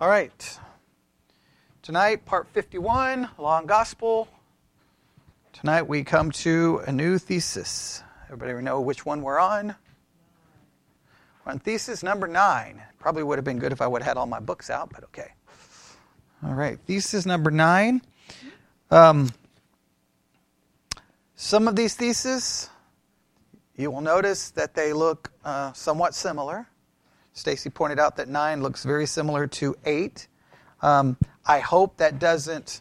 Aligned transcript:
All 0.00 0.08
right. 0.08 0.58
Tonight, 1.82 2.24
part 2.24 2.48
51, 2.48 3.28
Law 3.38 3.58
and 3.58 3.68
Gospel. 3.68 4.26
Tonight 5.52 5.82
we 5.82 6.02
come 6.02 6.30
to 6.30 6.80
a 6.86 6.92
new 6.92 7.18
thesis. 7.18 8.02
Everybody 8.30 8.62
know 8.64 8.80
which 8.80 9.04
one 9.04 9.22
we're 9.22 9.38
on? 9.38 9.76
We're 11.44 11.52
on 11.52 11.58
thesis 11.58 12.02
number 12.02 12.26
nine. 12.26 12.82
Probably 12.98 13.22
would 13.22 13.38
have 13.38 13.44
been 13.44 13.58
good 13.58 13.70
if 13.70 13.80
I 13.80 13.86
would 13.86 14.02
have 14.02 14.08
had 14.08 14.16
all 14.16 14.26
my 14.26 14.40
books 14.40 14.70
out, 14.70 14.90
but 14.90 15.04
okay. 15.04 15.32
All 16.42 16.54
right, 16.54 16.78
thesis 16.86 17.26
number 17.26 17.50
nine. 17.50 18.02
Um, 18.90 19.30
some 21.36 21.68
of 21.68 21.76
these 21.76 21.94
theses, 21.94 22.70
you 23.76 23.90
will 23.90 24.00
notice 24.00 24.50
that 24.50 24.74
they 24.74 24.92
look 24.92 25.30
uh, 25.44 25.72
somewhat 25.74 26.14
similar. 26.14 26.66
Stacy 27.34 27.70
pointed 27.70 27.98
out 27.98 28.16
that 28.16 28.28
nine 28.28 28.62
looks 28.62 28.84
very 28.84 29.06
similar 29.06 29.46
to 29.46 29.74
eight. 29.84 30.28
Um, 30.82 31.16
I 31.46 31.60
hope 31.60 31.96
that 31.98 32.18
doesn't. 32.18 32.80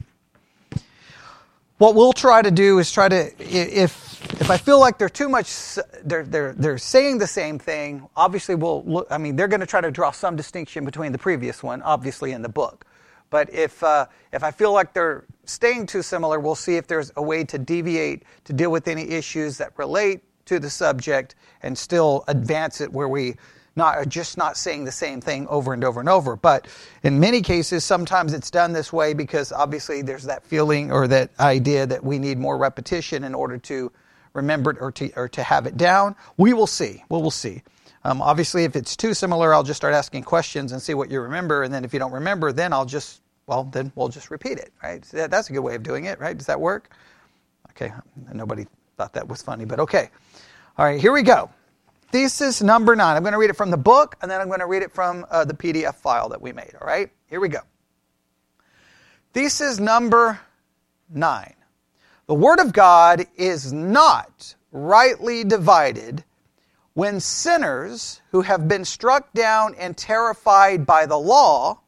What 1.78 1.96
we'll 1.96 2.14
try 2.14 2.42
to 2.42 2.52
do 2.52 2.78
is 2.80 2.92
try 2.92 3.10
to, 3.10 3.32
if 3.40 4.12
if 4.40 4.52
I 4.52 4.58
feel 4.58 4.80
like 4.80 4.98
they're 4.98 5.10
too 5.10 5.30
much, 5.30 5.80
they're 6.04 6.24
they're 6.24 6.54
they're 6.54 6.78
saying 6.78 7.18
the 7.18 7.28
same 7.28 7.58
thing. 7.58 8.08
Obviously, 8.16 8.56
we'll 8.56 8.84
look. 8.84 9.08
I 9.10 9.18
mean, 9.18 9.36
they're 9.36 9.48
going 9.48 9.62
to 9.62 9.66
try 9.66 9.82
to 9.82 9.92
draw 9.92 10.12
some 10.12 10.36
distinction 10.36 10.86
between 10.86 11.12
the 11.12 11.18
previous 11.18 11.64
one, 11.64 11.82
obviously 11.82 12.34
in 12.34 12.42
the 12.42 12.50
book. 12.50 12.86
But 13.32 13.52
if 13.54 13.82
uh, 13.84 14.06
if 14.32 14.44
I 14.44 14.52
feel 14.52 14.74
like 14.74 14.94
they're 14.94 15.26
staying 15.46 15.88
too 15.88 16.04
similar, 16.04 16.40
we'll 16.40 16.54
see 16.54 16.76
if 16.76 16.86
there's 16.86 17.12
a 17.16 17.22
way 17.22 17.44
to 17.46 17.58
deviate 17.58 18.24
to 18.44 18.54
deal 18.54 18.72
with 18.72 18.88
any 18.88 19.10
issues 19.10 19.58
that 19.58 19.72
relate 19.78 20.22
to 20.46 20.60
the 20.60 20.70
subject 20.70 21.36
and 21.64 21.78
still 21.78 22.24
advance 22.28 22.82
it 22.82 22.92
where 22.92 23.08
we 23.08 23.36
not 23.76 24.08
just 24.10 24.38
not 24.38 24.58
saying 24.58 24.86
the 24.86 24.92
same 24.92 25.22
thing 25.22 25.48
over 25.48 25.74
and 25.74 25.84
over 25.84 26.00
and 26.00 26.10
over. 26.10 26.36
But 26.36 26.68
in 27.04 27.20
many 27.20 27.42
cases, 27.42 27.84
sometimes 27.84 28.34
it's 28.34 28.52
done 28.52 28.74
this 28.74 28.92
way 28.92 29.14
because 29.14 29.52
obviously 29.52 30.02
there's 30.02 30.24
that 30.24 30.46
feeling 30.46 30.92
or 30.92 31.08
that 31.08 31.32
idea 31.40 31.86
that 31.86 32.04
we 32.04 32.20
need 32.20 32.38
more 32.38 32.58
repetition 32.58 33.24
in 33.24 33.34
order 33.34 33.58
to 33.60 33.92
remember 34.34 34.72
it 34.72 34.78
or 34.80 34.92
to 34.92 35.12
or 35.16 35.30
to 35.30 35.44
have 35.44 35.66
it 35.66 35.78
down. 35.78 36.16
We 36.38 36.54
will 36.54 36.68
see. 36.68 37.04
We 37.10 37.18
will 37.18 37.32
see. 37.32 37.64
Um, 38.04 38.22
obviously, 38.22 38.64
if 38.64 38.76
it's 38.76 38.96
too 38.96 39.14
similar, 39.14 39.54
I'll 39.54 39.64
just 39.64 39.78
start 39.78 39.94
asking 39.94 40.24
questions 40.24 40.72
and 40.72 40.82
see 40.82 40.94
what 40.94 41.12
you 41.12 41.22
remember. 41.22 41.64
And 41.64 41.74
then 41.74 41.86
if 41.86 41.94
you 41.94 42.00
don't 42.00 42.14
remember, 42.14 42.52
then 42.52 42.74
I'll 42.74 42.86
just 42.86 43.22
well, 43.48 43.66
then 43.66 43.92
we'll 43.96 44.10
just 44.10 44.32
repeat 44.32 44.58
it. 44.58 44.74
Right? 44.84 45.04
That's 45.04 45.50
a 45.50 45.54
good 45.54 45.60
way 45.60 45.76
of 45.76 45.84
doing 45.84 46.06
it. 46.06 46.20
Right? 46.20 46.38
Does 46.38 46.48
that 46.48 46.60
work? 46.60 46.90
Okay. 47.72 47.94
Nobody 48.34 48.68
thought 48.98 49.14
that 49.14 49.28
was 49.28 49.42
funny, 49.42 49.66
but 49.66 49.80
okay. 49.80 50.10
All 50.78 50.86
right. 50.86 51.00
Here 51.00 51.12
we 51.12 51.24
go. 51.24 51.50
Thesis 52.12 52.62
number 52.62 52.96
nine. 52.96 53.16
I'm 53.16 53.24
going 53.24 53.32
to 53.32 53.40
read 53.40 53.50
it 53.50 53.56
from 53.56 53.72
the 53.72 53.78
book, 53.78 54.18
and 54.22 54.30
then 54.30 54.42
I'm 54.42 54.48
going 54.48 54.60
to 54.60 54.66
read 54.66 54.84
it 54.84 54.92
from 54.92 55.26
uh, 55.32 55.46
the 55.46 55.54
PDF 55.54 55.96
file 55.96 56.28
that 56.30 56.42
we 56.42 56.52
made. 56.52 56.74
All 56.80 56.86
right? 56.86 57.10
Here 57.28 57.40
we 57.40 57.48
go. 57.48 57.62
Thesis 59.34 59.80
number 59.80 60.40
nine. 61.10 61.56
The 62.28 62.34
Word 62.36 62.60
of 62.60 62.74
God 62.74 63.26
is 63.38 63.72
not 63.72 64.56
rightly 64.74 65.46
divided 65.46 66.26
when 66.94 67.22
sinners 67.22 68.22
who 68.32 68.42
have 68.42 68.68
been 68.68 68.84
struck 68.84 69.32
down 69.34 69.76
and 69.76 69.96
terrified 69.96 70.86
by 70.86 71.06
the 71.06 71.18
law 71.18 71.80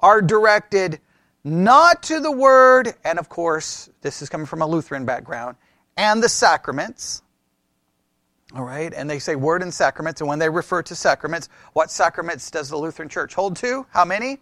are 0.00 0.20
directed 0.20 1.00
not 1.42 2.02
to 2.04 2.20
the 2.20 2.30
Word, 2.30 2.92
and 3.02 3.18
of 3.18 3.30
course, 3.30 3.88
this 4.02 4.20
is 4.20 4.28
coming 4.28 4.46
from 4.46 4.60
a 4.60 4.66
Lutheran 4.66 5.06
background, 5.06 5.56
and 5.96 6.22
the 6.22 6.28
sacraments 6.28 7.22
all 8.54 8.64
right, 8.64 8.92
and 8.94 9.08
they 9.10 9.18
say 9.18 9.36
word 9.36 9.62
and 9.62 9.72
sacraments, 9.72 10.20
and 10.20 10.28
when 10.28 10.38
they 10.38 10.48
refer 10.48 10.82
to 10.82 10.94
sacraments, 10.94 11.48
what 11.74 11.90
sacraments 11.90 12.50
does 12.50 12.70
the 12.70 12.76
Lutheran 12.76 13.08
Church 13.08 13.34
hold 13.34 13.56
to? 13.56 13.86
How 13.90 14.04
many? 14.04 14.38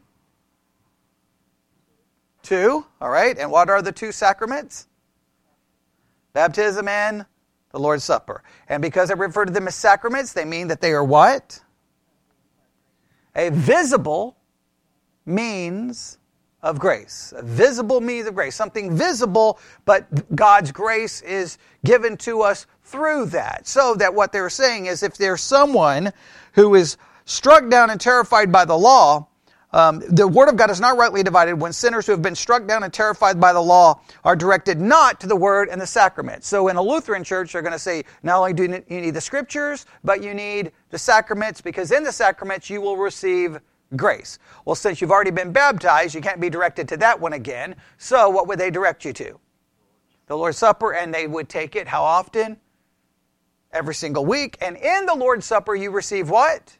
Two, 2.42 2.86
all 3.00 3.10
right, 3.10 3.36
and 3.36 3.50
what 3.50 3.68
are 3.68 3.82
the 3.82 3.90
two 3.90 4.12
sacraments? 4.12 4.86
Baptism 6.32 6.86
and 6.86 7.26
the 7.72 7.80
Lord's 7.80 8.04
Supper. 8.04 8.44
And 8.68 8.80
because 8.80 9.10
I 9.10 9.14
refer 9.14 9.44
to 9.44 9.52
them 9.52 9.66
as 9.66 9.74
sacraments, 9.74 10.32
they 10.32 10.44
mean 10.44 10.68
that 10.68 10.80
they 10.80 10.92
are 10.92 11.02
what? 11.02 11.60
A 13.34 13.50
visible 13.50 14.36
means 15.24 16.18
of 16.62 16.78
grace. 16.78 17.32
A 17.36 17.42
visible 17.42 18.00
means 18.00 18.26
of 18.26 18.34
grace. 18.34 18.54
Something 18.54 18.96
visible, 18.96 19.58
but 19.84 20.34
God's 20.34 20.72
grace 20.72 21.22
is 21.22 21.58
given 21.84 22.16
to 22.18 22.42
us 22.42 22.66
through 22.86 23.26
that. 23.26 23.66
So 23.66 23.94
that 23.96 24.14
what 24.14 24.32
they're 24.32 24.50
saying 24.50 24.86
is 24.86 25.02
if 25.02 25.16
there's 25.16 25.42
someone 25.42 26.12
who 26.52 26.74
is 26.74 26.96
struck 27.24 27.68
down 27.68 27.90
and 27.90 28.00
terrified 28.00 28.52
by 28.52 28.64
the 28.64 28.76
law, 28.76 29.26
um, 29.72 30.02
the 30.08 30.26
word 30.26 30.48
of 30.48 30.56
God 30.56 30.70
is 30.70 30.80
not 30.80 30.96
rightly 30.96 31.22
divided 31.22 31.56
when 31.56 31.72
sinners 31.72 32.06
who 32.06 32.12
have 32.12 32.22
been 32.22 32.36
struck 32.36 32.66
down 32.66 32.84
and 32.84 32.92
terrified 32.92 33.40
by 33.40 33.52
the 33.52 33.60
law 33.60 34.00
are 34.24 34.36
directed 34.36 34.80
not 34.80 35.20
to 35.20 35.26
the 35.26 35.36
word 35.36 35.68
and 35.68 35.80
the 35.80 35.86
sacrament. 35.86 36.44
So 36.44 36.68
in 36.68 36.76
a 36.76 36.82
Lutheran 36.82 37.24
church, 37.24 37.52
they're 37.52 37.62
going 37.62 37.72
to 37.72 37.78
say 37.78 38.04
not 38.22 38.38
only 38.38 38.52
do 38.52 38.62
you 38.62 39.00
need 39.00 39.10
the 39.10 39.20
scriptures, 39.20 39.84
but 40.04 40.22
you 40.22 40.32
need 40.32 40.72
the 40.90 40.98
sacraments 40.98 41.60
because 41.60 41.90
in 41.90 42.04
the 42.04 42.12
sacraments 42.12 42.70
you 42.70 42.80
will 42.80 42.96
receive 42.96 43.60
grace. 43.96 44.38
Well, 44.64 44.76
since 44.76 45.00
you've 45.00 45.10
already 45.10 45.32
been 45.32 45.52
baptized, 45.52 46.14
you 46.14 46.20
can't 46.20 46.40
be 46.40 46.48
directed 46.48 46.88
to 46.88 46.96
that 46.98 47.20
one 47.20 47.32
again. 47.32 47.76
So 47.98 48.30
what 48.30 48.46
would 48.46 48.58
they 48.58 48.70
direct 48.70 49.04
you 49.04 49.12
to? 49.14 49.38
The 50.26 50.36
Lord's 50.36 50.58
Supper, 50.58 50.94
and 50.94 51.12
they 51.12 51.26
would 51.26 51.48
take 51.48 51.76
it 51.76 51.86
how 51.86 52.02
often? 52.02 52.56
Every 53.72 53.94
single 53.94 54.24
week. 54.24 54.56
And 54.60 54.76
in 54.76 55.06
the 55.06 55.14
Lord's 55.14 55.46
Supper, 55.46 55.74
you 55.74 55.90
receive 55.90 56.30
what? 56.30 56.76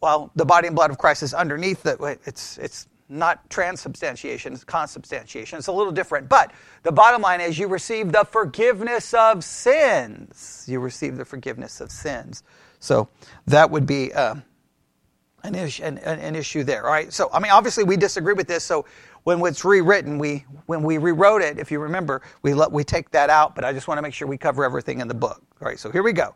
Well, 0.00 0.30
the 0.34 0.44
body 0.44 0.66
and 0.66 0.76
blood 0.76 0.90
of 0.90 0.98
Christ 0.98 1.22
is 1.22 1.32
underneath 1.32 1.82
the, 1.82 2.18
it's, 2.26 2.58
it's 2.58 2.88
not 3.08 3.48
transubstantiation, 3.50 4.52
it's 4.52 4.64
consubstantiation. 4.64 5.58
It's 5.58 5.68
a 5.68 5.72
little 5.72 5.92
different. 5.92 6.28
But 6.28 6.52
the 6.82 6.92
bottom 6.92 7.22
line 7.22 7.40
is 7.40 7.58
you 7.58 7.68
receive 7.68 8.12
the 8.12 8.24
forgiveness 8.24 9.14
of 9.14 9.44
sins. 9.44 10.64
You 10.68 10.80
receive 10.80 11.16
the 11.16 11.24
forgiveness 11.24 11.80
of 11.80 11.90
sins. 11.90 12.42
So 12.80 13.08
that 13.46 13.70
would 13.70 13.86
be 13.86 14.12
uh, 14.12 14.36
an, 15.42 15.54
issue, 15.54 15.84
an, 15.84 15.98
an 15.98 16.34
issue 16.34 16.64
there. 16.64 16.84
All 16.84 16.92
right. 16.92 17.12
So, 17.12 17.30
I 17.32 17.40
mean, 17.40 17.52
obviously 17.52 17.84
we 17.84 17.96
disagree 17.96 18.34
with 18.34 18.48
this. 18.48 18.64
So 18.64 18.86
when 19.24 19.44
it's 19.46 19.64
rewritten, 19.64 20.18
we 20.18 20.44
when 20.66 20.82
we 20.82 20.98
rewrote 20.98 21.42
it, 21.42 21.58
if 21.58 21.70
you 21.70 21.80
remember, 21.80 22.22
we 22.42 22.54
let 22.54 22.70
we 22.70 22.84
take 22.84 23.10
that 23.10 23.30
out. 23.30 23.54
But 23.54 23.64
I 23.64 23.72
just 23.72 23.88
want 23.88 23.98
to 23.98 24.02
make 24.02 24.14
sure 24.14 24.28
we 24.28 24.38
cover 24.38 24.64
everything 24.64 25.00
in 25.00 25.08
the 25.08 25.14
book. 25.14 25.42
All 25.60 25.68
right, 25.68 25.78
so 25.78 25.90
here 25.90 26.02
we 26.02 26.12
go. 26.12 26.34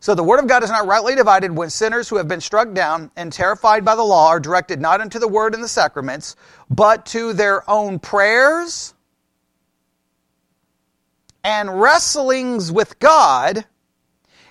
So 0.00 0.14
the 0.14 0.22
word 0.22 0.38
of 0.38 0.46
God 0.46 0.62
is 0.62 0.70
not 0.70 0.86
rightly 0.86 1.16
divided 1.16 1.50
when 1.50 1.70
sinners 1.70 2.08
who 2.08 2.16
have 2.16 2.28
been 2.28 2.40
struck 2.40 2.72
down 2.72 3.10
and 3.16 3.32
terrified 3.32 3.84
by 3.84 3.96
the 3.96 4.04
law 4.04 4.28
are 4.28 4.38
directed 4.38 4.80
not 4.80 5.00
into 5.00 5.18
the 5.18 5.26
word 5.26 5.54
and 5.54 5.62
the 5.62 5.68
sacraments, 5.68 6.36
but 6.70 7.04
to 7.06 7.32
their 7.32 7.68
own 7.68 7.98
prayers 7.98 8.94
and 11.42 11.80
wrestlings 11.80 12.70
with 12.70 12.98
God 13.00 13.64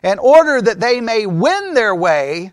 in 0.03 0.19
order 0.19 0.61
that 0.61 0.81
they 0.81 0.99
may 0.99 1.25
win 1.25 1.73
their 1.73 1.95
way 1.95 2.51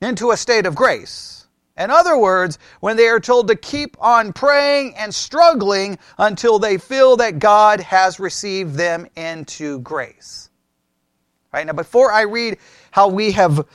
into 0.00 0.30
a 0.30 0.36
state 0.36 0.64
of 0.64 0.74
grace. 0.74 1.39
In 1.80 1.90
other 1.90 2.18
words, 2.18 2.58
when 2.80 2.98
they 2.98 3.08
are 3.08 3.18
told 3.18 3.48
to 3.48 3.56
keep 3.56 3.96
on 4.00 4.34
praying 4.34 4.94
and 4.96 5.14
struggling 5.14 5.98
until 6.18 6.58
they 6.58 6.76
feel 6.76 7.16
that 7.16 7.38
God 7.38 7.80
has 7.80 8.20
received 8.20 8.74
them 8.74 9.06
into 9.16 9.80
grace. 9.80 10.50
Right 11.52 11.66
now, 11.66 11.72
before 11.72 12.12
I 12.12 12.22
read 12.22 12.58
how 12.90 13.08
we 13.08 13.32
have 13.32 13.66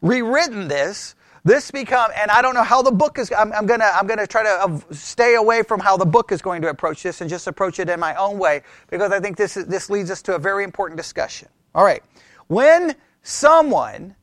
rewritten 0.00 0.66
this, 0.66 1.14
this 1.44 1.70
become, 1.70 2.10
and 2.16 2.30
I 2.30 2.40
don't 2.40 2.54
know 2.54 2.62
how 2.62 2.80
the 2.80 2.90
book 2.90 3.18
is. 3.18 3.30
I'm, 3.36 3.52
I'm, 3.52 3.66
gonna, 3.66 3.90
I'm 3.92 4.06
gonna 4.06 4.26
try 4.26 4.44
to 4.44 4.82
stay 4.90 5.34
away 5.34 5.62
from 5.62 5.78
how 5.78 5.96
the 5.96 6.06
book 6.06 6.32
is 6.32 6.40
going 6.40 6.62
to 6.62 6.68
approach 6.68 7.02
this 7.02 7.20
and 7.20 7.28
just 7.28 7.48
approach 7.48 7.78
it 7.78 7.90
in 7.90 8.00
my 8.00 8.14
own 8.14 8.38
way 8.38 8.62
because 8.88 9.12
I 9.12 9.20
think 9.20 9.36
this 9.36 9.56
is, 9.58 9.66
this 9.66 9.90
leads 9.90 10.10
us 10.10 10.22
to 10.22 10.36
a 10.36 10.38
very 10.38 10.64
important 10.64 10.96
discussion. 10.96 11.48
All 11.74 11.84
right, 11.84 12.02
when 12.46 12.94
someone 13.22 14.14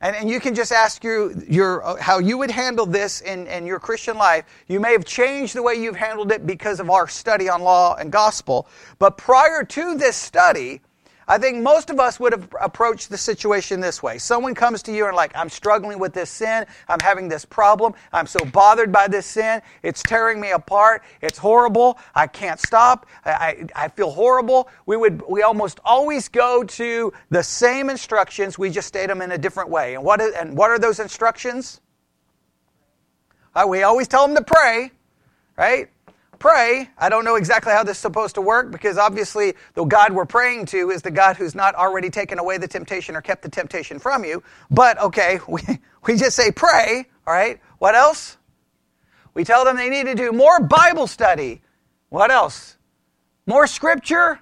and, 0.00 0.16
and 0.16 0.30
you 0.30 0.40
can 0.40 0.54
just 0.54 0.72
ask 0.72 1.04
your, 1.04 1.32
your, 1.44 1.84
uh, 1.84 1.96
how 1.96 2.18
you 2.18 2.38
would 2.38 2.50
handle 2.50 2.86
this 2.86 3.20
in, 3.20 3.46
in 3.46 3.66
your 3.66 3.78
Christian 3.78 4.16
life. 4.16 4.44
You 4.66 4.80
may 4.80 4.92
have 4.92 5.04
changed 5.04 5.54
the 5.54 5.62
way 5.62 5.74
you've 5.74 5.96
handled 5.96 6.32
it 6.32 6.46
because 6.46 6.80
of 6.80 6.88
our 6.88 7.06
study 7.06 7.48
on 7.48 7.60
law 7.62 7.96
and 7.96 8.10
gospel. 8.10 8.66
But 8.98 9.18
prior 9.18 9.62
to 9.62 9.96
this 9.96 10.16
study, 10.16 10.80
I 11.28 11.38
think 11.38 11.62
most 11.62 11.90
of 11.90 12.00
us 12.00 12.18
would 12.18 12.32
have 12.32 12.48
approached 12.60 13.08
the 13.08 13.16
situation 13.16 13.80
this 13.80 14.02
way. 14.02 14.18
Someone 14.18 14.54
comes 14.54 14.82
to 14.84 14.92
you 14.92 15.06
and 15.06 15.14
like, 15.14 15.32
I'm 15.36 15.48
struggling 15.48 15.98
with 15.98 16.12
this 16.12 16.30
sin. 16.30 16.66
I'm 16.88 16.98
having 17.00 17.28
this 17.28 17.44
problem. 17.44 17.94
I'm 18.12 18.26
so 18.26 18.44
bothered 18.46 18.90
by 18.90 19.06
this 19.06 19.26
sin. 19.26 19.62
It's 19.82 20.02
tearing 20.02 20.40
me 20.40 20.50
apart. 20.50 21.02
It's 21.20 21.38
horrible. 21.38 21.98
I 22.14 22.26
can't 22.26 22.58
stop. 22.58 23.06
I, 23.24 23.30
I, 23.30 23.84
I 23.84 23.88
feel 23.88 24.10
horrible. 24.10 24.68
We 24.86 24.96
would, 24.96 25.22
we 25.28 25.42
almost 25.42 25.78
always 25.84 26.28
go 26.28 26.64
to 26.64 27.12
the 27.30 27.42
same 27.42 27.90
instructions. 27.90 28.58
We 28.58 28.70
just 28.70 28.88
state 28.88 29.06
them 29.06 29.22
in 29.22 29.32
a 29.32 29.38
different 29.38 29.70
way. 29.70 29.94
And 29.94 30.04
what, 30.04 30.20
is, 30.20 30.34
and 30.34 30.56
what 30.56 30.70
are 30.70 30.78
those 30.78 30.98
instructions? 30.98 31.80
Uh, 33.54 33.66
we 33.68 33.82
always 33.82 34.08
tell 34.08 34.26
them 34.26 34.36
to 34.36 34.44
pray, 34.44 34.90
right? 35.56 35.90
Pray. 36.40 36.90
I 36.98 37.08
don't 37.08 37.24
know 37.24 37.36
exactly 37.36 37.72
how 37.72 37.84
this 37.84 37.98
is 37.98 38.02
supposed 38.02 38.34
to 38.34 38.40
work 38.40 38.72
because 38.72 38.98
obviously 38.98 39.54
the 39.74 39.84
God 39.84 40.12
we're 40.12 40.24
praying 40.26 40.66
to 40.66 40.90
is 40.90 41.02
the 41.02 41.12
God 41.12 41.36
who's 41.36 41.54
not 41.54 41.76
already 41.76 42.10
taken 42.10 42.40
away 42.40 42.58
the 42.58 42.66
temptation 42.66 43.14
or 43.14 43.20
kept 43.20 43.42
the 43.42 43.48
temptation 43.48 44.00
from 44.00 44.24
you. 44.24 44.42
But 44.70 45.00
okay, 45.00 45.38
we, 45.48 45.62
we 46.06 46.16
just 46.16 46.34
say 46.34 46.50
pray, 46.50 47.06
all 47.26 47.34
right? 47.34 47.60
What 47.78 47.94
else? 47.94 48.38
We 49.34 49.44
tell 49.44 49.64
them 49.64 49.76
they 49.76 49.88
need 49.90 50.06
to 50.06 50.16
do 50.16 50.32
more 50.32 50.60
Bible 50.60 51.06
study. 51.06 51.62
What 52.08 52.32
else? 52.32 52.76
More 53.46 53.68
scripture, 53.68 54.40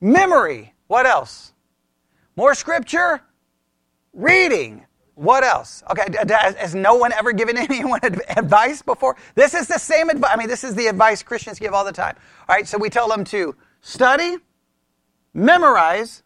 memory. 0.00 0.74
What 0.86 1.06
else? 1.06 1.52
More 2.36 2.54
scripture, 2.54 3.22
reading. 4.12 4.86
What 5.14 5.44
else? 5.44 5.82
Okay, 5.90 6.06
has 6.28 6.74
no 6.74 6.96
one 6.96 7.12
ever 7.12 7.32
given 7.32 7.56
anyone 7.70 8.00
advice 8.02 8.82
before? 8.82 9.16
This 9.34 9.54
is 9.54 9.68
the 9.68 9.78
same 9.78 10.10
advice. 10.10 10.30
I 10.32 10.36
mean, 10.36 10.48
this 10.48 10.64
is 10.64 10.74
the 10.74 10.86
advice 10.86 11.22
Christians 11.22 11.58
give 11.58 11.72
all 11.72 11.84
the 11.84 11.92
time. 11.92 12.16
All 12.48 12.54
right, 12.54 12.66
so 12.66 12.78
we 12.78 12.90
tell 12.90 13.08
them 13.08 13.24
to 13.24 13.54
study, 13.80 14.36
memorize, 15.32 16.22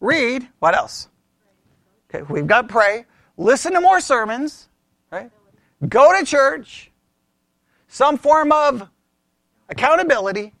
read. 0.00 0.48
What 0.58 0.74
else? 0.74 1.08
Okay, 2.10 2.24
we've 2.28 2.46
got 2.46 2.68
pray, 2.68 3.06
listen 3.36 3.72
to 3.72 3.80
more 3.80 4.00
sermons, 4.00 4.68
right? 5.10 5.30
Go 5.88 6.16
to 6.18 6.24
church, 6.24 6.92
some 7.88 8.18
form 8.18 8.52
of 8.52 8.88
accountability, 9.68 10.52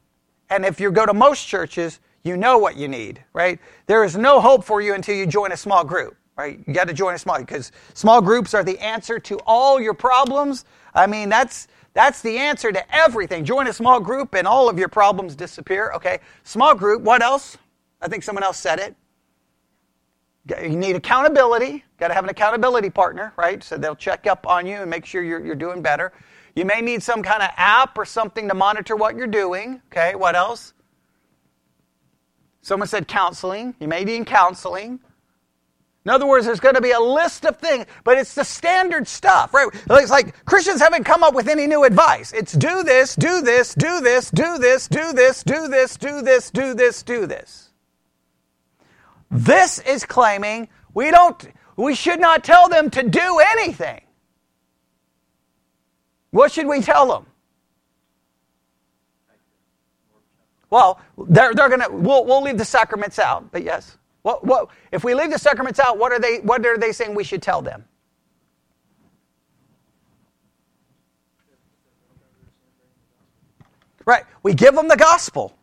and 0.50 0.64
if 0.64 0.80
you 0.80 0.90
go 0.90 1.06
to 1.06 1.14
most 1.14 1.46
churches, 1.46 2.00
you 2.24 2.36
know 2.36 2.58
what 2.58 2.76
you 2.76 2.88
need, 2.88 3.22
right? 3.34 3.60
There 3.86 4.02
is 4.02 4.16
no 4.16 4.40
hope 4.40 4.64
for 4.64 4.80
you 4.80 4.94
until 4.94 5.14
you 5.14 5.26
join 5.26 5.52
a 5.52 5.56
small 5.56 5.84
group 5.84 6.16
right? 6.36 6.60
You 6.66 6.74
got 6.74 6.88
to 6.88 6.94
join 6.94 7.14
a 7.14 7.18
small 7.18 7.38
because 7.38 7.72
small 7.94 8.20
groups 8.20 8.54
are 8.54 8.64
the 8.64 8.78
answer 8.78 9.18
to 9.20 9.38
all 9.46 9.80
your 9.80 9.94
problems. 9.94 10.64
I 10.94 11.06
mean, 11.06 11.28
that's 11.28 11.68
that's 11.92 12.22
the 12.22 12.38
answer 12.38 12.72
to 12.72 12.94
everything. 12.94 13.44
Join 13.44 13.68
a 13.68 13.72
small 13.72 14.00
group 14.00 14.34
and 14.34 14.46
all 14.46 14.68
of 14.68 14.78
your 14.78 14.88
problems 14.88 15.36
disappear. 15.36 15.92
Okay, 15.94 16.18
small 16.42 16.74
group. 16.74 17.02
What 17.02 17.22
else? 17.22 17.56
I 18.00 18.08
think 18.08 18.22
someone 18.22 18.42
else 18.42 18.58
said 18.58 18.80
it. 18.80 18.96
You 20.62 20.76
need 20.76 20.96
accountability. 20.96 21.84
Got 21.98 22.08
to 22.08 22.14
have 22.14 22.24
an 22.24 22.30
accountability 22.30 22.90
partner, 22.90 23.32
right? 23.36 23.62
So 23.62 23.78
they'll 23.78 23.96
check 23.96 24.26
up 24.26 24.46
on 24.46 24.66
you 24.66 24.76
and 24.76 24.90
make 24.90 25.06
sure 25.06 25.22
you're, 25.22 25.44
you're 25.44 25.54
doing 25.54 25.80
better. 25.80 26.12
You 26.54 26.64
may 26.64 26.82
need 26.82 27.02
some 27.02 27.22
kind 27.22 27.42
of 27.42 27.48
app 27.56 27.96
or 27.96 28.04
something 28.04 28.48
to 28.48 28.54
monitor 28.54 28.94
what 28.94 29.16
you're 29.16 29.26
doing. 29.26 29.80
Okay, 29.86 30.14
what 30.14 30.36
else? 30.36 30.74
Someone 32.60 32.88
said 32.88 33.08
counseling. 33.08 33.74
You 33.80 33.88
may 33.88 34.04
need 34.04 34.26
counseling. 34.26 35.00
In 36.04 36.10
other 36.10 36.26
words, 36.26 36.44
there's 36.44 36.60
going 36.60 36.74
to 36.74 36.82
be 36.82 36.90
a 36.90 37.00
list 37.00 37.46
of 37.46 37.56
things, 37.56 37.86
but 38.04 38.18
it's 38.18 38.34
the 38.34 38.44
standard 38.44 39.08
stuff, 39.08 39.54
right? 39.54 39.68
It's 39.72 40.10
like 40.10 40.44
Christians 40.44 40.80
haven't 40.80 41.04
come 41.04 41.22
up 41.22 41.34
with 41.34 41.48
any 41.48 41.66
new 41.66 41.84
advice. 41.84 42.32
It's 42.32 42.52
do 42.52 42.82
this, 42.82 43.16
do 43.16 43.40
this, 43.40 43.74
do 43.74 44.00
this, 44.02 44.30
do 44.30 44.58
this, 44.58 44.86
do 44.86 45.12
this, 45.14 45.42
do 45.42 45.66
this, 45.68 45.96
do 45.96 46.22
this, 46.22 46.50
do 46.50 46.74
this, 46.74 47.02
do 47.02 47.26
this. 47.26 47.70
This 49.30 49.78
is 49.78 50.04
claiming 50.04 50.68
we 50.92 51.10
don't 51.10 51.48
we 51.76 51.94
should 51.94 52.20
not 52.20 52.44
tell 52.44 52.68
them 52.68 52.90
to 52.90 53.02
do 53.02 53.40
anything. 53.40 54.00
What 56.30 56.52
should 56.52 56.66
we 56.66 56.80
tell 56.80 57.06
them? 57.08 57.26
Well, 60.70 61.00
they're, 61.28 61.54
they're 61.54 61.68
going 61.68 61.80
to, 61.80 61.88
we'll, 61.90 62.24
we'll 62.24 62.42
leave 62.42 62.58
the 62.58 62.64
sacraments 62.64 63.18
out, 63.18 63.52
but 63.52 63.62
yes. 63.62 63.96
What, 64.24 64.44
what, 64.46 64.70
if 64.92 65.04
we 65.04 65.14
leave 65.14 65.32
the 65.32 65.40
sacraments 65.40 65.80
out, 65.80 65.98
what 65.98 66.12
are, 66.12 66.20
they, 66.20 66.40
what 66.40 66.66
are 66.66 66.78
they 66.78 66.92
saying 66.92 67.14
we 67.16 67.24
should 67.24 67.42
tell 67.42 67.62
them? 67.62 67.86
Right. 74.06 74.24
We 74.42 74.54
give 74.54 74.74
them 74.74 74.88
the 74.88 74.96
gospel. 74.96 75.54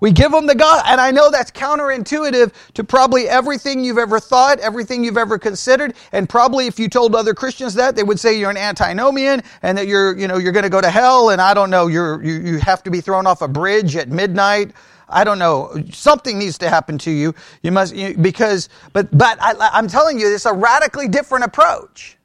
We 0.00 0.12
give 0.12 0.32
them 0.32 0.46
the 0.46 0.54
God, 0.54 0.84
and 0.86 1.00
I 1.00 1.10
know 1.10 1.30
that's 1.30 1.50
counterintuitive 1.50 2.52
to 2.74 2.84
probably 2.84 3.28
everything 3.28 3.84
you've 3.84 3.98
ever 3.98 4.20
thought, 4.20 4.60
everything 4.60 5.04
you've 5.04 5.18
ever 5.18 5.38
considered, 5.38 5.94
and 6.12 6.28
probably 6.28 6.68
if 6.68 6.78
you 6.78 6.88
told 6.88 7.16
other 7.16 7.34
Christians 7.34 7.74
that, 7.74 7.96
they 7.96 8.04
would 8.04 8.20
say 8.20 8.38
you're 8.38 8.50
an 8.50 8.58
antinomian 8.58 9.42
and 9.62 9.78
that 9.78 9.88
you're, 9.88 10.16
you 10.18 10.28
know, 10.28 10.38
you're 10.38 10.52
going 10.52 10.64
to 10.64 10.70
go 10.70 10.80
to 10.80 10.90
hell, 10.90 11.30
and 11.30 11.42
I 11.42 11.54
don't 11.54 11.70
know, 11.70 11.88
you're, 11.88 12.22
you, 12.24 12.34
you 12.34 12.58
have 12.60 12.82
to 12.84 12.92
be 12.92 13.00
thrown 13.02 13.26
off 13.26 13.42
a 13.42 13.48
bridge 13.48 13.96
at 13.96 14.08
midnight 14.08 14.72
I 15.10 15.24
don't 15.24 15.38
know. 15.38 15.82
Something 15.92 16.38
needs 16.38 16.58
to 16.58 16.70
happen 16.70 16.98
to 16.98 17.10
you. 17.10 17.34
You 17.62 17.72
must, 17.72 17.94
you, 17.94 18.16
because, 18.16 18.68
but, 18.92 19.16
but 19.16 19.38
I, 19.40 19.54
I'm 19.72 19.88
telling 19.88 20.18
you, 20.18 20.32
it's 20.32 20.46
a 20.46 20.52
radically 20.52 21.08
different 21.08 21.44
approach. 21.44 22.16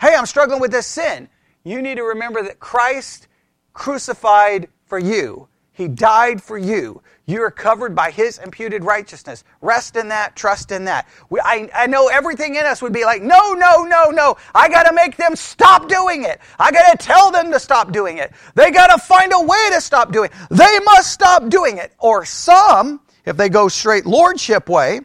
Hey, 0.00 0.14
I'm 0.14 0.26
struggling 0.26 0.60
with 0.60 0.70
this 0.70 0.86
sin. 0.86 1.28
You 1.64 1.82
need 1.82 1.96
to 1.96 2.04
remember 2.04 2.42
that 2.42 2.60
Christ 2.60 3.26
crucified 3.72 4.68
for 4.86 4.98
you. 4.98 5.48
He 5.78 5.86
died 5.86 6.42
for 6.42 6.58
you. 6.58 7.02
You 7.26 7.40
are 7.42 7.52
covered 7.52 7.94
by 7.94 8.10
His 8.10 8.38
imputed 8.38 8.82
righteousness. 8.82 9.44
Rest 9.60 9.94
in 9.94 10.08
that, 10.08 10.34
trust 10.34 10.72
in 10.72 10.86
that. 10.86 11.06
We, 11.30 11.38
I, 11.38 11.70
I 11.72 11.86
know 11.86 12.08
everything 12.08 12.56
in 12.56 12.66
us 12.66 12.82
would 12.82 12.92
be 12.92 13.04
like, 13.04 13.22
no, 13.22 13.52
no, 13.52 13.84
no, 13.84 14.10
no. 14.10 14.36
I 14.52 14.68
got 14.68 14.88
to 14.88 14.92
make 14.92 15.16
them 15.16 15.36
stop 15.36 15.88
doing 15.88 16.24
it. 16.24 16.40
I 16.58 16.72
got 16.72 16.90
to 16.90 17.06
tell 17.06 17.30
them 17.30 17.52
to 17.52 17.60
stop 17.60 17.92
doing 17.92 18.18
it. 18.18 18.32
They 18.56 18.72
got 18.72 18.88
to 18.88 18.98
find 18.98 19.32
a 19.32 19.40
way 19.40 19.70
to 19.70 19.80
stop 19.80 20.10
doing 20.10 20.30
it. 20.32 20.48
They 20.50 20.80
must 20.84 21.12
stop 21.12 21.48
doing 21.48 21.78
it. 21.78 21.92
Or 22.00 22.24
some, 22.24 23.00
if 23.24 23.36
they 23.36 23.48
go 23.48 23.68
straight 23.68 24.04
lordship 24.04 24.68
way, 24.68 25.02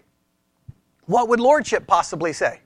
what 1.06 1.30
would 1.30 1.40
lordship 1.40 1.86
possibly 1.86 2.34
say? 2.34 2.62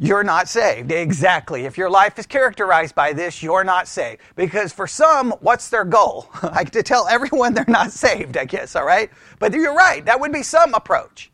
You're 0.00 0.22
not 0.22 0.48
saved. 0.48 0.92
Exactly. 0.92 1.64
If 1.66 1.76
your 1.76 1.90
life 1.90 2.20
is 2.20 2.26
characterized 2.26 2.94
by 2.94 3.12
this, 3.12 3.42
you're 3.42 3.64
not 3.64 3.88
saved. 3.88 4.20
Because 4.36 4.72
for 4.72 4.86
some, 4.86 5.32
what's 5.40 5.70
their 5.70 5.84
goal? 5.84 6.30
like 6.42 6.70
to 6.70 6.84
tell 6.84 7.08
everyone 7.08 7.52
they're 7.52 7.64
not 7.66 7.90
saved, 7.90 8.36
I 8.36 8.44
guess, 8.44 8.76
all 8.76 8.86
right? 8.86 9.10
But 9.40 9.52
you're 9.52 9.74
right. 9.74 10.04
That 10.04 10.20
would 10.20 10.32
be 10.32 10.44
some 10.44 10.72
approach. 10.72 11.32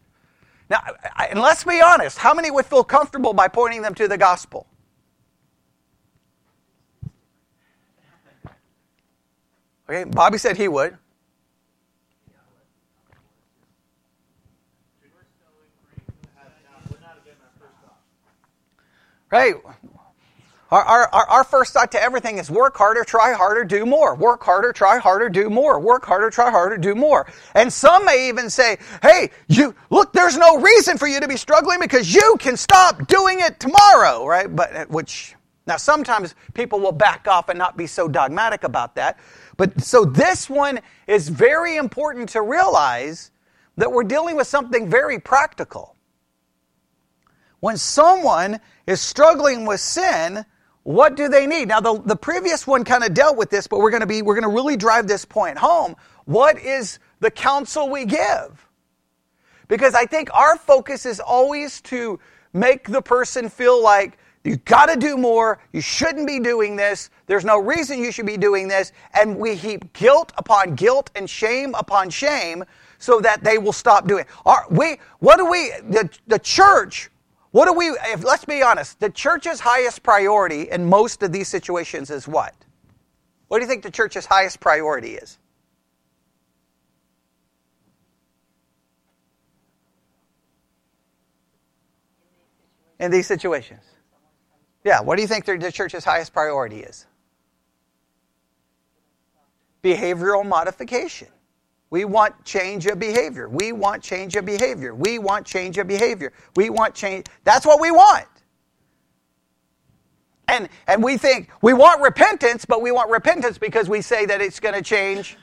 Now, 0.70 0.81
and 1.28 1.38
let's 1.40 1.62
be 1.62 1.82
honest, 1.82 2.16
how 2.16 2.32
many 2.32 2.50
would 2.50 2.64
feel 2.64 2.84
comfortable 2.84 3.34
by 3.34 3.49
pointing 3.49 3.82
them 3.82 3.94
to 3.96 4.08
the 4.08 4.16
gospel? 4.16 4.67
Okay, 9.90 10.05
Bobby 10.05 10.38
said 10.38 10.56
he 10.56 10.69
would. 10.69 10.96
Hey, 19.34 19.54
our, 20.70 20.84
our, 20.84 21.08
our 21.12 21.42
first 21.42 21.72
thought 21.72 21.90
to 21.90 22.00
everything 22.00 22.38
is 22.38 22.52
work 22.52 22.76
harder, 22.76 23.02
try 23.02 23.32
harder, 23.32 23.64
do 23.64 23.84
more. 23.84 24.14
Work 24.14 24.44
harder, 24.44 24.72
try 24.72 24.98
harder, 24.98 25.28
do 25.28 25.50
more. 25.50 25.81
Work 25.81 26.06
harder, 26.06 26.31
try 26.31 26.52
harder, 26.52 26.78
do 26.78 26.94
more. 26.94 27.26
And 27.56 27.72
some 27.72 28.04
may 28.04 28.28
even 28.28 28.48
say, 28.48 28.76
hey, 29.02 29.31
you, 29.48 29.75
look, 29.90 30.12
there's 30.12 30.36
no 30.36 30.60
reason 30.60 30.98
for 30.98 31.08
you 31.08 31.19
to 31.19 31.26
be 31.26 31.36
struggling 31.36 31.81
because 31.81 32.14
you 32.14 32.36
can 32.38 32.56
stop 32.56 33.08
doing 33.08 33.41
it 33.41 33.58
tomorrow, 33.58 34.24
right? 34.24 34.55
But, 34.55 34.76
uh, 34.76 34.86
which, 34.86 35.34
now 35.67 35.79
sometimes 35.79 36.36
people 36.55 36.79
will 36.79 36.93
back 36.93 37.26
off 37.26 37.48
and 37.48 37.58
not 37.58 37.76
be 37.76 37.88
so 37.88 38.06
dogmatic 38.06 38.62
about 38.62 38.94
that. 38.94 39.19
But 39.56 39.82
so 39.82 40.05
this 40.05 40.48
one 40.48 40.79
is 41.08 41.29
very 41.29 41.76
important 41.76 42.29
to 42.29 42.43
realize 42.43 43.32
that 43.79 43.91
we're 43.91 44.05
dealing 44.05 44.36
with 44.36 44.46
something 44.46 44.88
very 44.88 45.19
practical. 45.19 45.94
When 47.64 47.78
someone 47.78 48.60
is 48.86 49.00
struggling 49.00 49.64
with 49.64 49.80
sin, 49.80 50.44
what 50.82 51.14
do 51.14 51.30
they 51.30 51.46
need? 51.46 51.68
Now, 51.68 51.80
the, 51.80 51.98
the 52.04 52.14
previous 52.14 52.66
one 52.66 52.84
kind 52.84 53.02
of 53.02 53.14
dealt 53.14 53.38
with 53.38 53.48
this, 53.48 53.66
but 53.66 53.78
we're 53.78 53.88
going 53.90 54.02
to 54.02 54.06
be, 54.06 54.20
we're 54.20 54.38
going 54.38 54.42
to 54.42 54.54
really 54.54 54.76
drive 54.76 55.08
this 55.08 55.24
point 55.24 55.56
home. 55.56 55.96
What 56.26 56.58
is 56.58 56.98
the 57.20 57.30
counsel 57.30 57.88
we 57.88 58.04
give? 58.04 58.68
Because 59.66 59.94
I 59.94 60.04
think 60.04 60.28
our 60.34 60.58
focus 60.58 61.06
is 61.06 61.20
always 61.20 61.80
to 61.84 62.20
make 62.52 62.86
the 62.86 63.00
person 63.00 63.48
feel 63.48 63.82
like 63.82 64.18
you 64.44 64.56
got 64.56 64.90
to 64.90 64.96
do 64.98 65.16
more. 65.16 65.58
You 65.72 65.80
shouldn't 65.80 66.26
be 66.26 66.40
doing 66.40 66.76
this. 66.76 67.08
There's 67.24 67.46
no 67.46 67.58
reason 67.58 67.98
you 67.98 68.12
should 68.12 68.26
be 68.26 68.36
doing 68.36 68.68
this. 68.68 68.92
And 69.14 69.38
we 69.38 69.54
heap 69.54 69.90
guilt 69.94 70.34
upon 70.36 70.74
guilt 70.74 71.10
and 71.14 71.30
shame 71.30 71.74
upon 71.76 72.10
shame 72.10 72.62
so 72.98 73.20
that 73.20 73.42
they 73.42 73.56
will 73.56 73.72
stop 73.72 74.06
doing 74.06 74.24
it. 74.24 74.28
Our, 74.44 74.66
we, 74.68 74.98
what 75.20 75.38
do 75.38 75.46
we, 75.46 75.72
the, 75.88 76.10
the 76.26 76.38
church 76.38 77.08
what 77.55 77.67
do 77.67 77.73
we, 77.73 77.87
if, 77.87 78.25
let's 78.25 78.44
be 78.44 78.65
honest, 78.65 78.99
the 78.99 79.08
church's 79.08 79.61
highest 79.61 80.03
priority 80.03 80.63
in 80.63 80.87
most 80.87 81.23
of 81.23 81.31
these 81.31 81.46
situations 81.46 82.11
is 82.11 82.27
what? 82.27 82.53
What 83.46 83.58
do 83.58 83.63
you 83.63 83.69
think 83.69 83.84
the 83.84 83.93
church's 83.93 84.27
highest 84.27 84.58
priority 84.58 85.13
is? 85.13 85.39
In 92.99 93.13
these 93.13 93.29
situations. 93.29 93.84
Yeah, 94.82 95.03
what 95.03 95.15
do 95.15 95.23
you 95.23 95.29
think 95.29 95.44
the 95.44 95.70
church's 95.70 96.05
highest 96.05 96.32
priority 96.32 96.81
is? 96.81 97.06
Behavioral 99.81 100.44
modification. 100.44 101.29
We 101.91 102.05
want 102.05 102.44
change 102.44 102.86
of 102.86 102.98
behavior. 102.98 103.48
We 103.48 103.72
want 103.72 104.03
change 104.03 104.36
of 104.36 104.44
behavior. 104.44 104.94
We 104.94 105.19
want 105.19 105.46
change 105.46 105.79
of 105.79 105.86
behavior. 105.86 106.32
We 106.56 106.70
want 106.70 106.94
change. 106.94 107.26
That's 107.44 107.64
what 107.64 107.81
we 107.81 107.91
want. 107.91 108.26
And, 110.48 110.69
and 110.86 111.03
we 111.03 111.17
think 111.17 111.48
we 111.62 111.72
want 111.72 112.03
repentance, 112.03 112.64
but 112.64 112.82
we 112.82 112.91
want 112.91 113.10
repentance 113.10 113.58
because 113.58 113.88
we 113.88 114.03
say 114.03 114.26
that 114.26 114.41
it's 114.41 114.60
going 114.60 114.74
to 114.74 114.82
change 114.82 115.36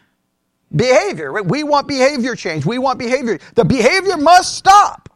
behavior. 0.75 1.41
We 1.41 1.63
want 1.63 1.88
behavior 1.88 2.36
change. 2.36 2.65
We 2.65 2.77
want 2.77 3.00
behavior. 3.00 3.39
The 3.55 3.65
behavior 3.65 4.17
must 4.17 4.55
stop. 4.55 5.10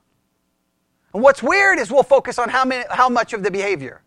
And 1.13 1.24
what's 1.24 1.41
weird 1.41 1.79
is 1.79 1.91
we'll 1.91 2.03
focus 2.03 2.39
on 2.39 2.50
how, 2.50 2.65
many, 2.65 2.84
how 2.89 3.10
much 3.10 3.34
of 3.34 3.44
the 3.44 3.51
behavior. 3.51 4.01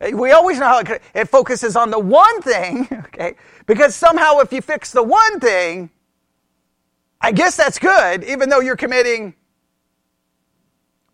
We 0.00 0.30
always 0.30 0.60
know 0.60 0.66
how 0.66 0.78
it, 0.78 1.02
it 1.12 1.28
focuses 1.28 1.74
on 1.74 1.90
the 1.90 1.98
one 1.98 2.40
thing, 2.42 2.86
okay? 3.06 3.34
Because 3.66 3.96
somehow 3.96 4.38
if 4.38 4.52
you 4.52 4.62
fix 4.62 4.92
the 4.92 5.02
one 5.02 5.40
thing, 5.40 5.90
I 7.20 7.32
guess 7.32 7.56
that's 7.56 7.78
good, 7.78 8.24
even 8.24 8.48
though 8.48 8.60
you're 8.60 8.76
committing 8.76 9.34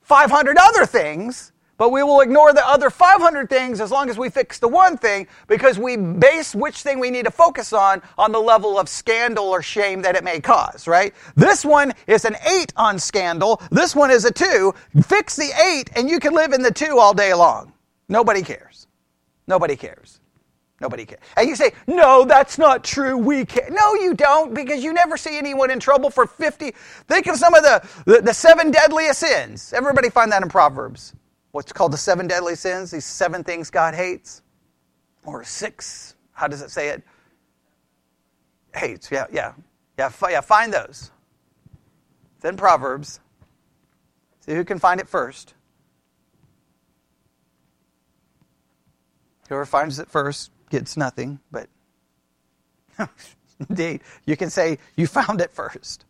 500 0.03 0.57
other 0.59 0.85
things, 0.85 1.53
but 1.77 1.91
we 1.91 2.03
will 2.03 2.21
ignore 2.21 2.53
the 2.53 2.67
other 2.67 2.89
500 2.89 3.49
things 3.49 3.81
as 3.81 3.91
long 3.91 4.09
as 4.09 4.17
we 4.17 4.31
fix 4.31 4.59
the 4.59 4.69
one 4.69 4.97
thing 4.97 5.27
because 5.49 5.79
we 5.79 5.97
base 5.97 6.55
which 6.55 6.83
thing 6.83 7.01
we 7.01 7.11
need 7.11 7.25
to 7.25 7.31
focus 7.31 7.73
on 7.73 8.01
on 8.17 8.31
the 8.31 8.39
level 8.39 8.79
of 8.79 8.89
scandal 8.89 9.47
or 9.47 9.63
shame 9.63 10.03
that 10.03 10.15
it 10.15 10.23
may 10.23 10.41
cause, 10.41 10.87
right? 10.87 11.15
This 11.35 11.65
one 11.65 11.93
is 12.07 12.25
an 12.25 12.37
8 12.47 12.73
on 12.77 12.99
scandal. 12.99 13.61
This 13.71 13.97
one 13.97 14.11
is 14.11 14.25
a 14.25 14.31
2. 14.31 14.73
Fix 15.03 15.37
the 15.37 15.51
8 15.81 15.91
and 15.97 16.09
you 16.09 16.21
can 16.21 16.33
live 16.33 16.53
in 16.53 16.63
the 16.63 16.71
2 16.71 16.99
all 16.99 17.15
day 17.15 17.35
long. 17.35 17.73
Nobody 18.09 18.43
cares. 18.43 18.87
Nobody 19.47 19.75
cares. 19.75 20.21
Nobody 20.85 21.07
cares. 21.07 21.21
And 21.39 21.49
you 21.49 21.57
say, 21.57 21.73
no, 21.87 22.27
that's 22.27 22.59
not 22.59 22.85
true. 22.85 23.17
We 23.17 23.47
care. 23.47 23.71
No, 23.71 23.95
you 23.95 24.13
don't, 24.13 24.53
because 24.53 24.85
you 24.85 24.93
never 24.93 25.17
see 25.17 25.39
anyone 25.39 25.71
in 25.71 25.81
trouble 25.81 26.11
for 26.11 26.27
50. 26.27 26.73
Think 27.09 27.27
of 27.27 27.37
some 27.37 27.55
of 27.55 27.63
the, 27.63 27.89
the, 28.05 28.21
the 28.21 28.35
seven 28.35 28.71
deadliest 28.71 29.21
sins. 29.21 29.73
Everybody 29.73 30.11
find 30.11 30.31
that 30.31 30.43
in 30.43 30.51
Proverbs 30.51 31.15
what's 31.53 31.73
called 31.73 31.93
the 31.93 31.97
seven 31.97 32.27
deadly 32.27 32.55
sins, 32.55 32.91
these 32.91 33.07
seven 33.07 33.43
things 33.43 33.71
God 33.71 33.95
hates, 33.95 34.43
or 35.25 35.43
six, 35.43 36.17
how 36.33 36.49
does 36.49 36.61
it 36.61 36.71
say 36.71 36.89
it? 36.89 37.03
Hates, 38.75 39.11
yeah, 39.11 39.25
yeah, 39.33 39.53
yeah, 39.97 40.11
yeah 40.29 40.41
find 40.43 40.71
those. 40.71 41.13
Then 42.41 42.59
Proverbs. 42.59 43.21
See 44.41 44.53
who 44.53 44.65
can 44.65 44.79
find 44.79 45.01
it 45.01 45.09
first. 45.09 45.55
Whoever 49.49 49.65
finds 49.65 49.99
it 49.99 50.11
first 50.11 50.51
gets 50.75 50.97
nothing, 50.97 51.39
but 51.53 51.69
indeed, 53.69 54.01
you 54.27 54.37
can 54.37 54.51
say 54.51 54.79
you 54.97 55.07
found 55.07 55.41
it 55.41 55.53
first. 55.53 56.05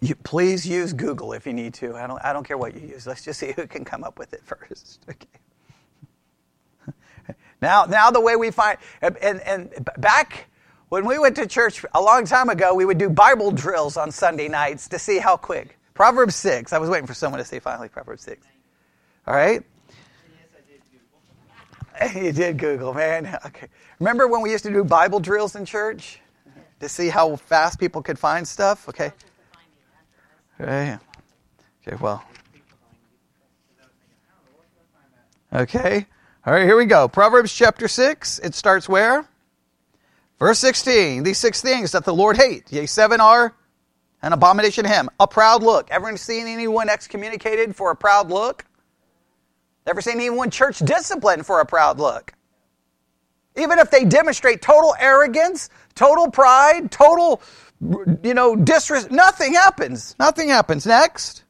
You, 0.00 0.14
please 0.14 0.66
use 0.66 0.94
Google 0.94 1.34
if 1.34 1.46
you 1.46 1.52
need 1.52 1.74
to. 1.74 1.94
I 1.94 2.06
don't, 2.06 2.18
I 2.24 2.32
don't 2.32 2.46
care 2.46 2.56
what 2.56 2.74
you 2.74 2.80
use. 2.88 3.06
Let's 3.06 3.22
just 3.22 3.38
see 3.38 3.52
who 3.52 3.66
can 3.66 3.84
come 3.84 4.04
up 4.04 4.18
with 4.18 4.32
it 4.32 4.40
first. 4.44 5.04
Okay. 5.10 6.94
now, 7.60 7.84
now 7.84 8.10
the 8.10 8.20
way 8.20 8.36
we 8.36 8.50
find, 8.50 8.78
and, 9.02 9.40
and 9.40 9.90
back 9.98 10.46
when 10.88 11.04
we 11.04 11.18
went 11.18 11.36
to 11.36 11.46
church 11.46 11.84
a 11.94 12.00
long 12.00 12.24
time 12.24 12.48
ago, 12.48 12.74
we 12.74 12.86
would 12.86 12.98
do 12.98 13.10
Bible 13.10 13.50
drills 13.50 13.98
on 13.98 14.10
Sunday 14.10 14.48
nights 14.48 14.88
to 14.88 14.98
see 14.98 15.18
how 15.18 15.36
quick. 15.36 15.78
Proverbs 15.92 16.36
6. 16.36 16.72
I 16.72 16.78
was 16.78 16.88
waiting 16.88 17.06
for 17.06 17.14
someone 17.14 17.38
to 17.38 17.44
say 17.44 17.58
finally 17.58 17.90
Proverbs 17.90 18.22
6. 18.22 18.46
All 19.26 19.34
right? 19.34 19.62
You 22.14 22.32
did 22.32 22.58
Google, 22.58 22.94
man. 22.94 23.38
Okay. 23.46 23.68
Remember 24.00 24.26
when 24.26 24.42
we 24.42 24.50
used 24.50 24.64
to 24.64 24.72
do 24.72 24.84
Bible 24.84 25.20
drills 25.20 25.56
in 25.56 25.64
church 25.64 26.20
to 26.80 26.88
see 26.88 27.08
how 27.08 27.36
fast 27.36 27.78
people 27.78 28.02
could 28.02 28.18
find 28.18 28.46
stuff? 28.46 28.88
Okay. 28.88 29.12
Right? 30.58 30.98
Okay, 31.86 31.96
well. 32.00 32.22
Okay. 35.52 36.06
All 36.44 36.52
right, 36.52 36.64
here 36.64 36.76
we 36.76 36.86
go. 36.86 37.08
Proverbs 37.08 37.52
chapter 37.52 37.88
6. 37.88 38.40
It 38.40 38.54
starts 38.54 38.88
where? 38.88 39.26
Verse 40.38 40.58
16. 40.58 41.22
These 41.22 41.38
six 41.38 41.62
things 41.62 41.92
that 41.92 42.04
the 42.04 42.14
Lord 42.14 42.36
hates. 42.36 42.72
Yea, 42.72 42.86
seven 42.86 43.20
are 43.20 43.54
an 44.22 44.32
abomination 44.32 44.84
to 44.84 44.90
him. 44.90 45.08
A 45.18 45.26
proud 45.26 45.62
look. 45.62 45.90
Ever 45.90 46.16
seen 46.16 46.46
anyone 46.46 46.88
excommunicated 46.88 47.74
for 47.74 47.90
a 47.90 47.96
proud 47.96 48.28
look? 48.28 48.64
Ever 49.86 50.00
seen 50.00 50.14
anyone 50.14 50.50
church 50.50 50.78
disciplined 50.78 51.46
for 51.46 51.60
a 51.60 51.66
proud 51.66 51.98
look? 51.98 52.32
Even 53.56 53.78
if 53.78 53.90
they 53.90 54.04
demonstrate 54.04 54.60
total 54.60 54.94
arrogance, 54.98 55.70
total 55.94 56.30
pride, 56.30 56.90
total 56.90 57.40
you 57.80 58.34
know, 58.34 58.56
disres- 58.56 59.10
nothing 59.10 59.54
happens. 59.54 60.14
Nothing 60.18 60.48
happens. 60.48 60.86
Next. 60.86 61.44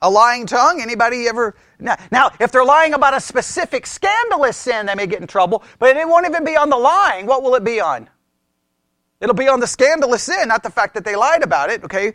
A 0.00 0.10
lying 0.10 0.46
tongue. 0.46 0.80
Anybody 0.80 1.28
ever? 1.28 1.54
Now, 1.78 2.30
if 2.40 2.52
they're 2.52 2.64
lying 2.64 2.94
about 2.94 3.14
a 3.14 3.20
specific 3.20 3.86
scandalous 3.86 4.56
sin, 4.56 4.86
they 4.86 4.94
may 4.94 5.06
get 5.06 5.20
in 5.20 5.26
trouble, 5.26 5.62
but 5.78 5.96
it 5.96 6.08
won't 6.08 6.26
even 6.26 6.44
be 6.44 6.56
on 6.56 6.70
the 6.70 6.76
lying. 6.76 7.26
What 7.26 7.42
will 7.42 7.54
it 7.54 7.64
be 7.64 7.80
on? 7.80 8.08
It'll 9.20 9.34
be 9.34 9.48
on 9.48 9.60
the 9.60 9.66
scandalous 9.66 10.24
sin, 10.24 10.48
not 10.48 10.64
the 10.64 10.70
fact 10.70 10.94
that 10.94 11.04
they 11.04 11.14
lied 11.14 11.44
about 11.44 11.70
it, 11.70 11.84
okay? 11.84 12.14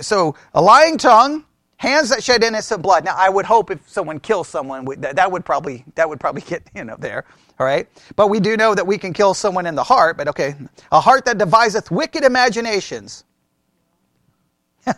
So, 0.00 0.34
a 0.54 0.62
lying 0.62 0.96
tongue, 0.96 1.44
hands 1.80 2.10
that 2.10 2.22
shed 2.22 2.44
innocent 2.44 2.82
blood. 2.82 3.06
Now, 3.06 3.14
I 3.16 3.30
would 3.30 3.46
hope 3.46 3.70
if 3.70 3.88
someone 3.88 4.20
kills 4.20 4.48
someone, 4.48 4.84
that 4.98 5.32
would 5.32 5.46
probably, 5.46 5.82
that 5.94 6.06
would 6.06 6.20
probably 6.20 6.42
get, 6.46 6.62
you 6.74 6.84
know, 6.84 6.96
there. 6.98 7.24
All 7.58 7.64
right? 7.64 7.88
But 8.16 8.28
we 8.28 8.38
do 8.38 8.54
know 8.58 8.74
that 8.74 8.86
we 8.86 8.98
can 8.98 9.14
kill 9.14 9.32
someone 9.32 9.64
in 9.64 9.76
the 9.76 9.82
heart, 9.82 10.18
but 10.18 10.28
okay. 10.28 10.54
A 10.92 11.00
heart 11.00 11.24
that 11.24 11.38
deviseth 11.38 11.90
wicked 11.90 12.22
imaginations. 12.22 13.24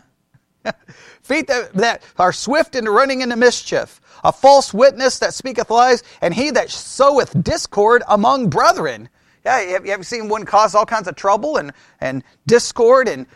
Feet 1.23 1.47
that, 1.47 1.73
that 1.75 2.03
are 2.19 2.33
swift 2.33 2.75
in 2.75 2.87
running 2.87 3.21
into 3.21 3.37
mischief. 3.37 4.01
A 4.25 4.33
false 4.33 4.75
witness 4.75 5.21
that 5.21 5.35
speaketh 5.35 5.71
lies, 5.71 6.03
and 6.21 6.35
he 6.35 6.51
that 6.51 6.69
soweth 6.69 7.45
discord 7.45 8.03
among 8.09 8.51
brethren. 8.51 9.09
Yeah, 9.45 9.79
you 9.79 9.91
have 9.93 10.07
seen 10.07 10.29
one 10.29 10.45
cause 10.45 10.75
all 10.75 10.87
kinds 10.87 11.07
of 11.07 11.15
trouble 11.15 11.59
and, 11.59 11.73
and 12.01 12.25
discord 12.47 13.07
and 13.09 13.27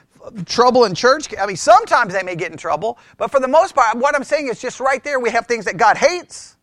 trouble 0.47 0.85
in 0.85 0.95
church. 0.95 1.26
I 1.38 1.47
mean, 1.47 1.56
sometimes 1.56 2.12
they 2.12 2.23
may 2.23 2.37
get 2.37 2.50
in 2.52 2.59
trouble, 2.59 2.99
but 3.16 3.30
for 3.30 3.40
the 3.40 3.49
most 3.49 3.75
part, 3.75 3.97
what 3.97 4.14
I'm 4.14 4.25
saying 4.25 4.49
is 4.49 4.61
just 4.61 4.80
right 4.80 5.02
there, 5.02 5.21
we 5.21 5.30
have 5.30 5.47
things 5.47 5.64
that 5.66 5.76
God 5.76 5.97
hates, 5.97 6.56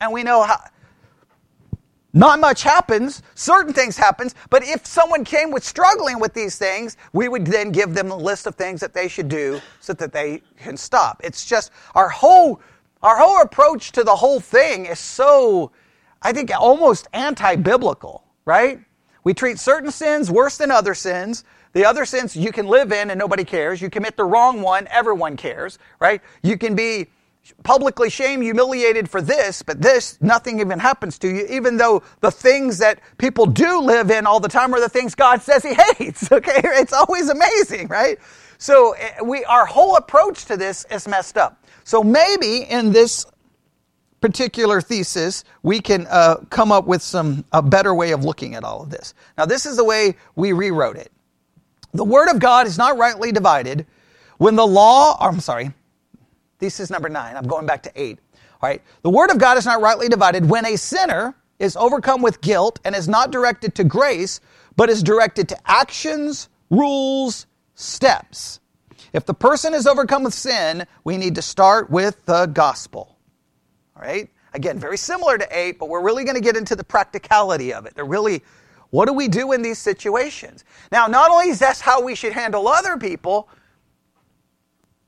and 0.00 0.12
we 0.12 0.22
know 0.22 0.42
how, 0.42 0.58
not 2.14 2.40
much 2.40 2.62
happens, 2.62 3.22
certain 3.34 3.72
things 3.72 3.96
happens, 3.96 4.34
but 4.50 4.62
if 4.62 4.86
someone 4.86 5.24
came 5.24 5.50
with 5.50 5.64
struggling 5.64 6.20
with 6.20 6.34
these 6.34 6.58
things, 6.58 6.96
we 7.12 7.28
would 7.28 7.46
then 7.46 7.72
give 7.72 7.94
them 7.94 8.10
a 8.10 8.16
list 8.16 8.46
of 8.46 8.54
things 8.54 8.80
that 8.80 8.92
they 8.92 9.08
should 9.08 9.28
do 9.28 9.60
so 9.80 9.94
that 9.94 10.12
they 10.12 10.42
can 10.58 10.76
stop. 10.76 11.20
It's 11.24 11.46
just 11.46 11.70
our 11.94 12.08
whole 12.08 12.60
our 13.02 13.18
whole 13.18 13.40
approach 13.42 13.90
to 13.92 14.04
the 14.04 14.14
whole 14.14 14.38
thing 14.38 14.86
is 14.86 14.98
so 14.98 15.72
I 16.20 16.32
think 16.32 16.52
almost 16.56 17.08
anti-biblical, 17.12 18.22
right? 18.44 18.78
We 19.24 19.34
treat 19.34 19.58
certain 19.58 19.90
sins 19.90 20.30
worse 20.30 20.56
than 20.56 20.70
other 20.70 20.94
sins. 20.94 21.44
The 21.72 21.84
other 21.84 22.04
sins 22.04 22.36
you 22.36 22.52
can 22.52 22.66
live 22.66 22.92
in 22.92 23.10
and 23.10 23.18
nobody 23.18 23.44
cares. 23.44 23.80
You 23.80 23.90
commit 23.90 24.16
the 24.16 24.24
wrong 24.24 24.62
one, 24.62 24.86
everyone 24.90 25.36
cares, 25.36 25.78
right? 26.00 26.20
You 26.42 26.58
can 26.58 26.74
be 26.74 27.08
publicly 27.64 28.08
shamed, 28.08 28.42
humiliated 28.42 29.10
for 29.10 29.20
this, 29.20 29.62
but 29.62 29.80
this, 29.82 30.18
nothing 30.20 30.60
even 30.60 30.78
happens 30.78 31.18
to 31.18 31.28
you, 31.28 31.46
even 31.50 31.76
though 31.76 32.02
the 32.20 32.30
things 32.30 32.78
that 32.78 33.00
people 33.18 33.46
do 33.46 33.80
live 33.80 34.10
in 34.10 34.26
all 34.26 34.38
the 34.38 34.48
time 34.48 34.74
are 34.74 34.80
the 34.80 34.88
things 34.88 35.14
God 35.14 35.42
says 35.42 35.62
He 35.62 35.74
hates. 35.74 36.30
Okay? 36.32 36.60
It's 36.64 36.92
always 36.92 37.28
amazing, 37.28 37.88
right? 37.88 38.18
So 38.58 38.92
eh, 38.92 39.22
we, 39.22 39.44
our 39.44 39.66
whole 39.66 39.96
approach 39.96 40.44
to 40.46 40.56
this 40.56 40.86
is 40.90 41.06
messed 41.06 41.36
up. 41.36 41.64
So 41.84 42.02
maybe 42.02 42.58
in 42.62 42.92
this 42.92 43.26
particular 44.20 44.80
thesis, 44.80 45.44
we 45.62 45.80
can 45.80 46.06
uh, 46.08 46.36
come 46.50 46.72
up 46.72 46.86
with 46.86 47.02
some 47.02 47.44
a 47.52 47.60
better 47.60 47.94
way 47.94 48.12
of 48.12 48.24
looking 48.24 48.54
at 48.54 48.64
all 48.64 48.82
of 48.82 48.90
this. 48.90 49.14
Now, 49.36 49.46
this 49.46 49.66
is 49.66 49.76
the 49.76 49.84
way 49.84 50.16
we 50.36 50.52
rewrote 50.52 50.96
it. 50.96 51.12
The 51.92 52.04
Word 52.04 52.28
of 52.28 52.38
God 52.38 52.66
is 52.66 52.78
not 52.78 52.96
rightly 52.96 53.32
divided 53.32 53.86
when 54.38 54.56
the 54.56 54.66
law, 54.66 55.16
oh, 55.20 55.28
I'm 55.28 55.40
sorry, 55.40 55.72
this 56.62 56.78
is 56.80 56.90
number 56.90 57.08
nine. 57.08 57.36
I'm 57.36 57.46
going 57.46 57.66
back 57.66 57.82
to 57.82 57.92
eight. 57.94 58.18
All 58.62 58.68
right. 58.68 58.80
The 59.02 59.10
word 59.10 59.30
of 59.30 59.38
God 59.38 59.58
is 59.58 59.66
not 59.66 59.80
rightly 59.80 60.08
divided 60.08 60.48
when 60.48 60.64
a 60.64 60.76
sinner 60.76 61.34
is 61.58 61.76
overcome 61.76 62.22
with 62.22 62.40
guilt 62.40 62.78
and 62.84 62.94
is 62.94 63.08
not 63.08 63.32
directed 63.32 63.74
to 63.74 63.84
grace, 63.84 64.40
but 64.76 64.88
is 64.88 65.02
directed 65.02 65.48
to 65.48 65.58
actions, 65.68 66.48
rules, 66.70 67.46
steps. 67.74 68.60
If 69.12 69.26
the 69.26 69.34
person 69.34 69.74
is 69.74 69.88
overcome 69.88 70.22
with 70.22 70.34
sin, 70.34 70.86
we 71.02 71.16
need 71.16 71.34
to 71.34 71.42
start 71.42 71.90
with 71.90 72.24
the 72.26 72.46
gospel. 72.46 73.18
All 73.96 74.02
right? 74.02 74.30
Again, 74.54 74.78
very 74.78 74.96
similar 74.96 75.38
to 75.38 75.48
8, 75.50 75.80
but 75.80 75.88
we're 75.88 76.02
really 76.02 76.22
going 76.22 76.36
to 76.36 76.40
get 76.40 76.56
into 76.56 76.76
the 76.76 76.84
practicality 76.84 77.72
of 77.72 77.86
it. 77.86 77.94
They're 77.94 78.04
really, 78.04 78.42
what 78.92 79.06
do 79.06 79.14
we 79.14 79.26
do 79.26 79.52
in 79.52 79.62
these 79.62 79.78
situations? 79.78 80.64
Now, 80.92 81.06
not 81.06 81.30
only 81.30 81.48
is 81.48 81.60
that 81.60 81.80
how 81.80 82.02
we 82.02 82.14
should 82.14 82.34
handle 82.34 82.68
other 82.68 82.98
people, 82.98 83.48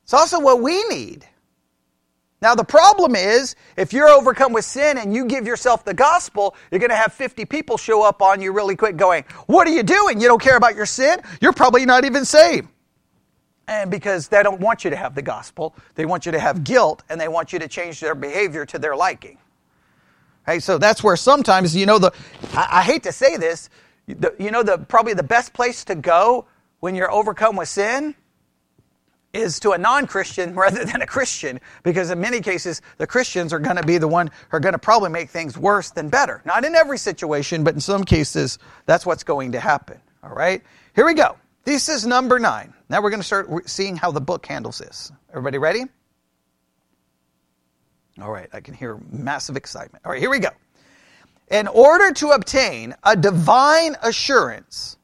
it's 0.05 0.15
also 0.15 0.41
what 0.41 0.63
we 0.63 0.83
need. 0.85 1.27
Now, 2.41 2.55
the 2.55 2.65
problem 2.65 3.15
is, 3.15 3.57
if 3.77 3.93
you're 3.93 4.09
overcome 4.09 4.55
with 4.55 4.65
sin 4.65 4.97
and 4.97 5.15
you 5.15 5.27
give 5.27 5.47
yourself 5.47 5.85
the 5.85 5.93
gospel, 5.93 6.57
you're 6.71 6.79
going 6.79 6.91
to 6.91 6.97
have 6.97 7.13
50 7.13 7.45
people 7.45 7.77
show 7.77 8.03
up 8.03 8.23
on 8.23 8.41
you 8.41 8.53
really 8.53 8.75
quick 8.75 8.97
going, 8.97 9.25
What 9.49 9.69
are 9.69 9.73
you 9.73 9.83
doing? 9.83 10.19
You 10.19 10.29
don't 10.29 10.41
care 10.41 10.57
about 10.57 10.75
your 10.75 10.87
sin? 10.87 11.21
You're 11.43 11.53
probably 11.53 11.85
not 11.85 12.07
even 12.07 12.25
saved. 12.25 12.69
And 13.69 13.91
because 13.91 14.29
they 14.29 14.43
don't 14.43 14.61
want 14.61 14.85
you 14.85 14.91
to 14.91 14.97
have 14.97 15.15
the 15.15 15.23
gospel, 15.23 15.77
they 15.95 16.07
want 16.07 16.25
you 16.25 16.33
to 16.33 16.41
have 16.41 16.65
guilt 16.65 17.03
and 17.11 17.21
they 17.21 17.29
want 17.29 17.53
you 17.53 17.59
to 17.59 17.69
change 17.69 18.01
their 18.01 18.15
behavior 18.15 18.65
to 18.65 18.79
their 18.79 18.97
liking. 18.97 19.37
Right? 20.47 20.63
So 20.63 20.79
that's 20.79 21.03
where 21.03 21.17
sometimes, 21.17 21.75
you 21.75 21.87
know, 21.87 21.99
the, 21.99 22.13
I, 22.53 22.69
I 22.71 22.83
hate 22.83 23.05
to 23.05 23.13
say 23.13 23.37
this, 23.37 23.71
the, 24.07 24.35
you 24.39 24.51
know, 24.51 24.63
the, 24.63 24.79
probably 24.79 25.15
the 25.15 25.23
best 25.23 25.53
place 25.53 25.85
to 25.87 25.95
go 25.95 26.47
when 26.81 26.95
you're 26.95 27.11
overcome 27.11 27.57
with 27.57 27.69
sin 27.69 28.15
is 29.33 29.59
to 29.61 29.73
a 29.73 29.79
non-Christian 29.79 30.55
rather 30.57 30.85
than 30.85 31.03
a 31.03 31.07
Christian, 31.07 31.61
because 31.83 32.11
in 32.11 32.21
many 32.21 32.41
cases 32.41 32.81
the 32.99 33.07
Christians 33.07 33.53
are 33.53 33.59
going 33.59 33.77
to 33.77 33.83
be 33.83 33.99
the 33.99 34.09
one 34.09 34.29
who 34.29 34.57
are 34.57 34.61
going 34.61 34.73
to 34.75 34.79
probably 34.79 35.11
make 35.11 35.31
things 35.31 35.59
worse 35.59 35.91
than 35.91 36.09
better. 36.09 36.41
Not 36.45 36.65
in 36.65 36.75
every 36.75 36.99
situation, 36.99 37.65
but 37.65 37.75
in 37.75 37.81
some 37.81 38.05
cases 38.05 38.59
that's 38.87 39.05
what's 39.05 39.25
going 39.25 39.53
to 39.53 39.61
happen. 39.61 40.01
All 40.23 40.31
right, 40.31 40.63
here 40.95 41.05
we 41.05 41.15
go. 41.15 41.37
This 41.65 41.89
is 41.89 42.07
number 42.07 42.39
nine. 42.39 42.73
Now 42.89 43.03
we're 43.03 43.11
going 43.11 43.21
to 43.21 43.27
start 43.27 43.69
seeing 43.69 43.97
how 43.97 44.11
the 44.11 44.21
book 44.21 44.47
handles 44.47 44.79
this. 44.79 45.11
Everybody 45.31 45.59
ready? 45.59 45.85
All 48.21 48.31
right, 48.31 48.49
I 48.53 48.61
can 48.61 48.75
hear 48.75 48.99
massive 49.11 49.57
excitement. 49.57 50.05
All 50.05 50.13
right, 50.13 50.21
here 50.21 50.31
we 50.31 50.39
go. 50.39 50.51
In 51.51 51.67
order 51.67 52.13
to 52.13 52.31
obtain 52.31 52.95
a 53.03 53.17
divine 53.17 53.97
assurance 54.03 54.97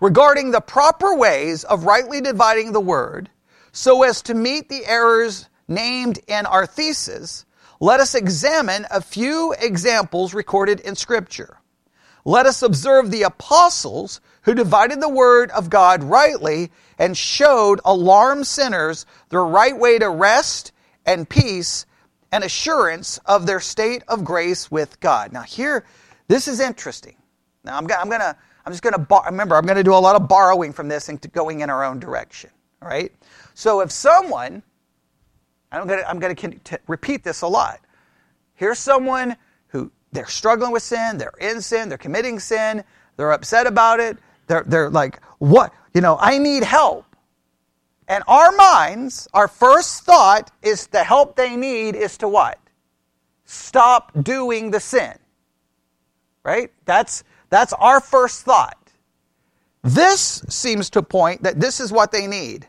regarding 0.00 0.50
the 0.50 0.60
proper 0.60 1.16
ways 1.16 1.64
of 1.64 1.84
rightly 1.84 2.20
dividing 2.20 2.72
the 2.72 2.80
word 2.80 3.30
so 3.72 4.04
as 4.04 4.22
to 4.22 4.34
meet 4.34 4.68
the 4.68 4.86
errors 4.86 5.48
named 5.66 6.20
in 6.28 6.46
our 6.46 6.66
thesis, 6.66 7.44
let 7.80 7.98
us 7.98 8.14
examine 8.14 8.86
a 8.90 9.00
few 9.00 9.52
examples 9.58 10.34
recorded 10.34 10.80
in 10.80 10.94
Scripture. 10.94 11.58
Let 12.24 12.46
us 12.46 12.62
observe 12.62 13.10
the 13.10 13.24
apostles 13.24 14.20
who 14.42 14.54
divided 14.54 15.00
the 15.00 15.08
word 15.08 15.50
of 15.50 15.68
God 15.68 16.04
rightly 16.04 16.70
and 16.96 17.16
showed 17.16 17.80
alarmed 17.84 18.46
sinners 18.46 19.04
the 19.30 19.40
right 19.40 19.76
way 19.76 19.98
to 19.98 20.08
rest 20.08 20.72
and 21.04 21.28
peace 21.28 21.84
and 22.34 22.42
assurance 22.42 23.18
of 23.26 23.46
their 23.46 23.60
state 23.60 24.02
of 24.08 24.24
grace 24.24 24.68
with 24.68 24.98
God. 24.98 25.32
Now, 25.32 25.42
here, 25.42 25.84
this 26.26 26.48
is 26.48 26.58
interesting. 26.58 27.14
Now, 27.62 27.78
I'm, 27.78 27.86
I'm 27.92 28.08
going 28.08 28.20
to 28.20 28.36
I'm 28.66 28.72
just 28.72 28.82
going 28.82 28.94
to 28.94 28.98
bar- 28.98 29.22
remember. 29.26 29.54
I'm 29.54 29.66
going 29.66 29.76
to 29.76 29.84
do 29.84 29.94
a 29.94 29.96
lot 29.96 30.16
of 30.16 30.26
borrowing 30.26 30.72
from 30.72 30.88
this 30.88 31.08
and 31.08 31.20
going 31.32 31.60
in 31.60 31.70
our 31.70 31.84
own 31.84 32.00
direction. 32.00 32.50
All 32.82 32.88
right. 32.88 33.12
So 33.54 33.82
if 33.82 33.92
someone, 33.92 34.64
I'm 35.70 35.86
going 35.86 36.00
to 36.00 36.10
I'm 36.10 36.18
going 36.18 36.34
to 36.34 36.80
repeat 36.88 37.22
this 37.22 37.42
a 37.42 37.46
lot. 37.46 37.78
Here's 38.54 38.80
someone 38.80 39.36
who 39.68 39.92
they're 40.10 40.26
struggling 40.26 40.72
with 40.72 40.82
sin, 40.82 41.18
they're 41.18 41.38
in 41.40 41.60
sin, 41.60 41.88
they're 41.88 41.98
committing 41.98 42.40
sin, 42.40 42.82
they're 43.16 43.32
upset 43.32 43.68
about 43.68 44.00
it. 44.00 44.18
They're 44.48 44.64
they're 44.66 44.90
like, 44.90 45.22
what? 45.38 45.72
You 45.94 46.00
know, 46.00 46.18
I 46.20 46.38
need 46.38 46.64
help. 46.64 47.06
And 48.08 48.22
our 48.28 48.52
minds, 48.52 49.28
our 49.32 49.48
first 49.48 50.04
thought 50.04 50.50
is 50.62 50.86
the 50.88 51.04
help 51.04 51.36
they 51.36 51.56
need 51.56 51.96
is 51.96 52.18
to 52.18 52.28
what? 52.28 52.58
Stop 53.44 54.12
doing 54.22 54.70
the 54.70 54.80
sin. 54.80 55.14
Right? 56.42 56.70
That's 56.84 57.24
that's 57.48 57.72
our 57.74 58.00
first 58.00 58.42
thought. 58.42 58.78
This 59.82 60.42
seems 60.48 60.90
to 60.90 61.02
point 61.02 61.42
that 61.42 61.60
this 61.60 61.80
is 61.80 61.92
what 61.92 62.12
they 62.12 62.26
need 62.26 62.68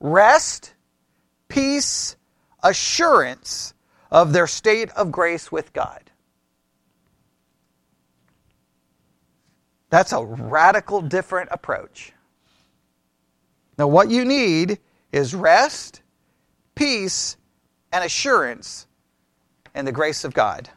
rest, 0.00 0.74
peace, 1.48 2.16
assurance 2.62 3.74
of 4.10 4.32
their 4.32 4.46
state 4.46 4.90
of 4.90 5.10
grace 5.10 5.50
with 5.50 5.72
God. 5.72 6.10
That's 9.90 10.12
a 10.12 10.24
radical 10.24 11.00
different 11.00 11.48
approach. 11.52 12.12
Now, 13.78 13.86
what 13.88 14.10
you 14.10 14.24
need 14.24 14.78
is 15.12 15.34
rest, 15.34 16.02
peace, 16.74 17.36
and 17.92 18.04
assurance 18.04 18.86
in 19.74 19.84
the 19.84 19.92
grace 19.92 20.24
of 20.24 20.34
God. 20.34 20.70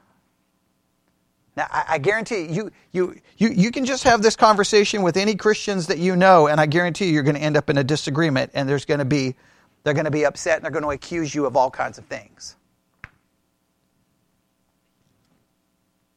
Now, 1.55 1.67
I, 1.69 1.85
I 1.89 1.97
guarantee 1.97 2.45
you, 2.45 2.71
you, 2.91 3.15
you, 3.37 3.49
you 3.49 3.71
can 3.71 3.85
just 3.85 4.03
have 4.03 4.21
this 4.21 4.35
conversation 4.35 5.01
with 5.01 5.17
any 5.17 5.35
Christians 5.35 5.87
that 5.87 5.97
you 5.97 6.15
know, 6.15 6.47
and 6.47 6.59
I 6.59 6.65
guarantee 6.65 7.07
you, 7.07 7.13
you're 7.13 7.23
going 7.23 7.35
to 7.35 7.41
end 7.41 7.57
up 7.57 7.69
in 7.69 7.77
a 7.77 7.83
disagreement, 7.83 8.51
and 8.53 8.67
there's 8.67 8.85
going 8.85 8.99
to 8.99 9.05
be, 9.05 9.35
they're 9.83 9.93
going 9.93 10.05
to 10.05 10.11
be 10.11 10.25
upset, 10.25 10.57
and 10.57 10.63
they're 10.63 10.71
going 10.71 10.83
to 10.83 10.91
accuse 10.91 11.33
you 11.33 11.45
of 11.45 11.55
all 11.57 11.71
kinds 11.71 11.97
of 11.97 12.05
things. 12.05 12.55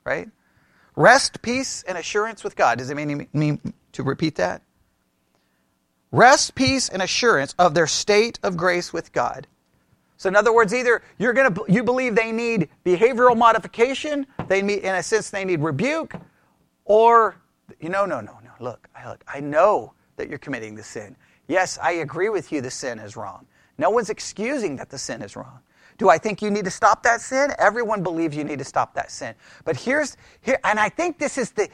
Right? 0.04 0.28
Rest, 0.96 1.42
peace, 1.42 1.85
and 1.88 1.96
assurance 1.96 2.44
with 2.44 2.54
God. 2.54 2.78
Does 2.78 2.90
it 2.90 2.96
mean, 2.96 3.26
mean 3.33 3.74
to 3.92 4.02
repeat 4.02 4.37
that? 4.37 4.62
Rest, 6.12 6.55
peace, 6.55 6.90
and 6.90 7.01
assurance 7.03 7.55
of 7.59 7.75
their 7.75 7.87
state 7.87 8.38
of 8.42 8.57
grace 8.57 8.92
with 8.92 9.12
God. 9.12 9.46
So 10.18 10.29
in 10.29 10.37
other 10.37 10.53
words, 10.53 10.72
either 10.72 11.03
you're 11.18 11.33
to 11.33 11.64
you 11.68 11.83
believe 11.83 12.14
they 12.14 12.31
need 12.31 12.68
behavioral 12.85 13.37
modification, 13.37 14.27
they 14.46 14.62
need 14.62 14.81
in 14.81 14.94
a 14.94 15.03
sense 15.03 15.31
they 15.31 15.44
need 15.44 15.61
rebuke, 15.61 16.14
or 16.85 17.37
you 17.81 17.88
know, 17.88 18.05
no, 18.05 18.20
no, 18.20 18.38
no. 18.44 18.51
Look, 18.61 18.88
I 18.94 19.09
look, 19.09 19.25
I 19.27 19.40
know 19.40 19.94
that 20.16 20.29
you're 20.29 20.38
committing 20.38 20.77
the 20.77 20.83
sin. 20.85 21.16
Yes, 21.48 21.79
I 21.83 21.92
agree 21.92 22.29
with 22.29 22.53
you 22.53 22.61
the 22.61 22.70
sin 22.70 22.98
is 22.98 23.16
wrong. 23.16 23.46
No 23.79 23.90
one's 23.90 24.11
excusing 24.11 24.77
that 24.77 24.90
the 24.90 24.98
sin 24.98 25.22
is 25.22 25.35
wrong. 25.35 25.59
Do 25.98 26.09
I 26.09 26.18
think 26.18 26.42
you 26.42 26.51
need 26.51 26.66
to 26.66 26.70
stop 26.70 27.03
that 27.03 27.20
sin? 27.20 27.53
Everyone 27.59 28.03
believes 28.03 28.37
you 28.37 28.44
need 28.44 28.59
to 28.59 28.64
stop 28.64 28.94
that 28.94 29.11
sin. 29.11 29.35
But 29.64 29.77
here's 29.77 30.16
here, 30.40 30.59
and 30.64 30.79
I 30.79 30.88
think 30.88 31.18
this 31.18 31.38
is 31.38 31.51
the, 31.51 31.68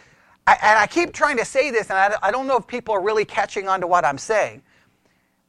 I, 0.49 0.57
and 0.63 0.79
I 0.79 0.87
keep 0.87 1.13
trying 1.13 1.37
to 1.37 1.45
say 1.45 1.71
this, 1.71 1.91
and 1.91 1.99
I, 1.99 2.17
I 2.23 2.31
don't 2.31 2.47
know 2.47 2.57
if 2.57 2.67
people 2.67 2.95
are 2.95 3.03
really 3.03 3.27
catching 3.27 3.69
on 3.69 3.83
to 3.83 3.87
what 3.87 4.07
I'm 4.07 4.17
saying. 4.17 4.63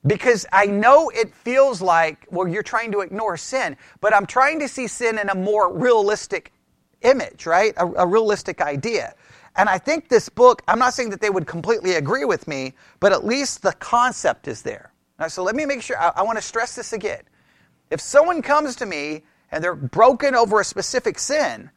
Because 0.05 0.45
I 0.51 0.65
know 0.65 1.09
it 1.09 1.33
feels 1.33 1.81
like, 1.81 2.25
well, 2.31 2.49
you're 2.49 2.63
trying 2.63 2.91
to 2.91 2.99
ignore 2.99 3.38
sin, 3.38 3.77
but 4.01 4.13
I'm 4.13 4.25
trying 4.25 4.59
to 4.59 4.67
see 4.67 4.88
sin 4.88 5.17
in 5.17 5.29
a 5.29 5.35
more 5.35 5.73
realistic 5.73 6.51
image, 7.01 7.45
right? 7.45 7.73
A, 7.77 7.85
a, 7.85 8.05
realistic 8.05 8.59
idea. 8.59 9.13
And 9.55 9.69
I 9.69 9.77
think 9.77 10.09
this 10.09 10.27
book, 10.27 10.63
I'm 10.67 10.79
not 10.79 10.93
saying 10.93 11.12
that 11.12 11.21
they 11.21 11.29
would 11.29 11.47
completely 11.47 11.93
agree 11.95 12.25
with 12.25 12.45
me, 12.45 12.73
but 12.99 13.13
at 13.13 13.25
least 13.25 13.62
the 13.62 13.71
concept 13.73 14.49
is 14.49 14.63
there. 14.63 14.91
Now, 15.17 15.29
so 15.29 15.43
let 15.43 15.55
me 15.55 15.65
make 15.65 15.81
sure, 15.81 15.97
I, 15.97 16.12
I 16.17 16.23
want 16.23 16.38
to 16.38 16.41
stress 16.41 16.75
this 16.75 16.91
again. 16.91 17.21
If 17.89 18.01
someone 18.01 18.41
comes 18.41 18.75
to 18.77 18.85
me 18.85 19.23
and 19.49 19.63
they're 19.63 19.75
broken 19.75 20.35
over 20.35 20.59
a 20.59 20.65
specific 20.65 21.19
sin, 21.19 21.71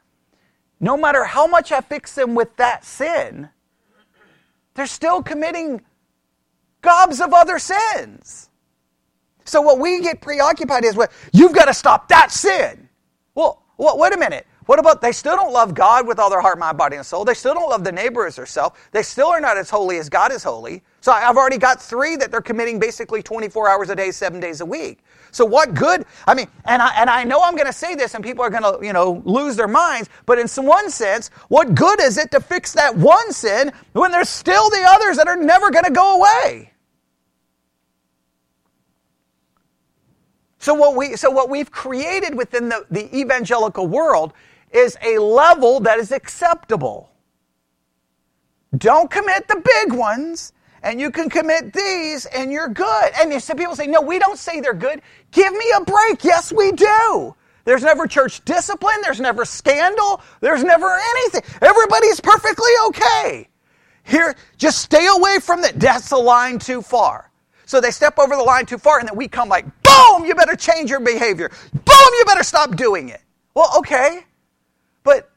no 0.83 0.97
matter 0.97 1.25
how 1.25 1.47
much 1.47 1.71
I 1.73 1.81
fix 1.81 2.15
them 2.15 2.35
with 2.35 2.55
that 2.57 2.85
sin, 2.85 3.49
they're 4.75 4.87
still 4.87 5.23
committing 5.23 5.81
gobs 6.83 7.21
of 7.21 7.33
other 7.33 7.59
sins. 7.59 8.51
So 9.45 9.61
what 9.61 9.79
we 9.79 10.01
get 10.03 10.21
preoccupied 10.21 10.85
is, 10.85 10.97
well, 10.97 11.09
you've 11.33 11.55
got 11.55 11.67
to 11.67 11.75
stop 11.75 12.09
that 12.09 12.33
sin. 12.33 12.89
Well, 13.35 13.63
well, 13.79 13.97
wait 13.97 14.13
a 14.13 14.19
minute. 14.19 14.47
What 14.67 14.79
about 14.79 15.01
they 15.01 15.13
still 15.13 15.37
don't 15.37 15.53
love 15.53 15.75
God 15.75 16.07
with 16.07 16.19
all 16.19 16.31
their 16.31 16.41
heart, 16.41 16.59
mind, 16.59 16.79
body, 16.79 16.97
and 16.97 17.07
soul? 17.07 17.25
They 17.25 17.35
still 17.35 17.55
don't 17.55 17.69
love 17.69 17.85
the 17.85 17.93
neighbor 17.93 18.27
as 18.27 18.37
herself. 18.37 18.89
They 18.93 19.03
still 19.03 19.29
are 19.29 19.41
not 19.41 19.57
as 19.57 19.71
holy 19.71 19.99
as 19.99 20.09
God 20.09 20.33
is 20.33 20.43
holy. 20.43 20.83
So 21.01 21.13
I've 21.13 21.37
already 21.37 21.59
got 21.59 21.83
three 21.83 22.17
that 22.17 22.31
they're 22.31 22.41
committing 22.41 22.79
basically 22.79 23.23
24 23.23 23.69
hours 23.69 23.91
a 23.91 23.97
day, 23.97 24.11
seven 24.11 24.41
days 24.41 24.61
a 24.61 24.67
week. 24.67 25.01
So 25.33 25.47
what 25.47 25.75
good? 25.75 26.05
I 26.27 26.35
mean, 26.35 26.47
and 26.67 26.81
I, 26.81 26.95
and 27.01 27.11
I 27.11 27.25
know 27.25 27.41
I'm 27.43 27.57
going 27.57 27.67
to 27.67 27.73
say 27.73 27.95
this 27.95 28.15
and 28.15 28.23
people 28.23 28.45
are 28.45 28.51
going 28.51 28.63
to, 28.63 28.87
you 28.87 28.93
know, 28.93 29.23
lose 29.25 29.57
their 29.57 29.67
minds, 29.67 30.11
but 30.27 30.39
in 30.39 30.47
some 30.47 30.67
one 30.67 30.91
sense, 30.91 31.29
what 31.49 31.75
good 31.75 32.01
is 32.03 32.19
it 32.19 32.31
to 32.33 32.41
fix 32.41 32.75
that 32.75 32.95
one 32.95 33.33
sin 33.33 33.73
when 33.95 34.13
there's 34.13 34.29
still 34.29 34.69
the 34.71 34.85
others 34.87 35.17
that 35.17 35.27
are 35.29 35.37
never 35.37 35.71
going 35.71 35.87
to 35.87 35.91
go 35.91 36.19
away? 36.19 36.73
So 40.59 40.75
what 40.75 40.95
we 40.95 41.17
so 41.17 41.29
what 41.29 41.51
we've 41.51 41.73
created 41.73 42.37
within 42.37 42.69
the, 42.69 42.87
the 42.89 43.13
evangelical 43.19 43.89
world 43.89 44.33
is 44.71 44.97
a 45.03 45.19
level 45.19 45.81
that 45.81 45.99
is 45.99 46.13
acceptable. 46.13 47.11
Don't 48.77 49.11
commit 49.11 49.49
the 49.49 49.61
big 49.65 49.93
ones, 49.99 50.53
and 50.83 51.01
you 51.01 51.11
can 51.11 51.31
commit 51.31 51.73
these, 51.73 52.27
and 52.27 52.53
you're 52.53 52.69
good. 52.69 53.11
And 53.21 53.43
some 53.43 53.57
people 53.57 53.77
say, 53.77 53.87
no, 53.87 54.01
we 54.01 54.19
don't 54.19 54.39
say 54.39 54.61
they're 54.61 54.75
good. 54.75 55.01
Give 55.31 55.53
me 55.53 55.73
a 55.77 55.85
break. 55.85 56.25
Yes, 56.25 56.53
we 56.53 56.73
do. 56.73 57.35
There's 57.65 57.83
never 57.83 58.07
church 58.07 58.45
discipline. 58.45 58.97
There's 59.03 59.21
never 59.21 59.45
scandal. 59.45 60.21
There's 60.41 60.65
never 60.65 60.99
anything. 60.99 61.43
Everybody's 61.61 62.21
perfectly 62.21 62.73
okay. 62.89 63.49
Here, 64.05 64.35
just 64.59 64.81
stay 64.81 65.07
away 65.07 65.39
from 65.39 65.63
that. 65.63 65.79
That's 65.79 66.09
the 66.09 66.19
line 66.19 66.59
too 66.59 66.83
far. 66.83 67.31
So 67.67 67.81
they 67.81 67.93
step 67.93 68.19
over 68.19 68.35
the 68.35 68.43
line 68.43 68.67
too 68.67 68.79
far, 68.79 68.99
and 68.99 69.09
then 69.09 69.17
we 69.17 69.29
come 69.29 69.49
like, 69.49 69.65
boom, 69.83 70.25
you 70.25 70.35
better 70.35 70.57
change 70.57 70.91
your 70.91 71.01
behavior. 71.01 71.51
Boom, 71.73 72.09
you 72.19 72.25
better 72.27 72.43
stop 72.43 72.75
doing 72.75 73.11
it. 73.11 73.21
Well, 73.55 73.73
okay. 73.79 74.25
But 75.05 75.31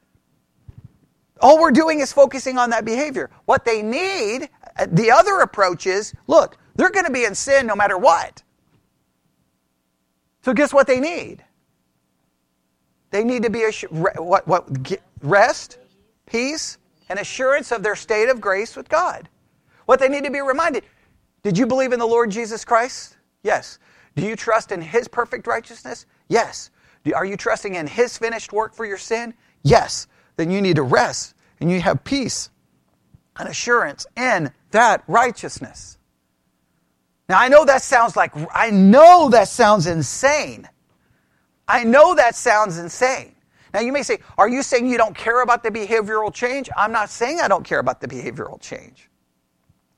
all 1.40 1.60
we're 1.60 1.70
doing 1.70 2.00
is 2.00 2.12
focusing 2.12 2.58
on 2.58 2.70
that 2.70 2.84
behavior. 2.84 3.30
What 3.44 3.64
they 3.64 3.82
need, 3.82 4.48
the 4.88 5.10
other 5.10 5.40
approach 5.40 5.86
is 5.86 6.12
look, 6.26 6.58
they're 6.74 6.90
going 6.90 7.06
to 7.06 7.12
be 7.12 7.24
in 7.24 7.34
sin 7.34 7.66
no 7.66 7.74
matter 7.74 7.96
what. 7.96 8.42
So 10.42 10.52
guess 10.52 10.72
what 10.72 10.86
they 10.86 11.00
need? 11.00 11.44
They 13.10 13.24
need 13.24 13.42
to 13.44 13.50
be 13.50 13.64
a 13.64 13.72
what 14.20 14.46
what 14.46 14.68
rest, 15.22 15.78
peace, 16.26 16.78
and 17.08 17.18
assurance 17.18 17.72
of 17.72 17.82
their 17.82 17.96
state 17.96 18.28
of 18.28 18.40
grace 18.40 18.76
with 18.76 18.88
God. 18.88 19.28
What 19.86 20.00
they 20.00 20.08
need 20.08 20.24
to 20.24 20.30
be 20.30 20.40
reminded 20.40 20.84
did 21.42 21.56
you 21.56 21.66
believe 21.66 21.92
in 21.92 22.00
the 22.00 22.06
Lord 22.06 22.30
Jesus 22.30 22.64
Christ? 22.64 23.16
Yes. 23.44 23.78
Do 24.16 24.26
you 24.26 24.34
trust 24.34 24.72
in 24.72 24.80
His 24.80 25.06
perfect 25.06 25.46
righteousness? 25.46 26.06
Yes. 26.28 26.70
Are 27.14 27.24
you 27.24 27.36
trusting 27.36 27.76
in 27.76 27.86
His 27.86 28.18
finished 28.18 28.52
work 28.52 28.74
for 28.74 28.84
your 28.84 28.98
sin? 28.98 29.32
Yes. 29.62 30.08
Then 30.36 30.50
you 30.50 30.60
need 30.60 30.76
to 30.76 30.82
rest 30.82 31.34
and 31.60 31.70
you 31.70 31.80
have 31.80 32.02
peace 32.02 32.50
and 33.36 33.48
assurance 33.48 34.06
in 34.16 34.50
that 34.76 35.02
righteousness. 35.06 35.96
Now, 37.30 37.40
I 37.40 37.48
know 37.48 37.64
that 37.64 37.80
sounds 37.82 38.14
like, 38.14 38.32
I 38.54 38.70
know 38.70 39.30
that 39.30 39.48
sounds 39.48 39.86
insane. 39.86 40.68
I 41.66 41.82
know 41.82 42.14
that 42.14 42.36
sounds 42.36 42.78
insane. 42.78 43.34
Now, 43.72 43.80
you 43.80 43.90
may 43.90 44.02
say, 44.02 44.18
Are 44.36 44.48
you 44.48 44.62
saying 44.62 44.86
you 44.86 44.98
don't 44.98 45.16
care 45.16 45.40
about 45.40 45.62
the 45.62 45.70
behavioral 45.70 46.32
change? 46.32 46.68
I'm 46.76 46.92
not 46.92 47.08
saying 47.08 47.40
I 47.40 47.48
don't 47.48 47.64
care 47.64 47.78
about 47.78 48.02
the 48.02 48.06
behavioral 48.06 48.60
change. 48.60 49.08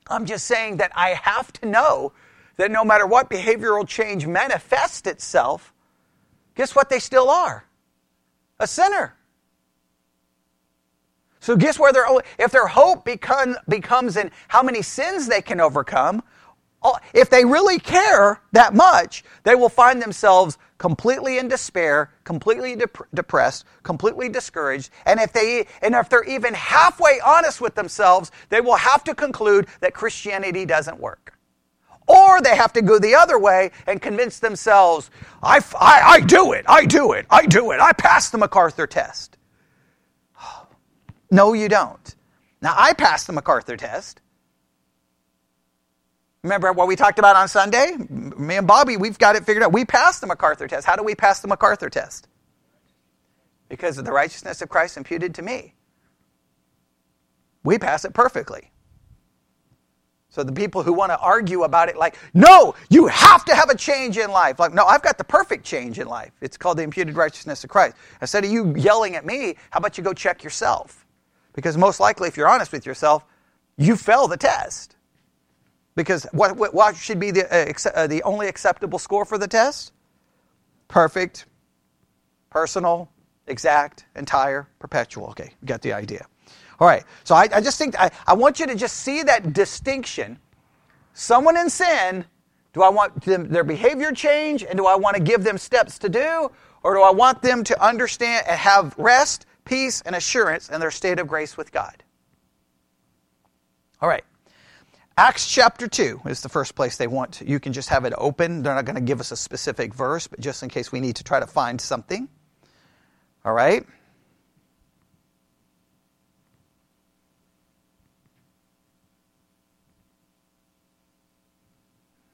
I'm 0.07 0.25
just 0.25 0.45
saying 0.45 0.77
that 0.77 0.91
I 0.95 1.09
have 1.09 1.51
to 1.53 1.67
know 1.67 2.13
that 2.55 2.71
no 2.71 2.85
matter 2.85 3.05
what 3.05 3.29
behavioral 3.29 3.85
change 3.85 4.25
manifests 4.25 5.05
itself, 5.05 5.73
guess 6.55 6.73
what 6.73 6.89
they 6.89 6.99
still 6.99 7.29
are? 7.29 7.65
A 8.59 8.65
sinner. 8.65 9.18
So 11.39 11.55
guess 11.55 11.79
where 11.79 11.93
their 11.93 12.05
if 12.37 12.51
their 12.51 12.67
hope 12.67 13.05
become, 13.05 13.55
becomes 13.67 14.17
in 14.17 14.31
how 14.49 14.61
many 14.61 14.81
sins 14.81 15.27
they 15.27 15.41
can 15.41 15.61
overcome, 15.61 16.21
if 17.13 17.29
they 17.29 17.45
really 17.45 17.79
care 17.79 18.41
that 18.53 18.73
much, 18.73 19.23
they 19.43 19.55
will 19.55 19.69
find 19.69 20.01
themselves 20.01 20.57
completely 20.77 21.37
in 21.37 21.47
despair, 21.47 22.11
completely 22.23 22.75
dep- 22.75 23.07
depressed, 23.13 23.65
completely 23.83 24.29
discouraged, 24.29 24.89
and 25.05 25.19
if 25.19 25.33
they 25.33 25.67
and 25.81 25.95
if 25.95 26.09
they're 26.09 26.23
even 26.23 26.53
halfway 26.53 27.19
honest 27.25 27.61
with 27.61 27.75
themselves, 27.75 28.31
they 28.49 28.61
will 28.61 28.77
have 28.77 29.03
to 29.05 29.15
conclude 29.15 29.67
that 29.81 29.93
Christianity 29.93 30.65
doesn't 30.65 30.99
work. 30.99 31.37
Or 32.07 32.41
they 32.41 32.55
have 32.55 32.73
to 32.73 32.81
go 32.81 32.97
the 32.97 33.13
other 33.15 33.37
way 33.37 33.71
and 33.85 34.01
convince 34.01 34.39
themselves, 34.39 35.11
I, 35.43 35.63
I, 35.79 36.01
I 36.05 36.19
do 36.21 36.53
it, 36.53 36.65
I 36.67 36.85
do 36.85 37.11
it, 37.11 37.27
I 37.29 37.45
do 37.45 37.71
it, 37.71 37.79
I 37.79 37.93
passed 37.93 38.31
the 38.31 38.39
MacArthur 38.39 38.87
test. 38.87 39.37
No, 41.31 41.53
you 41.53 41.69
don't. 41.69 42.15
Now, 42.61 42.73
I 42.75 42.93
passed 42.93 43.27
the 43.27 43.33
MacArthur 43.33 43.77
test. 43.77 44.21
Remember 46.43 46.71
what 46.71 46.87
we 46.87 46.95
talked 46.95 47.19
about 47.19 47.35
on 47.35 47.47
Sunday? 47.47 47.95
Me 48.09 48.55
and 48.55 48.65
Bobby, 48.67 48.97
we've 48.97 49.19
got 49.19 49.35
it 49.35 49.45
figured 49.45 49.63
out. 49.63 49.73
We 49.73 49.85
passed 49.85 50.21
the 50.21 50.27
MacArthur 50.27 50.67
test. 50.67 50.85
How 50.85 50.95
do 50.95 51.03
we 51.03 51.15
pass 51.15 51.41
the 51.41 51.47
MacArthur 51.47 51.89
test? 51.89 52.27
Because 53.67 53.97
of 53.97 54.05
the 54.05 54.11
righteousness 54.11 54.61
of 54.61 54.69
Christ 54.69 54.97
imputed 54.97 55.35
to 55.35 55.41
me. 55.41 55.75
We 57.63 57.77
pass 57.77 58.05
it 58.05 58.13
perfectly. 58.13 58.71
So 60.29 60.43
the 60.43 60.53
people 60.53 60.83
who 60.83 60.93
want 60.93 61.11
to 61.11 61.19
argue 61.19 61.63
about 61.63 61.89
it, 61.89 61.97
like, 61.97 62.17
no, 62.33 62.75
you 62.89 63.07
have 63.07 63.43
to 63.45 63.55
have 63.55 63.69
a 63.69 63.75
change 63.75 64.17
in 64.17 64.31
life. 64.31 64.59
Like, 64.59 64.73
no, 64.73 64.85
I've 64.85 65.01
got 65.01 65.17
the 65.17 65.23
perfect 65.23 65.65
change 65.65 65.99
in 65.99 66.07
life. 66.07 66.31
It's 66.39 66.55
called 66.55 66.77
the 66.77 66.83
imputed 66.83 67.15
righteousness 67.15 67.63
of 67.63 67.69
Christ. 67.69 67.95
Instead 68.21 68.45
of 68.45 68.51
you 68.51 68.75
yelling 68.77 69.15
at 69.15 69.25
me, 69.25 69.55
how 69.71 69.79
about 69.79 69.97
you 69.97 70.03
go 70.03 70.13
check 70.13 70.43
yourself? 70.43 71.05
Because 71.53 71.77
most 71.77 71.99
likely, 71.99 72.27
if 72.27 72.37
you're 72.37 72.47
honest 72.47 72.71
with 72.71 72.85
yourself, 72.85 73.25
you 73.77 73.95
fail 73.95 74.27
the 74.27 74.37
test. 74.37 74.95
Because 75.95 76.25
what, 76.31 76.55
what 76.73 76.95
should 76.95 77.19
be 77.19 77.31
the, 77.31 77.45
uh, 77.53 77.89
uh, 77.95 78.07
the 78.07 78.23
only 78.23 78.47
acceptable 78.47 78.99
score 78.99 79.25
for 79.25 79.37
the 79.37 79.47
test? 79.47 79.91
Perfect, 80.87 81.45
personal, 82.49 83.09
exact, 83.47 84.05
entire, 84.15 84.67
perpetual. 84.79 85.27
Okay, 85.27 85.53
you 85.61 85.67
got 85.67 85.81
the 85.81 85.93
idea. 85.93 86.25
All 86.79 86.87
right, 86.87 87.03
so 87.23 87.35
I, 87.35 87.49
I 87.53 87.61
just 87.61 87.77
think 87.77 87.99
I, 87.99 88.09
I 88.25 88.33
want 88.33 88.59
you 88.59 88.67
to 88.67 88.75
just 88.75 88.97
see 88.97 89.23
that 89.23 89.53
distinction. 89.53 90.39
Someone 91.13 91.57
in 91.57 91.69
sin, 91.69 92.23
do 92.73 92.81
I 92.81 92.89
want 92.89 93.21
them, 93.23 93.49
their 93.49 93.65
behavior 93.65 94.11
change 94.11 94.63
and 94.63 94.77
do 94.77 94.85
I 94.85 94.95
want 94.95 95.17
to 95.17 95.21
give 95.21 95.43
them 95.43 95.57
steps 95.57 95.99
to 95.99 96.09
do? 96.09 96.49
Or 96.81 96.95
do 96.95 97.01
I 97.01 97.11
want 97.11 97.41
them 97.41 97.63
to 97.65 97.85
understand 97.85 98.45
and 98.47 98.57
have 98.57 98.95
rest, 98.97 99.45
peace, 99.69 100.01
and 100.01 100.15
assurance 100.15 100.67
in 100.69 100.79
their 100.79 100.91
state 100.91 101.19
of 101.19 101.27
grace 101.27 101.55
with 101.55 101.71
God? 101.71 102.03
All 104.01 104.09
right. 104.09 104.23
Acts 105.15 105.47
chapter 105.47 105.87
2 105.87 106.21
is 106.25 106.41
the 106.41 106.49
first 106.49 106.75
place 106.75 106.97
they 106.97 107.05
want 107.05 107.33
to. 107.33 107.47
You 107.47 107.59
can 107.59 107.71
just 107.73 107.89
have 107.89 108.05
it 108.05 108.13
open. 108.17 108.63
They're 108.63 108.73
not 108.73 108.85
going 108.85 108.95
to 108.95 109.01
give 109.01 109.19
us 109.19 109.31
a 109.31 109.37
specific 109.37 109.93
verse, 109.93 110.27
but 110.27 110.39
just 110.39 110.63
in 110.63 110.69
case 110.69 110.91
we 110.91 110.99
need 110.99 111.17
to 111.17 111.23
try 111.23 111.39
to 111.39 111.45
find 111.45 111.79
something. 111.79 112.27
All 113.45 113.53
right? 113.53 113.85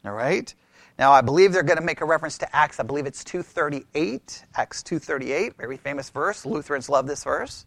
All 0.06 0.14
right? 0.14 0.54
Now, 0.98 1.12
I 1.12 1.22
believe 1.22 1.52
they're 1.52 1.64
going 1.64 1.80
to 1.80 1.84
make 1.84 2.02
a 2.02 2.06
reference 2.06 2.38
to 2.38 2.56
Acts. 2.56 2.80
I 2.80 2.84
believe 2.84 3.06
it's 3.06 3.24
238. 3.24 4.46
Acts 4.56 4.82
238, 4.82 5.58
very 5.58 5.78
famous 5.78 6.10
verse. 6.10 6.46
Lutherans 6.46 6.90
love 6.90 7.06
this 7.06 7.24
verse. 7.24 7.66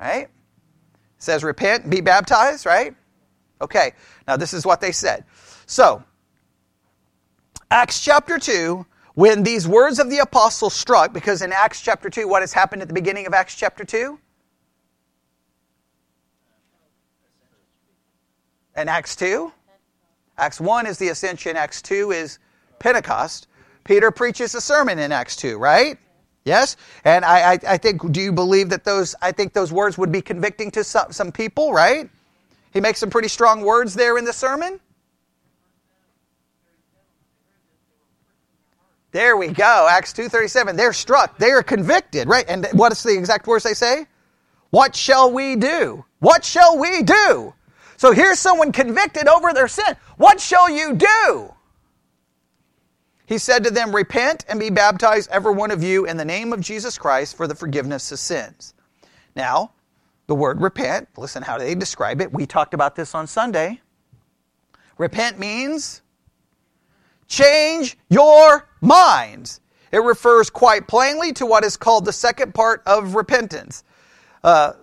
Right? 0.00 0.24
It 0.24 0.30
says, 1.18 1.44
Repent, 1.44 1.88
be 1.88 2.00
baptized, 2.00 2.66
right? 2.66 2.94
Okay, 3.60 3.92
now 4.26 4.36
this 4.36 4.52
is 4.52 4.64
what 4.64 4.80
they 4.80 4.92
said. 4.92 5.24
So, 5.66 6.02
Acts 7.70 8.00
chapter 8.00 8.38
2, 8.38 8.86
when 9.14 9.42
these 9.42 9.66
words 9.66 9.98
of 9.98 10.10
the 10.10 10.18
apostle 10.18 10.70
struck, 10.70 11.12
because 11.12 11.42
in 11.42 11.52
Acts 11.52 11.80
chapter 11.80 12.08
2, 12.08 12.28
what 12.28 12.42
has 12.42 12.52
happened 12.52 12.82
at 12.82 12.88
the 12.88 12.94
beginning 12.94 13.26
of 13.26 13.34
Acts 13.34 13.54
chapter 13.54 13.84
2? 13.84 14.18
And 18.74 18.88
Acts 18.88 19.16
2? 19.16 19.52
Acts 20.38 20.60
1 20.60 20.86
is 20.86 20.98
the 20.98 21.08
ascension, 21.08 21.56
Acts 21.56 21.82
2 21.82 22.12
is 22.12 22.38
Pentecost. 22.78 23.48
Peter 23.84 24.10
preaches 24.10 24.54
a 24.54 24.60
sermon 24.60 24.98
in 24.98 25.12
Acts 25.12 25.36
2, 25.36 25.58
right? 25.58 25.98
Yes? 26.44 26.76
And 27.04 27.24
I, 27.24 27.52
I, 27.52 27.58
I, 27.68 27.76
think, 27.76 28.12
do 28.12 28.20
you 28.20 28.32
believe 28.32 28.70
that 28.70 28.84
those, 28.84 29.14
I 29.20 29.32
think 29.32 29.52
those 29.52 29.72
words 29.72 29.98
would 29.98 30.12
be 30.12 30.22
convicting 30.22 30.70
to 30.72 30.84
some, 30.84 31.12
some 31.12 31.32
people, 31.32 31.72
right? 31.72 32.08
He 32.72 32.80
makes 32.80 33.00
some 33.00 33.10
pretty 33.10 33.28
strong 33.28 33.62
words 33.62 33.94
there 33.94 34.16
in 34.16 34.24
the 34.24 34.32
sermon. 34.32 34.80
There 39.10 39.36
we 39.36 39.48
go. 39.48 39.88
Acts 39.90 40.12
2:37. 40.12 40.76
They're 40.76 40.92
struck. 40.92 41.38
They 41.38 41.50
are 41.50 41.62
convicted, 41.62 42.28
right? 42.28 42.44
And 42.46 42.66
what 42.72 42.92
is 42.92 43.02
the 43.02 43.16
exact 43.16 43.46
words 43.46 43.64
they 43.64 43.74
say? 43.74 44.06
What 44.70 44.94
shall 44.94 45.32
we 45.32 45.56
do? 45.56 46.04
What 46.18 46.44
shall 46.44 46.78
we 46.78 47.02
do? 47.02 47.54
So 47.98 48.12
here's 48.12 48.38
someone 48.38 48.70
convicted 48.70 49.26
over 49.26 49.52
their 49.52 49.66
sin. 49.66 49.96
What 50.16 50.40
shall 50.40 50.70
you 50.70 50.94
do? 50.94 51.52
He 53.26 53.38
said 53.38 53.64
to 53.64 53.70
them, 53.70 53.94
Repent 53.94 54.44
and 54.48 54.60
be 54.60 54.70
baptized, 54.70 55.28
every 55.32 55.52
one 55.52 55.72
of 55.72 55.82
you, 55.82 56.06
in 56.06 56.16
the 56.16 56.24
name 56.24 56.52
of 56.52 56.60
Jesus 56.60 56.96
Christ 56.96 57.36
for 57.36 57.48
the 57.48 57.56
forgiveness 57.56 58.10
of 58.12 58.20
sins. 58.20 58.72
Now, 59.34 59.72
the 60.28 60.34
word 60.36 60.62
repent, 60.62 61.08
listen 61.16 61.42
how 61.42 61.58
they 61.58 61.74
describe 61.74 62.20
it. 62.20 62.32
We 62.32 62.46
talked 62.46 62.72
about 62.72 62.94
this 62.94 63.16
on 63.16 63.26
Sunday. 63.26 63.80
Repent 64.96 65.40
means 65.40 66.00
change 67.26 67.98
your 68.08 68.68
minds. 68.80 69.60
It 69.90 69.98
refers 69.98 70.50
quite 70.50 70.86
plainly 70.86 71.32
to 71.32 71.46
what 71.46 71.64
is 71.64 71.76
called 71.76 72.04
the 72.04 72.12
second 72.12 72.54
part 72.54 72.82
of 72.86 73.16
repentance. 73.16 73.82
Uh, 74.44 74.74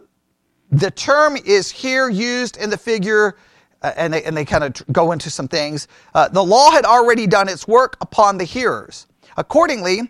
the 0.72 0.92
term 0.92 1.38
is 1.38 1.72
here 1.72 2.10
used 2.10 2.58
in 2.58 2.70
the 2.70 2.78
figure, 2.78 3.38
uh, 3.82 3.94
and 3.96 4.14
they, 4.14 4.24
and 4.24 4.36
they 4.36 4.46
kind 4.46 4.64
of 4.64 4.74
go 4.92 5.12
into 5.12 5.30
some 5.30 5.48
things. 5.48 5.88
Uh, 6.14 6.28
the 6.28 6.44
law 6.44 6.72
had 6.72 6.86
already 6.86 7.28
done 7.28 7.50
its 7.50 7.68
work 7.68 7.98
upon 8.02 8.38
the 8.38 8.44
hearers. 8.44 9.08
Accordingly, 9.38 10.02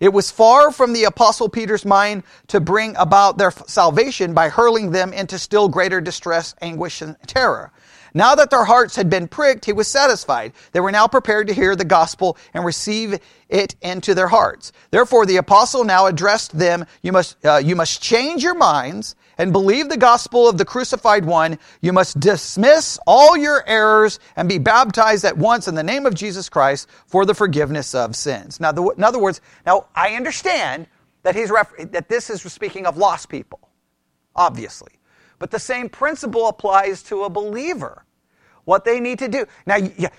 it 0.00 0.12
was 0.12 0.30
far 0.30 0.70
from 0.70 0.92
the 0.92 1.04
apostle 1.04 1.48
Peter's 1.48 1.84
mind 1.84 2.24
to 2.48 2.60
bring 2.60 2.96
about 2.96 3.38
their 3.38 3.50
salvation 3.50 4.34
by 4.34 4.48
hurling 4.48 4.90
them 4.90 5.12
into 5.12 5.38
still 5.38 5.68
greater 5.68 6.00
distress, 6.00 6.54
anguish, 6.60 7.00
and 7.00 7.16
terror. 7.26 7.72
Now 8.12 8.36
that 8.36 8.50
their 8.50 8.64
hearts 8.64 8.94
had 8.94 9.10
been 9.10 9.26
pricked, 9.26 9.64
he 9.64 9.72
was 9.72 9.88
satisfied. 9.88 10.52
They 10.72 10.80
were 10.80 10.92
now 10.92 11.08
prepared 11.08 11.48
to 11.48 11.54
hear 11.54 11.74
the 11.74 11.84
gospel 11.84 12.36
and 12.52 12.64
receive 12.64 13.18
it 13.48 13.74
into 13.82 14.14
their 14.14 14.28
hearts. 14.28 14.72
Therefore, 14.90 15.26
the 15.26 15.38
apostle 15.38 15.82
now 15.82 16.06
addressed 16.06 16.56
them, 16.56 16.86
you 17.02 17.10
must, 17.10 17.44
uh, 17.44 17.56
you 17.56 17.74
must 17.74 18.00
change 18.00 18.42
your 18.42 18.54
minds 18.54 19.16
and 19.38 19.52
believe 19.52 19.88
the 19.88 19.96
gospel 19.96 20.48
of 20.48 20.58
the 20.58 20.64
crucified 20.64 21.24
one, 21.24 21.58
you 21.80 21.92
must 21.92 22.20
dismiss 22.20 22.98
all 23.06 23.36
your 23.36 23.64
errors 23.66 24.20
and 24.36 24.48
be 24.48 24.58
baptized 24.58 25.24
at 25.24 25.36
once 25.36 25.68
in 25.68 25.74
the 25.74 25.82
name 25.82 26.06
of 26.06 26.14
Jesus 26.14 26.48
Christ 26.48 26.88
for 27.06 27.24
the 27.24 27.34
forgiveness 27.34 27.94
of 27.94 28.16
sins. 28.16 28.60
Now, 28.60 28.72
the, 28.72 28.82
in 28.90 29.04
other 29.04 29.18
words, 29.18 29.40
now 29.66 29.86
I 29.94 30.14
understand 30.14 30.86
that 31.22 31.34
he's 31.34 31.50
refer- 31.50 31.84
that 31.86 32.08
this 32.08 32.30
is 32.30 32.42
speaking 32.52 32.86
of 32.86 32.96
lost 32.96 33.28
people, 33.28 33.60
obviously, 34.36 34.92
but 35.38 35.50
the 35.50 35.58
same 35.58 35.88
principle 35.88 36.48
applies 36.48 37.02
to 37.04 37.24
a 37.24 37.30
believer. 37.30 38.04
What 38.64 38.84
they 38.86 38.98
need 38.98 39.18
to 39.18 39.28
do 39.28 39.46
now, 39.66 39.76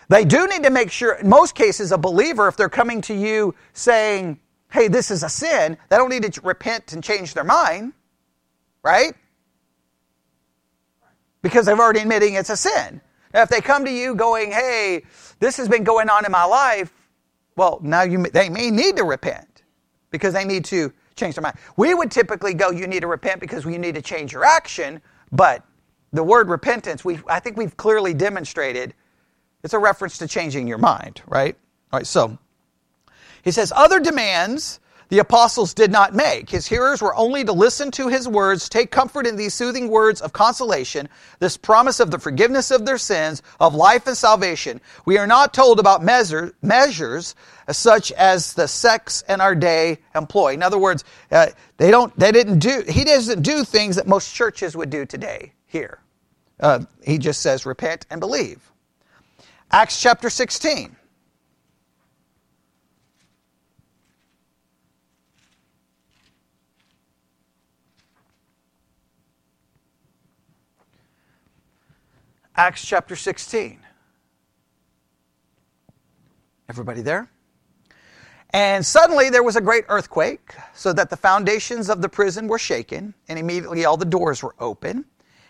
they 0.08 0.24
do 0.24 0.48
need 0.48 0.64
to 0.64 0.70
make 0.70 0.92
sure. 0.92 1.14
In 1.16 1.30
most 1.30 1.56
cases, 1.56 1.92
a 1.92 1.98
believer, 1.98 2.48
if 2.48 2.56
they're 2.56 2.70
coming 2.70 3.02
to 3.02 3.14
you 3.14 3.56
saying, 3.74 4.40
"Hey, 4.70 4.88
this 4.88 5.10
is 5.10 5.24
a 5.24 5.30
sin," 5.30 5.78
they 5.90 5.98
don't 5.98 6.10
need 6.10 6.32
to 6.32 6.42
repent 6.42 6.94
and 6.94 7.04
change 7.04 7.34
their 7.34 7.44
mind 7.44 7.94
right? 8.86 9.16
Because 11.44 11.68
they've 11.68 11.80
already 11.80 12.02
admitting 12.02 12.36
it's 12.36 12.52
a 12.52 12.58
sin. 12.58 13.02
Now, 13.34 13.44
if 13.44 13.50
they 13.50 13.62
come 13.62 13.86
to 13.86 13.92
you 13.92 14.16
going, 14.16 14.52
hey, 14.52 15.04
this 15.40 15.58
has 15.58 15.70
been 15.70 15.86
going 15.86 16.10
on 16.10 16.26
in 16.26 16.32
my 16.34 16.46
life, 16.46 16.94
well, 17.58 17.80
now 17.84 18.04
you, 18.04 18.24
they 18.24 18.50
may 18.50 18.72
need 18.72 18.98
to 18.98 19.06
repent 19.06 19.64
because 20.12 20.34
they 20.34 20.46
need 20.46 20.66
to 20.68 20.94
change 21.16 21.36
their 21.36 21.44
mind. 21.44 21.58
We 21.78 21.94
would 21.96 22.12
typically 22.12 22.54
go, 22.56 22.72
you 22.72 22.88
need 22.88 23.02
to 23.02 23.08
repent 23.08 23.42
because 23.42 23.66
you 23.66 23.80
need 23.80 23.96
to 23.96 24.04
change 24.04 24.34
your 24.34 24.46
action, 24.46 25.02
but 25.32 25.64
the 26.14 26.24
word 26.24 26.50
repentance, 26.50 27.06
we, 27.06 27.20
I 27.28 27.40
think 27.42 27.58
we've 27.58 27.78
clearly 27.78 28.14
demonstrated 28.16 28.94
It's 29.64 29.76
a 29.76 29.80
reference 29.80 30.18
to 30.20 30.28
changing 30.28 30.68
your 30.68 30.80
mind, 30.80 31.22
right? 31.28 31.56
All 31.94 32.00
right, 32.00 32.08
so 32.08 32.38
he 33.44 33.52
says, 33.52 33.74
other 33.76 34.00
demands 34.00 34.80
the 35.10 35.20
apostles 35.20 35.74
did 35.74 35.92
not 35.92 36.14
make. 36.14 36.50
His 36.50 36.68
hearers 36.68 37.02
were 37.02 37.16
only 37.16 37.44
to 37.44 37.52
listen 37.52 37.92
to 37.92 38.08
his 38.08 38.28
words, 38.28 38.70
take 38.70 38.92
comfort 38.92 39.28
in 39.28 39.36
these 39.36 39.54
soothing 39.54 39.90
words 39.90 40.22
of 40.22 40.34
consolation, 40.34 41.08
this 41.40 41.58
promise 41.58 42.00
of 42.00 42.12
the 42.12 42.20
forgiveness 42.20 42.72
of 42.72 42.86
their 42.86 42.98
sins, 42.98 43.42
of 43.60 43.76
life 43.76 44.08
and 44.08 44.18
salvation. 44.18 44.82
We 45.06 45.18
are 45.18 45.28
not 45.28 45.54
told 45.54 45.80
about 45.80 46.04
measure, 46.04 46.54
measures 46.62 47.36
such 47.70 48.12
as 48.14 48.54
the 48.54 48.68
sects 48.68 49.24
and 49.28 49.42
our 49.42 49.56
day 49.56 50.00
employ. 50.16 50.54
In 50.54 50.64
other 50.64 50.78
words, 50.78 51.04
uh, 51.32 51.48
they 51.78 51.92
don't, 51.92 52.18
they 52.18 52.32
didn't 52.32 52.60
do, 52.60 52.84
he 52.88 53.04
doesn't 53.04 53.42
do 53.42 53.64
things 53.64 53.96
that 53.96 54.08
most 54.08 54.34
churches 54.34 54.76
would 54.76 54.90
do 54.90 55.06
today 55.06 55.54
here. 55.66 56.00
Uh, 56.60 56.82
he 57.04 57.18
just 57.18 57.42
says 57.42 57.66
repent 57.66 58.06
and 58.10 58.20
believe. 58.20 58.72
Acts 59.72 60.00
chapter 60.02 60.30
16. 60.30 60.96
Acts 72.58 72.86
chapter 72.86 73.18
16. 73.18 73.80
Everybody 76.70 77.02
there? 77.02 77.30
And 78.52 78.86
suddenly 78.86 79.30
there 79.30 79.44
was 79.44 79.58
a 79.58 79.62
great 79.62 79.84
earthquake, 79.90 80.56
so 80.74 80.94
that 80.94 81.10
the 81.10 81.18
foundations 81.18 81.90
of 81.90 82.02
the 82.02 82.08
prison 82.08 82.48
were 82.48 82.58
shaken, 82.58 83.14
and 83.28 83.38
immediately 83.38 83.84
all 83.84 83.98
the 83.98 84.06
doors 84.06 84.42
were 84.42 84.56
open, 84.58 85.04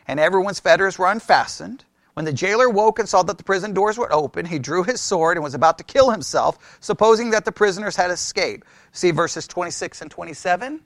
and 0.07 0.19
everyone's 0.19 0.59
fetters 0.59 0.97
were 0.97 1.11
unfastened. 1.11 1.85
When 2.15 2.25
the 2.25 2.33
jailer 2.33 2.71
woke 2.71 2.97
and 2.97 3.07
saw 3.07 3.21
that 3.21 3.37
the 3.37 3.43
prison 3.43 3.75
doors 3.75 3.99
were 3.99 4.11
open, 4.11 4.47
he 4.47 4.57
drew 4.57 4.81
his 4.81 4.99
sword 4.99 5.37
and 5.37 5.43
was 5.43 5.53
about 5.53 5.77
to 5.77 5.83
kill 5.83 6.09
himself, 6.09 6.77
supposing 6.79 7.29
that 7.31 7.45
the 7.45 7.51
prisoners 7.51 7.95
had 7.95 8.09
escaped. 8.09 8.65
See 8.93 9.11
verses 9.11 9.47
26 9.47 10.01
and 10.01 10.09
27? 10.09 10.81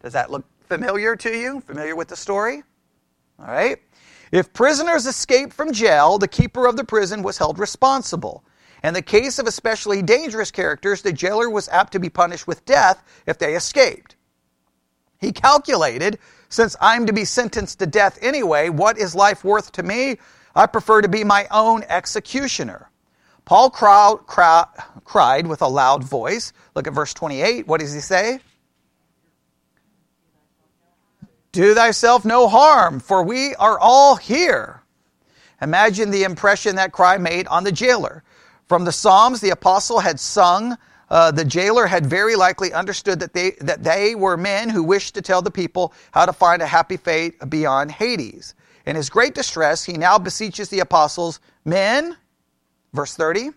Does 0.00 0.12
that 0.12 0.30
look 0.30 0.44
familiar 0.68 1.16
to 1.16 1.36
you? 1.36 1.60
Familiar 1.62 1.96
with 1.96 2.06
the 2.06 2.16
story? 2.16 2.62
All 3.40 3.46
right. 3.46 3.78
If 4.32 4.52
prisoners 4.52 5.06
escaped 5.06 5.52
from 5.52 5.72
jail, 5.72 6.18
the 6.18 6.28
keeper 6.28 6.66
of 6.66 6.76
the 6.76 6.84
prison 6.84 7.22
was 7.22 7.38
held 7.38 7.58
responsible. 7.58 8.44
In 8.82 8.94
the 8.94 9.02
case 9.02 9.38
of 9.38 9.46
especially 9.46 10.02
dangerous 10.02 10.50
characters, 10.50 11.02
the 11.02 11.12
jailer 11.12 11.48
was 11.48 11.68
apt 11.68 11.92
to 11.92 12.00
be 12.00 12.10
punished 12.10 12.46
with 12.46 12.64
death 12.64 13.02
if 13.26 13.38
they 13.38 13.54
escaped. 13.54 14.16
He 15.18 15.32
calculated, 15.32 16.18
since 16.48 16.76
I'm 16.80 17.06
to 17.06 17.12
be 17.12 17.24
sentenced 17.24 17.78
to 17.78 17.86
death 17.86 18.18
anyway, 18.20 18.68
what 18.68 18.98
is 18.98 19.14
life 19.14 19.44
worth 19.44 19.72
to 19.72 19.82
me? 19.82 20.18
I 20.54 20.66
prefer 20.66 21.02
to 21.02 21.08
be 21.08 21.24
my 21.24 21.46
own 21.50 21.84
executioner. 21.84 22.90
Paul 23.44 23.70
cried 23.70 25.46
with 25.46 25.62
a 25.62 25.68
loud 25.68 26.04
voice. 26.04 26.52
Look 26.74 26.86
at 26.86 26.92
verse 26.92 27.14
28. 27.14 27.66
What 27.66 27.80
does 27.80 27.94
he 27.94 28.00
say? 28.00 28.40
Do 31.56 31.72
thyself 31.72 32.26
no 32.26 32.48
harm, 32.48 33.00
for 33.00 33.22
we 33.22 33.54
are 33.54 33.78
all 33.78 34.16
here. 34.16 34.82
Imagine 35.62 36.10
the 36.10 36.24
impression 36.24 36.76
that 36.76 36.92
cry 36.92 37.16
made 37.16 37.46
on 37.46 37.64
the 37.64 37.72
jailer. 37.72 38.22
From 38.68 38.84
the 38.84 38.92
Psalms, 38.92 39.40
the 39.40 39.48
apostle 39.48 40.00
had 40.00 40.20
sung. 40.20 40.76
Uh, 41.08 41.30
the 41.30 41.46
jailer 41.46 41.86
had 41.86 42.04
very 42.04 42.36
likely 42.36 42.74
understood 42.74 43.20
that 43.20 43.32
they, 43.32 43.52
that 43.62 43.82
they 43.82 44.14
were 44.14 44.36
men 44.36 44.68
who 44.68 44.82
wished 44.82 45.14
to 45.14 45.22
tell 45.22 45.40
the 45.40 45.50
people 45.50 45.94
how 46.12 46.26
to 46.26 46.32
find 46.34 46.60
a 46.60 46.66
happy 46.66 46.98
fate 46.98 47.38
beyond 47.48 47.90
Hades. 47.90 48.54
In 48.84 48.94
his 48.94 49.08
great 49.08 49.34
distress, 49.34 49.82
he 49.82 49.94
now 49.94 50.18
beseeches 50.18 50.68
the 50.68 50.80
apostles, 50.80 51.40
Men, 51.64 52.18
verse 52.92 53.14
30, 53.14 53.52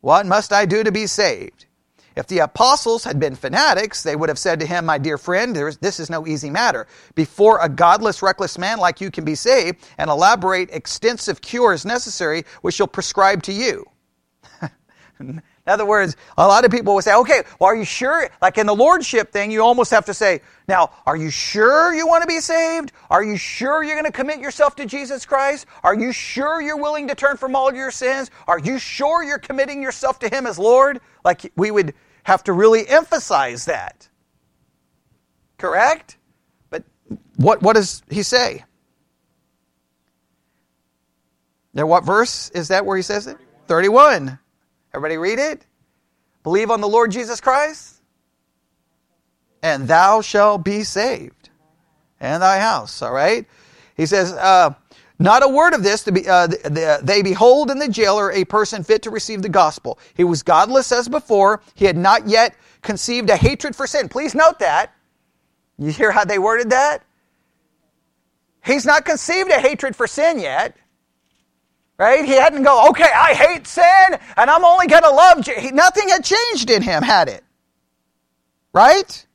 what 0.00 0.24
must 0.24 0.54
I 0.54 0.64
do 0.64 0.82
to 0.82 0.90
be 0.90 1.06
saved? 1.06 1.66
If 2.18 2.26
the 2.26 2.40
apostles 2.40 3.04
had 3.04 3.20
been 3.20 3.36
fanatics, 3.36 4.02
they 4.02 4.16
would 4.16 4.28
have 4.28 4.40
said 4.40 4.58
to 4.58 4.66
him, 4.66 4.86
My 4.86 4.98
dear 4.98 5.18
friend, 5.18 5.54
this 5.54 6.00
is 6.00 6.10
no 6.10 6.26
easy 6.26 6.50
matter. 6.50 6.88
Before 7.14 7.60
a 7.62 7.68
godless, 7.68 8.22
reckless 8.22 8.58
man 8.58 8.80
like 8.80 9.00
you 9.00 9.12
can 9.12 9.24
be 9.24 9.36
saved, 9.36 9.86
an 9.98 10.08
elaborate, 10.08 10.70
extensive 10.72 11.40
cure 11.40 11.72
is 11.72 11.84
necessary, 11.84 12.42
which 12.60 12.76
he'll 12.76 12.88
prescribe 12.88 13.44
to 13.44 13.52
you. 13.52 13.84
in 15.20 15.40
other 15.64 15.86
words, 15.86 16.16
a 16.36 16.44
lot 16.44 16.64
of 16.64 16.72
people 16.72 16.96
will 16.96 17.02
say, 17.02 17.14
okay, 17.14 17.44
well, 17.60 17.70
are 17.70 17.76
you 17.76 17.84
sure? 17.84 18.28
Like 18.42 18.58
in 18.58 18.66
the 18.66 18.74
lordship 18.74 19.30
thing, 19.30 19.52
you 19.52 19.62
almost 19.62 19.92
have 19.92 20.06
to 20.06 20.14
say, 20.14 20.40
now, 20.66 20.90
are 21.06 21.16
you 21.16 21.30
sure 21.30 21.94
you 21.94 22.08
want 22.08 22.22
to 22.22 22.26
be 22.26 22.40
saved? 22.40 22.90
Are 23.10 23.22
you 23.22 23.36
sure 23.36 23.84
you're 23.84 23.94
going 23.94 24.06
to 24.06 24.10
commit 24.10 24.40
yourself 24.40 24.74
to 24.76 24.86
Jesus 24.86 25.24
Christ? 25.24 25.66
Are 25.84 25.94
you 25.94 26.10
sure 26.10 26.60
you're 26.60 26.78
willing 26.78 27.06
to 27.06 27.14
turn 27.14 27.36
from 27.36 27.54
all 27.54 27.72
your 27.72 27.92
sins? 27.92 28.32
Are 28.48 28.58
you 28.58 28.80
sure 28.80 29.22
you're 29.22 29.38
committing 29.38 29.80
yourself 29.80 30.18
to 30.18 30.28
Him 30.28 30.48
as 30.48 30.58
Lord? 30.58 31.00
Like 31.24 31.52
we 31.54 31.70
would 31.70 31.94
have 32.28 32.44
to 32.44 32.52
really 32.52 32.86
emphasize 32.86 33.64
that. 33.64 34.06
Correct? 35.56 36.18
But 36.68 36.84
what, 37.36 37.62
what 37.62 37.74
does 37.74 38.02
he 38.10 38.22
say? 38.22 38.64
Now, 41.72 41.86
what 41.86 42.04
verse 42.04 42.50
is 42.50 42.68
that 42.68 42.84
where 42.84 42.98
he 42.98 43.02
says 43.02 43.28
it? 43.28 43.38
31. 43.66 44.38
Everybody 44.92 45.16
read 45.16 45.38
it? 45.38 45.64
Believe 46.42 46.70
on 46.70 46.82
the 46.82 46.88
Lord 46.88 47.12
Jesus 47.12 47.40
Christ, 47.40 48.02
and 49.62 49.88
thou 49.88 50.20
shalt 50.20 50.62
be 50.62 50.84
saved, 50.84 51.48
and 52.20 52.42
thy 52.42 52.58
house. 52.58 53.00
All 53.00 53.12
right? 53.12 53.46
He 53.96 54.04
says, 54.04 54.34
uh, 54.34 54.74
not 55.18 55.42
a 55.42 55.48
word 55.48 55.74
of 55.74 55.82
this. 55.82 56.04
To 56.04 56.12
be, 56.12 56.28
uh, 56.28 56.46
they 57.02 57.22
behold 57.22 57.70
in 57.70 57.78
the 57.78 57.88
jailer 57.88 58.30
a 58.30 58.44
person 58.44 58.84
fit 58.84 59.02
to 59.02 59.10
receive 59.10 59.42
the 59.42 59.48
gospel. 59.48 59.98
He 60.14 60.24
was 60.24 60.42
godless 60.42 60.92
as 60.92 61.08
before. 61.08 61.60
He 61.74 61.84
had 61.86 61.96
not 61.96 62.28
yet 62.28 62.54
conceived 62.82 63.28
a 63.30 63.36
hatred 63.36 63.74
for 63.74 63.86
sin. 63.86 64.08
Please 64.08 64.34
note 64.34 64.60
that. 64.60 64.94
You 65.78 65.90
hear 65.90 66.12
how 66.12 66.24
they 66.24 66.38
worded 66.38 66.70
that? 66.70 67.02
He's 68.64 68.84
not 68.84 69.04
conceived 69.04 69.50
a 69.50 69.60
hatred 69.60 69.96
for 69.96 70.06
sin 70.06 70.38
yet. 70.38 70.76
Right? 71.98 72.24
He 72.24 72.32
hadn't 72.32 72.62
go, 72.62 72.90
okay, 72.90 73.10
I 73.12 73.34
hate 73.34 73.66
sin 73.66 74.18
and 74.36 74.50
I'm 74.50 74.64
only 74.64 74.86
going 74.86 75.02
to 75.02 75.10
love. 75.10 75.40
Je-. 75.42 75.72
Nothing 75.72 76.08
had 76.10 76.24
changed 76.24 76.70
in 76.70 76.82
him, 76.82 77.02
had 77.02 77.28
it? 77.28 77.42
Right? 78.72 79.26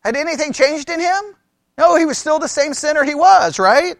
Had 0.00 0.16
anything 0.16 0.52
changed 0.54 0.88
in 0.88 1.00
him? 1.00 1.22
No, 1.76 1.96
he 1.96 2.06
was 2.06 2.16
still 2.16 2.38
the 2.38 2.48
same 2.48 2.72
sinner 2.72 3.04
he 3.04 3.14
was, 3.14 3.58
right? 3.58 3.96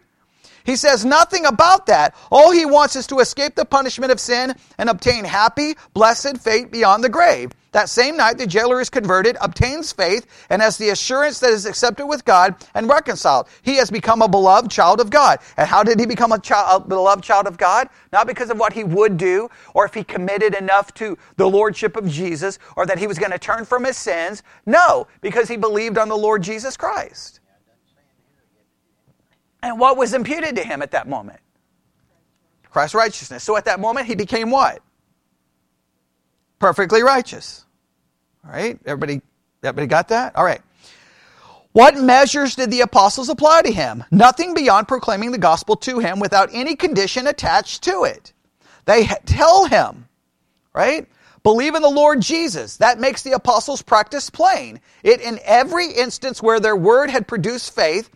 He 0.67 0.75
says 0.75 1.05
nothing 1.05 1.45
about 1.45 1.85
that. 1.85 2.13
All 2.29 2.51
he 2.51 2.65
wants 2.65 2.97
is 2.97 3.07
to 3.07 3.19
escape 3.19 3.55
the 3.55 3.63
punishment 3.63 4.11
of 4.11 4.19
sin 4.19 4.53
and 4.77 4.89
obtain 4.89 5.23
happy, 5.23 5.77
blessed 5.93 6.39
fate 6.39 6.71
beyond 6.71 7.05
the 7.05 7.09
grave. 7.09 7.53
That 7.71 7.87
same 7.87 8.17
night, 8.17 8.37
the 8.37 8.45
jailer 8.45 8.81
is 8.81 8.89
converted, 8.89 9.37
obtains 9.39 9.93
faith, 9.93 10.27
and 10.49 10.61
has 10.61 10.77
the 10.77 10.89
assurance 10.89 11.39
that 11.39 11.51
is 11.51 11.65
accepted 11.65 12.05
with 12.05 12.25
God 12.25 12.55
and 12.75 12.89
reconciled. 12.89 13.47
He 13.61 13.77
has 13.77 13.89
become 13.89 14.21
a 14.21 14.27
beloved 14.27 14.69
child 14.69 14.99
of 14.99 15.09
God. 15.09 15.39
And 15.55 15.69
how 15.69 15.83
did 15.83 16.01
he 16.01 16.05
become 16.05 16.33
a, 16.33 16.39
child, 16.39 16.83
a 16.83 16.85
beloved 16.85 17.23
child 17.23 17.47
of 17.47 17.57
God? 17.57 17.87
Not 18.11 18.27
because 18.27 18.49
of 18.49 18.59
what 18.59 18.73
he 18.73 18.83
would 18.83 19.15
do, 19.15 19.49
or 19.73 19.85
if 19.85 19.93
he 19.93 20.03
committed 20.03 20.53
enough 20.53 20.93
to 20.95 21.17
the 21.37 21.49
lordship 21.49 21.95
of 21.95 22.09
Jesus, 22.09 22.59
or 22.75 22.85
that 22.87 22.99
he 22.99 23.07
was 23.07 23.17
going 23.17 23.31
to 23.31 23.39
turn 23.39 23.63
from 23.63 23.85
his 23.85 23.95
sins. 23.95 24.43
No, 24.65 25.07
because 25.21 25.47
he 25.47 25.55
believed 25.55 25.97
on 25.97 26.09
the 26.09 26.17
Lord 26.17 26.43
Jesus 26.43 26.75
Christ. 26.75 27.39
And 29.61 29.79
what 29.79 29.97
was 29.97 30.13
imputed 30.13 30.55
to 30.55 30.63
him 30.63 30.81
at 30.81 30.91
that 30.91 31.07
moment? 31.07 31.39
Christ's 32.69 32.95
righteousness. 32.95 33.43
So 33.43 33.57
at 33.57 33.65
that 33.65 33.79
moment, 33.79 34.07
he 34.07 34.15
became 34.15 34.51
what? 34.51 34.81
Perfectly 36.59 37.01
righteous. 37.01 37.65
All 38.45 38.51
right? 38.51 38.79
Everybody, 38.85 39.21
everybody 39.63 39.87
got 39.87 40.09
that? 40.09 40.35
All 40.35 40.45
right. 40.45 40.61
What 41.71 41.95
measures 41.95 42.55
did 42.55 42.71
the 42.71 42.81
apostles 42.81 43.29
apply 43.29 43.63
to 43.63 43.71
him? 43.71 44.03
Nothing 44.09 44.53
beyond 44.53 44.87
proclaiming 44.87 45.31
the 45.31 45.37
gospel 45.37 45.75
to 45.77 45.99
him 45.99 46.19
without 46.19 46.49
any 46.51 46.75
condition 46.75 47.27
attached 47.27 47.83
to 47.83 48.03
it. 48.03 48.33
They 48.85 49.05
tell 49.25 49.65
him, 49.65 50.07
right? 50.73 51.07
Believe 51.43 51.75
in 51.75 51.81
the 51.81 51.89
Lord 51.89 52.21
Jesus. 52.21 52.77
That 52.77 52.99
makes 52.99 53.21
the 53.21 53.33
apostles' 53.33 53.81
practice 53.81 54.29
plain. 54.29 54.81
It, 55.03 55.21
in 55.21 55.39
every 55.43 55.91
instance 55.91 56.41
where 56.41 56.59
their 56.59 56.75
word 56.75 57.09
had 57.09 57.27
produced 57.27 57.75
faith, 57.75 58.09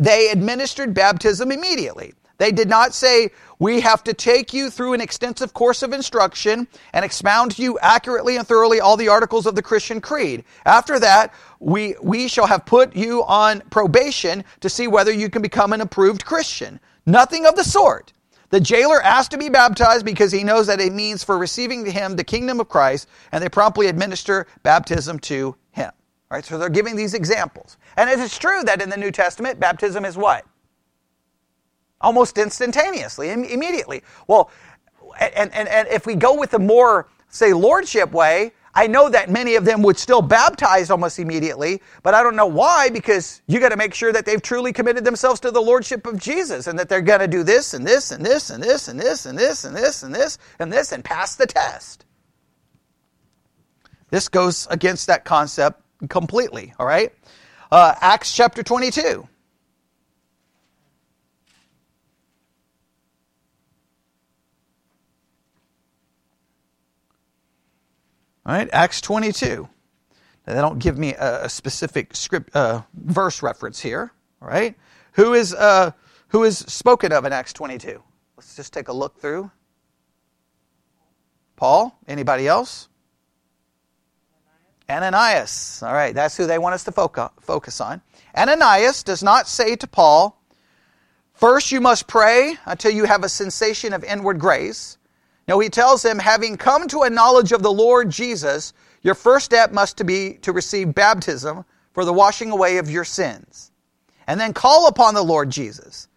they 0.00 0.30
administered 0.30 0.94
baptism 0.94 1.50
immediately. 1.50 2.14
They 2.38 2.50
did 2.50 2.68
not 2.68 2.94
say, 2.94 3.30
we 3.58 3.80
have 3.80 4.02
to 4.04 4.14
take 4.14 4.52
you 4.52 4.68
through 4.68 4.94
an 4.94 5.00
extensive 5.00 5.54
course 5.54 5.82
of 5.82 5.92
instruction 5.92 6.66
and 6.92 7.04
expound 7.04 7.52
to 7.52 7.62
you 7.62 7.78
accurately 7.78 8.36
and 8.36 8.46
thoroughly 8.46 8.80
all 8.80 8.96
the 8.96 9.08
articles 9.08 9.46
of 9.46 9.54
the 9.54 9.62
Christian 9.62 10.00
creed. 10.00 10.44
After 10.66 10.98
that, 10.98 11.32
we, 11.60 11.94
we 12.02 12.26
shall 12.26 12.46
have 12.46 12.66
put 12.66 12.96
you 12.96 13.22
on 13.24 13.62
probation 13.70 14.44
to 14.60 14.68
see 14.68 14.88
whether 14.88 15.12
you 15.12 15.30
can 15.30 15.42
become 15.42 15.72
an 15.72 15.80
approved 15.80 16.24
Christian. 16.24 16.80
Nothing 17.06 17.46
of 17.46 17.54
the 17.54 17.64
sort. 17.64 18.12
The 18.50 18.60
jailer 18.60 19.00
asked 19.00 19.30
to 19.30 19.38
be 19.38 19.48
baptized 19.48 20.04
because 20.04 20.32
he 20.32 20.44
knows 20.44 20.66
that 20.66 20.80
it 20.80 20.92
means 20.92 21.24
for 21.24 21.38
receiving 21.38 21.86
him 21.86 22.16
the 22.16 22.24
kingdom 22.24 22.60
of 22.60 22.68
Christ, 22.68 23.08
and 23.32 23.42
they 23.42 23.48
promptly 23.48 23.86
administer 23.86 24.46
baptism 24.62 25.18
to 25.20 25.56
him. 25.70 25.90
Right, 26.34 26.44
so 26.44 26.58
they're 26.58 26.68
giving 26.68 26.96
these 26.96 27.14
examples. 27.14 27.78
And 27.96 28.10
it 28.10 28.18
is 28.18 28.36
true 28.36 28.62
that 28.64 28.82
in 28.82 28.90
the 28.90 28.96
New 28.96 29.10
Testament, 29.10 29.60
baptism 29.60 30.04
is 30.04 30.16
what? 30.16 30.44
almost 32.04 32.38
instantaneously, 32.38 33.30
immediately. 33.30 34.02
Well, 34.28 34.50
and, 35.18 35.52
and, 35.54 35.68
and 35.68 35.88
if 35.88 36.06
we 36.06 36.14
go 36.14 36.38
with 36.38 36.50
the 36.50 36.58
more, 36.58 37.08
say, 37.28 37.52
lordship 37.52 38.12
way, 38.12 38.52
I 38.74 38.88
know 38.88 39.08
that 39.08 39.30
many 39.30 39.54
of 39.54 39.64
them 39.64 39.82
would 39.82 39.96
still 39.96 40.20
baptize 40.20 40.90
almost 40.90 41.18
immediately, 41.18 41.80
but 42.02 42.12
I 42.12 42.22
don't 42.22 42.34
know 42.34 42.46
why 42.46 42.90
because 42.90 43.40
you 43.46 43.60
got 43.60 43.68
to 43.68 43.76
make 43.76 43.94
sure 43.94 44.12
that 44.12 44.26
they've 44.26 44.42
truly 44.42 44.72
committed 44.72 45.04
themselves 45.04 45.40
to 45.40 45.52
the 45.52 45.62
lordship 45.62 46.06
of 46.06 46.18
Jesus 46.18 46.66
and 46.66 46.78
that 46.78 46.88
they're 46.88 47.00
going 47.00 47.20
to 47.20 47.28
do 47.28 47.44
this 47.44 47.72
and 47.72 47.86
this 47.86 48.10
and 48.10 48.26
this 48.26 48.50
and 48.50 48.62
this 48.62 48.88
and 48.88 48.98
this 48.98 49.26
and 49.26 49.38
this 49.38 49.64
and 49.64 49.76
this 49.76 50.02
and 50.02 50.14
this 50.14 50.38
and 50.58 50.72
this 50.72 50.92
and 50.92 51.04
pass 51.04 51.36
the 51.36 51.46
test. 51.46 52.04
This 54.10 54.28
goes 54.28 54.66
against 54.70 55.06
that 55.06 55.24
concept 55.24 55.83
completely, 56.08 56.74
all 56.78 56.86
right? 56.86 57.12
Uh, 57.70 57.94
Acts 58.00 58.34
chapter 58.34 58.62
22. 58.62 59.28
All 68.46 68.54
right, 68.54 68.68
Acts 68.72 69.00
22. 69.00 69.68
Now, 70.46 70.54
they 70.54 70.60
don't 70.60 70.78
give 70.78 70.98
me 70.98 71.14
a, 71.14 71.44
a 71.44 71.48
specific 71.48 72.14
script 72.14 72.54
uh, 72.54 72.82
verse 72.94 73.42
reference 73.42 73.80
here. 73.80 74.12
All 74.42 74.48
right, 74.48 74.76
who 75.12 75.32
is 75.32 75.54
uh, 75.54 75.92
who 76.28 76.44
is 76.44 76.58
spoken 76.58 77.12
of 77.12 77.24
in 77.24 77.32
Acts 77.32 77.54
22? 77.54 78.02
Let's 78.36 78.54
just 78.54 78.72
take 78.72 78.88
a 78.88 78.92
look 78.92 79.18
through. 79.18 79.50
Paul. 81.56 81.98
Anybody 82.06 82.46
else? 82.46 82.88
Ananias. 84.88 85.82
All 85.82 85.92
right, 85.92 86.14
that's 86.14 86.36
who 86.36 86.46
they 86.46 86.58
want 86.58 86.74
us 86.74 86.84
to 86.84 86.92
focus 87.40 87.80
on. 87.80 88.02
Ananias 88.36 89.02
does 89.02 89.22
not 89.22 89.48
say 89.48 89.76
to 89.76 89.86
Paul, 89.86 90.40
First 91.32 91.72
you 91.72 91.80
must 91.80 92.06
pray 92.06 92.56
until 92.64 92.92
you 92.92 93.04
have 93.04 93.24
a 93.24 93.28
sensation 93.28 93.92
of 93.92 94.04
inward 94.04 94.38
grace. 94.38 94.98
No, 95.48 95.58
he 95.58 95.68
tells 95.68 96.04
him, 96.04 96.18
having 96.18 96.56
come 96.56 96.86
to 96.88 97.02
a 97.02 97.10
knowledge 97.10 97.52
of 97.52 97.62
the 97.62 97.72
Lord 97.72 98.08
Jesus, 98.10 98.72
your 99.02 99.14
first 99.14 99.44
step 99.44 99.72
must 99.72 100.04
be 100.06 100.34
to 100.42 100.52
receive 100.52 100.94
baptism 100.94 101.64
for 101.92 102.04
the 102.04 102.12
washing 102.12 102.50
away 102.50 102.78
of 102.78 102.90
your 102.90 103.04
sins. 103.04 103.72
And 104.26 104.40
then 104.40 104.54
call 104.54 104.86
upon 104.86 105.14
the 105.14 105.22
Lord 105.22 105.50
Jesus. 105.50 106.08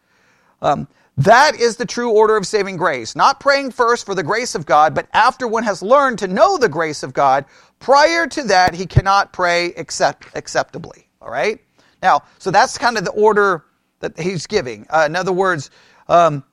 Um, 0.62 0.88
that 1.18 1.60
is 1.60 1.78
the 1.78 1.86
true 1.86 2.12
order 2.12 2.38
of 2.38 2.46
saving 2.46 2.78
grace. 2.78 3.16
Not 3.16 3.40
praying 3.40 3.72
first 3.72 4.06
for 4.06 4.14
the 4.14 4.24
grace 4.24 4.54
of 4.54 4.66
God, 4.66 4.94
but 4.94 5.08
after 5.14 5.48
one 5.48 5.64
has 5.64 5.82
learned 5.82 6.20
to 6.20 6.28
know 6.28 6.58
the 6.58 6.70
grace 6.70 7.02
of 7.02 7.14
God, 7.14 7.46
prior 7.80 8.28
to 8.28 8.44
that, 8.44 8.76
he 8.76 8.86
cannot 8.86 9.34
pray 9.34 9.74
accept, 9.74 10.28
acceptably. 10.36 11.10
All 11.22 11.32
right? 11.32 11.60
Now, 12.04 12.24
so 12.38 12.52
that's 12.52 12.78
kind 12.78 12.98
of 12.98 13.06
the 13.06 13.12
order 13.12 13.66
that 14.00 14.20
he's 14.20 14.46
giving. 14.46 14.86
Uh, 14.90 15.06
in 15.08 15.16
other 15.16 15.34
words, 15.34 15.72
um, 16.08 16.44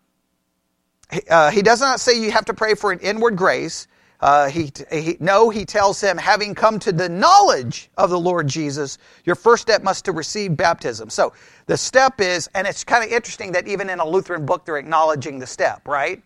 uh, 1.28 1.50
he 1.50 1.60
does 1.60 1.80
not 1.80 2.00
say 2.00 2.18
you 2.18 2.30
have 2.30 2.46
to 2.46 2.54
pray 2.54 2.74
for 2.74 2.90
an 2.90 3.00
inward 3.00 3.36
grace. 3.36 3.86
Uh, 4.24 4.48
he, 4.48 4.72
he, 4.90 5.18
no, 5.20 5.50
he 5.50 5.66
tells 5.66 6.00
him, 6.00 6.16
having 6.16 6.54
come 6.54 6.78
to 6.78 6.92
the 6.92 7.10
knowledge 7.10 7.90
of 7.98 8.08
the 8.08 8.18
Lord 8.18 8.48
Jesus, 8.48 8.96
your 9.24 9.36
first 9.36 9.60
step 9.60 9.82
must 9.82 10.06
to 10.06 10.12
receive 10.12 10.56
baptism. 10.56 11.10
So 11.10 11.34
the 11.66 11.76
step 11.76 12.22
is, 12.22 12.48
and 12.54 12.66
it's 12.66 12.84
kind 12.84 13.04
of 13.04 13.10
interesting 13.10 13.52
that 13.52 13.68
even 13.68 13.90
in 13.90 14.00
a 14.00 14.08
Lutheran 14.08 14.46
book 14.46 14.64
they're 14.64 14.78
acknowledging 14.78 15.38
the 15.38 15.46
step, 15.46 15.86
right? 15.86 16.22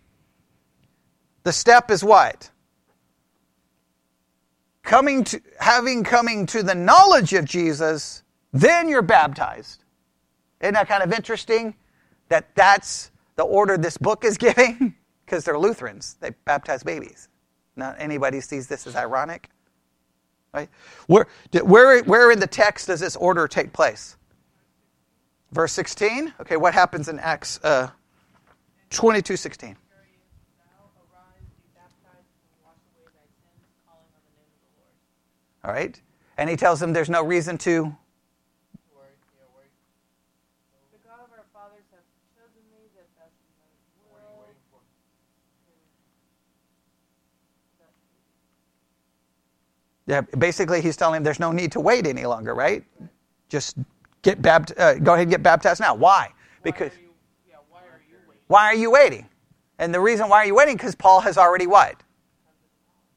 The 1.42 1.52
step 1.52 1.90
is 1.90 2.04
what? 2.04 2.48
Coming 4.84 5.24
to, 5.24 5.42
having 5.58 6.04
coming 6.04 6.46
to 6.46 6.62
the 6.62 6.76
knowledge 6.76 7.32
of 7.32 7.46
Jesus, 7.46 8.22
then 8.52 8.88
you're 8.88 9.02
baptized. 9.02 9.82
Isn't 10.60 10.74
that 10.74 10.86
kind 10.86 11.02
of 11.02 11.12
interesting? 11.12 11.74
That 12.28 12.54
that's 12.54 13.10
the 13.34 13.42
order 13.42 13.76
this 13.76 13.96
book 13.98 14.24
is 14.24 14.38
giving 14.38 14.94
because 15.26 15.44
they're 15.44 15.58
Lutherans. 15.58 16.16
They 16.20 16.30
baptize 16.44 16.84
babies. 16.84 17.28
Not 17.78 17.96
anybody 17.98 18.40
sees 18.40 18.66
this 18.66 18.86
as 18.86 18.96
ironic. 18.96 19.48
Right? 20.52 20.68
Where, 21.06 21.28
where, 21.62 22.02
where 22.02 22.30
in 22.32 22.40
the 22.40 22.46
text 22.46 22.88
does 22.88 23.00
this 23.00 23.14
order 23.16 23.46
take 23.46 23.72
place? 23.72 24.16
Verse 25.52 25.72
16? 25.72 26.34
Okay, 26.40 26.56
what 26.56 26.74
happens 26.74 27.08
in 27.08 27.18
Acts 27.20 27.60
uh, 27.62 27.88
22 28.90 29.36
16? 29.36 29.76
All 35.64 35.72
right. 35.72 36.00
And 36.36 36.48
he 36.48 36.56
tells 36.56 36.80
them 36.80 36.92
there's 36.92 37.10
no 37.10 37.24
reason 37.24 37.58
to 37.58 37.96
Yeah, 50.08 50.22
basically, 50.22 50.80
he's 50.80 50.96
telling 50.96 51.18
him 51.18 51.22
there's 51.22 51.38
no 51.38 51.52
need 51.52 51.70
to 51.72 51.80
wait 51.80 52.06
any 52.06 52.24
longer, 52.24 52.54
right? 52.54 52.82
Just 53.50 53.76
get 54.22 54.40
bapt- 54.40 54.72
uh, 54.80 54.94
go 54.94 55.12
ahead 55.12 55.24
and 55.24 55.30
get 55.30 55.42
baptized 55.42 55.80
now. 55.80 55.94
Why? 55.94 56.32
Because 56.62 56.92
why 56.92 56.96
are 56.96 57.02
you, 57.02 57.10
yeah, 57.46 57.56
why 57.68 57.80
are? 57.80 58.00
Why 58.46 58.64
are 58.64 58.74
you 58.74 58.90
waiting? 58.90 59.28
And 59.78 59.94
the 59.94 60.00
reason 60.00 60.30
why 60.30 60.38
are 60.38 60.46
you 60.46 60.54
waiting? 60.54 60.76
Because 60.76 60.94
Paul 60.94 61.20
has 61.20 61.36
already 61.36 61.66
what? 61.66 62.02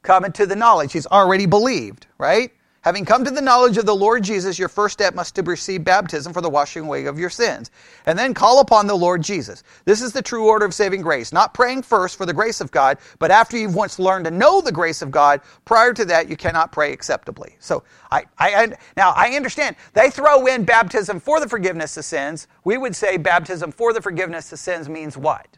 Come 0.02 0.26
into 0.26 0.44
the 0.44 0.54
knowledge. 0.54 0.92
He's 0.92 1.06
already 1.06 1.46
believed, 1.46 2.08
right? 2.18 2.52
Having 2.82 3.04
come 3.04 3.24
to 3.24 3.30
the 3.30 3.40
knowledge 3.40 3.78
of 3.78 3.86
the 3.86 3.94
Lord 3.94 4.24
Jesus, 4.24 4.58
your 4.58 4.68
first 4.68 4.94
step 4.94 5.14
must 5.14 5.36
be 5.36 5.42
to 5.42 5.50
receive 5.50 5.84
baptism 5.84 6.32
for 6.32 6.40
the 6.40 6.50
washing 6.50 6.82
away 6.82 7.06
of 7.06 7.16
your 7.16 7.30
sins. 7.30 7.70
And 8.06 8.18
then 8.18 8.34
call 8.34 8.58
upon 8.58 8.88
the 8.88 8.96
Lord 8.96 9.22
Jesus. 9.22 9.62
This 9.84 10.02
is 10.02 10.12
the 10.12 10.20
true 10.20 10.48
order 10.48 10.66
of 10.66 10.74
saving 10.74 11.00
grace. 11.00 11.32
Not 11.32 11.54
praying 11.54 11.82
first 11.82 12.16
for 12.16 12.26
the 12.26 12.32
grace 12.32 12.60
of 12.60 12.72
God, 12.72 12.98
but 13.20 13.30
after 13.30 13.56
you've 13.56 13.76
once 13.76 14.00
learned 14.00 14.24
to 14.24 14.32
know 14.32 14.60
the 14.60 14.72
grace 14.72 15.00
of 15.00 15.12
God, 15.12 15.42
prior 15.64 15.92
to 15.94 16.04
that, 16.06 16.28
you 16.28 16.36
cannot 16.36 16.72
pray 16.72 16.92
acceptably. 16.92 17.54
So 17.60 17.84
I, 18.10 18.24
I, 18.36 18.72
now 18.96 19.12
I 19.14 19.36
understand 19.36 19.76
they 19.92 20.10
throw 20.10 20.46
in 20.46 20.64
baptism 20.64 21.20
for 21.20 21.38
the 21.38 21.48
forgiveness 21.48 21.96
of 21.96 22.04
sins. 22.04 22.48
We 22.64 22.78
would 22.78 22.96
say 22.96 23.16
baptism 23.16 23.70
for 23.70 23.92
the 23.92 24.02
forgiveness 24.02 24.52
of 24.52 24.58
sins 24.58 24.88
means 24.88 25.16
what? 25.16 25.56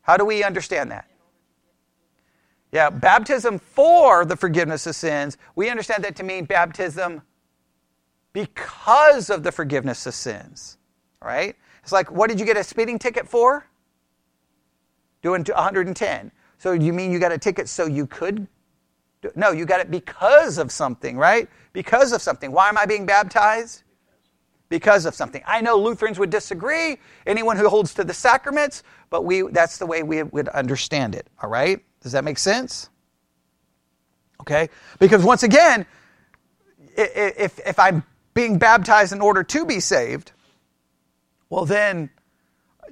How 0.00 0.16
do 0.16 0.24
we 0.24 0.42
understand 0.42 0.90
that? 0.90 1.06
Yeah, 2.72 2.88
baptism 2.88 3.58
for 3.58 4.24
the 4.24 4.34
forgiveness 4.34 4.86
of 4.86 4.96
sins. 4.96 5.36
We 5.54 5.68
understand 5.68 6.04
that 6.04 6.16
to 6.16 6.22
mean 6.22 6.46
baptism 6.46 7.20
because 8.32 9.28
of 9.28 9.42
the 9.42 9.52
forgiveness 9.52 10.06
of 10.06 10.14
sins. 10.14 10.78
Right? 11.20 11.54
It's 11.82 11.92
like, 11.92 12.10
what 12.10 12.30
did 12.30 12.40
you 12.40 12.46
get 12.46 12.56
a 12.56 12.64
speeding 12.64 12.98
ticket 12.98 13.28
for? 13.28 13.66
Doing 15.20 15.44
110. 15.44 16.32
So 16.58 16.72
you 16.72 16.92
mean 16.92 17.12
you 17.12 17.18
got 17.18 17.30
a 17.30 17.38
ticket 17.38 17.68
so 17.68 17.86
you 17.86 18.06
could? 18.06 18.48
Do, 19.20 19.30
no, 19.36 19.52
you 19.52 19.66
got 19.66 19.80
it 19.80 19.90
because 19.90 20.58
of 20.58 20.72
something, 20.72 21.18
right? 21.18 21.48
Because 21.72 22.12
of 22.12 22.22
something. 22.22 22.50
Why 22.52 22.68
am 22.68 22.78
I 22.78 22.86
being 22.86 23.04
baptized? 23.04 23.82
Because 24.68 25.04
of 25.04 25.14
something. 25.14 25.42
I 25.46 25.60
know 25.60 25.76
Lutherans 25.76 26.18
would 26.18 26.30
disagree, 26.30 26.96
anyone 27.26 27.56
who 27.56 27.68
holds 27.68 27.92
to 27.94 28.04
the 28.04 28.14
sacraments, 28.14 28.82
but 29.10 29.24
we, 29.24 29.42
that's 29.42 29.76
the 29.76 29.86
way 29.86 30.02
we 30.02 30.22
would 30.22 30.48
understand 30.48 31.14
it, 31.14 31.28
all 31.42 31.50
right? 31.50 31.84
Does 32.02 32.12
that 32.12 32.24
make 32.24 32.38
sense? 32.38 32.90
Okay? 34.40 34.68
Because 34.98 35.24
once 35.24 35.42
again, 35.42 35.86
if, 36.96 37.58
if 37.64 37.78
I'm 37.78 38.02
being 38.34 38.58
baptized 38.58 39.12
in 39.12 39.20
order 39.20 39.42
to 39.42 39.64
be 39.64 39.80
saved, 39.80 40.32
well, 41.48 41.64
then 41.64 42.10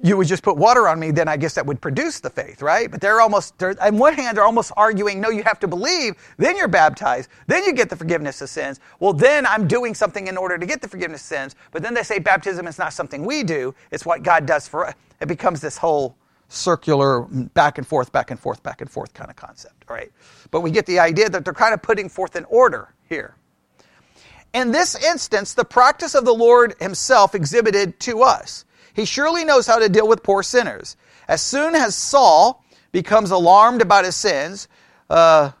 you 0.03 0.17
would 0.17 0.27
just 0.27 0.41
put 0.41 0.57
water 0.57 0.87
on 0.87 0.99
me, 0.99 1.11
then 1.11 1.27
I 1.27 1.37
guess 1.37 1.53
that 1.55 1.65
would 1.65 1.81
produce 1.81 2.19
the 2.19 2.29
faith, 2.29 2.61
right? 2.61 2.89
But 2.89 3.01
they're 3.01 3.21
almost, 3.21 3.57
they're, 3.59 3.75
on 3.81 3.97
one 3.97 4.13
hand, 4.13 4.37
they're 4.37 4.45
almost 4.45 4.71
arguing, 4.75 5.19
no, 5.21 5.29
you 5.29 5.43
have 5.43 5.59
to 5.59 5.67
believe, 5.67 6.15
then 6.37 6.57
you're 6.57 6.67
baptized, 6.67 7.29
then 7.47 7.63
you 7.63 7.73
get 7.73 7.89
the 7.89 7.95
forgiveness 7.95 8.41
of 8.41 8.49
sins. 8.49 8.79
Well, 8.99 9.13
then 9.13 9.45
I'm 9.45 9.67
doing 9.67 9.93
something 9.93 10.27
in 10.27 10.37
order 10.37 10.57
to 10.57 10.65
get 10.65 10.81
the 10.81 10.87
forgiveness 10.87 11.21
of 11.21 11.27
sins. 11.27 11.55
But 11.71 11.83
then 11.83 11.93
they 11.93 12.03
say 12.03 12.17
baptism 12.19 12.65
is 12.65 12.79
not 12.79 12.93
something 12.93 13.25
we 13.25 13.43
do, 13.43 13.75
it's 13.91 14.05
what 14.05 14.23
God 14.23 14.45
does 14.45 14.67
for 14.67 14.87
us. 14.87 14.95
It 15.19 15.27
becomes 15.27 15.61
this 15.61 15.77
whole 15.77 16.15
circular 16.51 17.21
back 17.21 17.77
and 17.77 17.87
forth, 17.87 18.11
back 18.11 18.29
and 18.29 18.39
forth, 18.39 18.61
back 18.61 18.81
and 18.81 18.91
forth 18.91 19.13
kind 19.13 19.29
of 19.29 19.35
concept. 19.37 19.85
All 19.89 19.95
right. 19.95 20.11
But 20.51 20.61
we 20.61 20.71
get 20.71 20.85
the 20.85 20.99
idea 20.99 21.29
that 21.29 21.45
they're 21.45 21.53
kind 21.53 21.73
of 21.73 21.81
putting 21.81 22.09
forth 22.09 22.35
an 22.35 22.45
order 22.49 22.93
here. 23.07 23.35
In 24.53 24.71
this 24.71 25.01
instance, 25.01 25.53
the 25.53 25.63
practice 25.63 26.13
of 26.13 26.25
the 26.25 26.33
Lord 26.33 26.75
himself 26.79 27.35
exhibited 27.35 27.99
to 28.01 28.23
us. 28.23 28.65
He 28.93 29.05
surely 29.05 29.45
knows 29.45 29.65
how 29.65 29.79
to 29.79 29.87
deal 29.87 30.07
with 30.07 30.23
poor 30.23 30.43
sinners. 30.43 30.97
As 31.29 31.41
soon 31.41 31.73
as 31.73 31.95
Saul 31.95 32.65
becomes 32.91 33.31
alarmed 33.31 33.81
about 33.81 34.03
his 34.03 34.17
sins, 34.17 34.67
uh, 35.09 35.51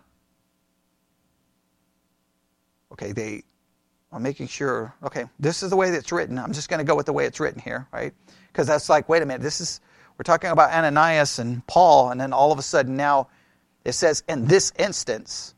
okay, 2.91 3.13
they, 3.13 3.43
I'm 4.11 4.23
making 4.23 4.47
sure, 4.47 4.93
okay, 5.03 5.23
this 5.39 5.63
is 5.63 5.69
the 5.69 5.77
way 5.77 5.91
that's 5.91 6.11
written. 6.11 6.37
I'm 6.37 6.51
just 6.51 6.67
going 6.67 6.79
to 6.79 6.83
go 6.83 6.95
with 6.97 7.05
the 7.05 7.13
way 7.13 7.23
it's 7.25 7.39
written 7.39 7.61
here, 7.61 7.87
right? 7.93 8.13
Because 8.51 8.67
that's 8.67 8.89
like, 8.89 9.07
wait 9.07 9.21
a 9.21 9.25
minute, 9.25 9.41
this 9.41 9.61
is, 9.61 9.79
we're 10.21 10.23
talking 10.23 10.51
about 10.51 10.71
Ananias 10.71 11.39
and 11.39 11.65
Paul, 11.65 12.11
and 12.11 12.21
then 12.21 12.31
all 12.31 12.51
of 12.51 12.59
a 12.59 12.61
sudden 12.61 12.95
now 12.95 13.27
it 13.83 13.93
says, 13.93 14.21
in 14.29 14.45
this 14.45 14.71
instance, 14.77 15.55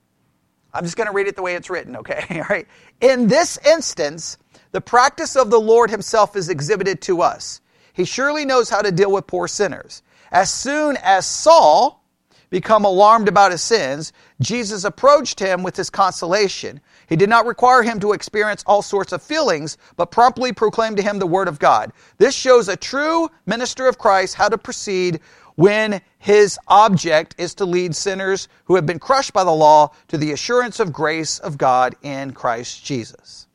I'm 0.73 0.85
just 0.85 0.95
going 0.95 1.07
to 1.07 1.13
read 1.13 1.27
it 1.27 1.35
the 1.35 1.41
way 1.41 1.55
it's 1.55 1.69
written, 1.69 1.97
okay? 1.97 2.23
All 2.31 2.45
right. 2.49 2.65
In 3.01 3.27
this 3.27 3.59
instance, 3.67 4.37
the 4.71 4.79
practice 4.79 5.35
of 5.35 5.49
the 5.49 5.59
Lord 5.59 5.89
himself 5.89 6.37
is 6.37 6.47
exhibited 6.47 7.01
to 7.01 7.21
us. 7.21 7.59
He 7.91 8.05
surely 8.05 8.45
knows 8.45 8.69
how 8.69 8.81
to 8.81 8.89
deal 8.89 9.11
with 9.11 9.27
poor 9.27 9.49
sinners. 9.49 10.01
As 10.31 10.49
soon 10.49 10.97
as 11.03 11.25
Saul 11.25 12.01
become 12.49 12.85
alarmed 12.85 13.27
about 13.27 13.51
his 13.51 13.61
sins, 13.61 14.13
Jesus 14.39 14.85
approached 14.85 15.41
him 15.41 15.63
with 15.63 15.75
his 15.75 15.89
consolation. 15.89 16.79
He 17.07 17.15
did 17.15 17.29
not 17.29 17.45
require 17.45 17.83
him 17.83 17.99
to 17.99 18.13
experience 18.13 18.63
all 18.65 18.81
sorts 18.81 19.11
of 19.11 19.21
feelings, 19.21 19.77
but 19.95 20.11
promptly 20.11 20.53
proclaimed 20.53 20.97
to 20.97 21.03
him 21.03 21.19
the 21.19 21.27
word 21.27 21.47
of 21.47 21.59
God. 21.59 21.91
This 22.17 22.35
shows 22.35 22.67
a 22.67 22.75
true 22.75 23.29
minister 23.45 23.87
of 23.87 23.97
Christ 23.97 24.35
how 24.35 24.49
to 24.49 24.57
proceed 24.57 25.19
when 25.55 26.01
his 26.17 26.57
object 26.67 27.35
is 27.37 27.55
to 27.55 27.65
lead 27.65 27.95
sinners 27.95 28.47
who 28.65 28.75
have 28.75 28.85
been 28.85 28.99
crushed 28.99 29.33
by 29.33 29.43
the 29.43 29.51
law 29.51 29.91
to 30.07 30.17
the 30.17 30.31
assurance 30.31 30.79
of 30.79 30.93
grace 30.93 31.39
of 31.39 31.57
God 31.57 31.95
in 32.01 32.31
Christ 32.31 32.83
Jesus. 32.83 33.47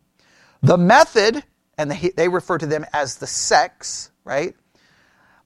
The 0.62 0.78
method, 0.78 1.42
and 1.76 1.90
they 1.90 2.28
refer 2.28 2.59
to 2.59 2.66
them 2.66 2.84
as 2.92 3.16
the 3.16 3.26
sects, 3.26 4.11
right, 4.24 4.55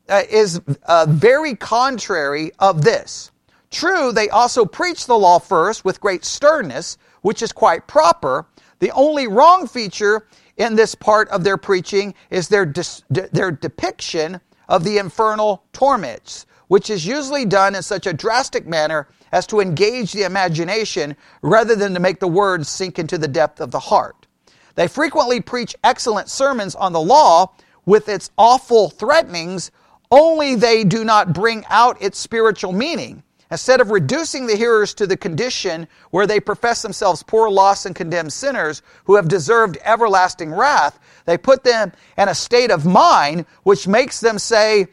uh, 0.09 0.23
is 0.29 0.61
uh, 0.85 1.07
very 1.09 1.55
contrary 1.55 2.53
of 2.59 2.83
this. 2.83 3.31
True, 3.71 4.13
they 4.13 4.29
also 4.29 4.67
preach 4.67 5.07
the 5.07 5.19
law 5.19 5.39
first 5.39 5.85
with 5.85 6.01
great 6.01 6.25
sternness, 6.25 6.99
which 7.23 7.43
is 7.43 7.53
quite 7.53 7.87
proper. 7.87 8.47
The 8.79 8.91
only 8.93 9.27
wrong 9.27 9.67
feature 9.67 10.27
in 10.57 10.77
this 10.77 10.95
part 10.95 11.29
of 11.31 11.45
their 11.45 11.57
preaching 11.57 12.15
is 12.31 12.49
their, 12.49 12.67
dis- 12.67 13.03
their 13.09 13.51
depiction 13.51 14.41
of 14.69 14.85
the 14.85 14.99
infernal 14.99 15.65
torments, 15.73 16.47
which 16.69 16.91
is 16.91 17.07
usually 17.07 17.45
done 17.45 17.75
in 17.75 17.83
such 17.83 18.07
a 18.07 18.13
drastic 18.13 18.67
manner 18.67 19.09
as 19.33 19.47
to 19.47 19.61
engage 19.61 20.13
the 20.13 20.25
imagination 20.25 21.17
rather 21.41 21.75
than 21.75 21.95
to 21.95 22.01
make 22.01 22.21
the 22.21 22.29
words 22.29 22.69
sink 22.69 22.99
into 22.99 23.19
the 23.19 23.29
depth 23.29 23.61
of 23.61 23.71
the 23.71 23.79
heart. 23.79 24.27
They 24.75 24.89
frequently 24.89 25.41
preach 25.41 25.75
excellent 25.85 26.29
sermons 26.29 26.75
on 26.75 26.93
the 26.93 27.01
law 27.01 27.53
with 27.85 28.09
its 28.09 28.31
awful 28.39 28.91
threatenings, 28.91 29.71
only 30.11 30.55
they 30.55 30.85
do 30.85 31.05
not 31.05 31.33
bring 31.33 31.65
out 31.69 32.01
its 32.01 32.19
spiritual 32.19 32.73
meaning. 32.73 33.23
Instead 33.53 33.83
of 33.83 33.91
reducing 33.91 34.47
the 34.47 34.57
hearers 34.57 34.95
to 34.95 35.07
the 35.07 35.15
condition 35.15 35.87
where 36.11 36.27
they 36.27 36.41
profess 36.41 36.81
themselves 36.81 37.23
poor, 37.23 37.51
lost, 37.51 37.85
and 37.85 37.95
condemned 37.95 38.33
sinners 38.33 38.81
who 39.05 39.15
have 39.15 39.29
deserved 39.29 39.77
everlasting 39.85 40.51
wrath, 40.51 40.99
they 41.27 41.37
put 41.37 41.63
them 41.63 41.93
in 42.17 42.31
a 42.31 42.35
state 42.35 42.71
of 42.71 42.87
mind 42.87 43.45
which 43.65 43.87
makes 43.87 44.21
them 44.21 44.39
say, 44.39 44.87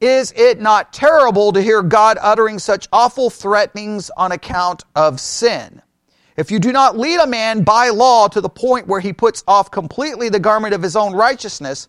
Is 0.00 0.32
it 0.34 0.62
not 0.62 0.94
terrible 0.94 1.52
to 1.52 1.60
hear 1.60 1.82
God 1.82 2.16
uttering 2.22 2.58
such 2.58 2.88
awful 2.90 3.28
threatenings 3.28 4.10
on 4.16 4.32
account 4.32 4.82
of 4.94 5.20
sin? 5.20 5.82
If 6.38 6.50
you 6.50 6.58
do 6.58 6.72
not 6.72 6.96
lead 6.96 7.20
a 7.20 7.26
man 7.26 7.64
by 7.64 7.90
law 7.90 8.28
to 8.28 8.40
the 8.40 8.48
point 8.48 8.86
where 8.86 9.00
he 9.00 9.12
puts 9.12 9.44
off 9.46 9.70
completely 9.70 10.30
the 10.30 10.40
garment 10.40 10.72
of 10.72 10.82
his 10.82 10.96
own 10.96 11.12
righteousness 11.12 11.86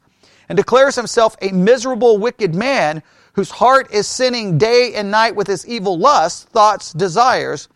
and 0.50 0.58
declares 0.58 0.96
himself 0.96 1.38
a 1.42 1.54
miserable, 1.54 2.18
wicked 2.18 2.54
man 2.54 3.02
whose 3.38 3.52
heart 3.52 3.94
is 3.94 4.08
sinning 4.08 4.58
day 4.58 4.96
and 4.96 5.12
night 5.12 5.36
with 5.36 5.46
his 5.46 5.66
evil 5.68 5.96
lusts, 5.96 6.46
thoughts, 6.46 6.92
desires, 6.92 7.70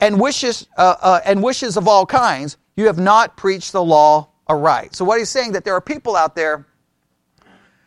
and 0.00 0.20
wishes, 0.20 0.68
uh, 0.78 0.94
uh, 1.02 1.20
and 1.24 1.42
wishes 1.42 1.76
of 1.76 1.88
all 1.88 2.06
kinds, 2.06 2.56
you 2.76 2.86
have 2.86 2.96
not 2.96 3.36
preached 3.36 3.72
the 3.72 3.82
law 3.82 4.28
aright. 4.46 4.94
So 4.94 5.04
what 5.04 5.18
he's 5.18 5.30
saying 5.30 5.50
that 5.52 5.64
there 5.64 5.74
are 5.74 5.80
people 5.80 6.14
out 6.14 6.36
there 6.36 6.64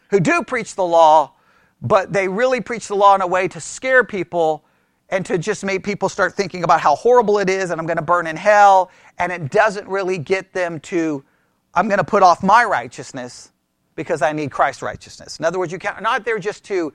who 0.10 0.20
do 0.20 0.44
preach 0.44 0.76
the 0.76 0.84
law, 0.84 1.32
but 1.82 2.12
they 2.12 2.28
really 2.28 2.60
preach 2.60 2.90
the 2.90 2.96
law 2.96 3.16
in 3.16 3.22
a 3.22 3.28
way 3.28 3.48
to 3.48 3.62
scare 3.62 4.04
people 4.04 4.66
and 5.08 5.26
to 5.28 5.38
just 5.38 5.64
make 5.64 5.86
people 5.86 6.10
start 6.10 6.34
thinking 6.34 6.66
about 6.66 6.82
how 6.82 6.98
horrible 6.98 7.40
it 7.40 7.50
is 7.50 7.72
and 7.72 7.80
I'm 7.80 7.88
going 7.88 7.96
to 7.96 8.04
burn 8.04 8.28
in 8.28 8.36
hell. 8.36 8.92
And 9.18 9.32
it 9.32 9.50
doesn't 9.50 9.88
really 9.88 10.18
get 10.18 10.52
them 10.52 10.82
to, 10.82 11.24
I'm 11.74 11.88
going 11.88 12.00
to 12.00 12.04
put 12.04 12.22
off 12.22 12.44
my 12.44 12.66
righteousness 12.66 13.54
because 13.98 14.22
I 14.22 14.32
need 14.32 14.52
Christ's 14.52 14.84
righteousness. 14.84 15.40
In 15.40 15.44
other 15.44 15.60
words, 15.60 15.74
you 15.74 15.80
can't, 15.80 16.02
not 16.02 16.24
there 16.24 16.40
just 16.40 16.64
to 16.66 16.94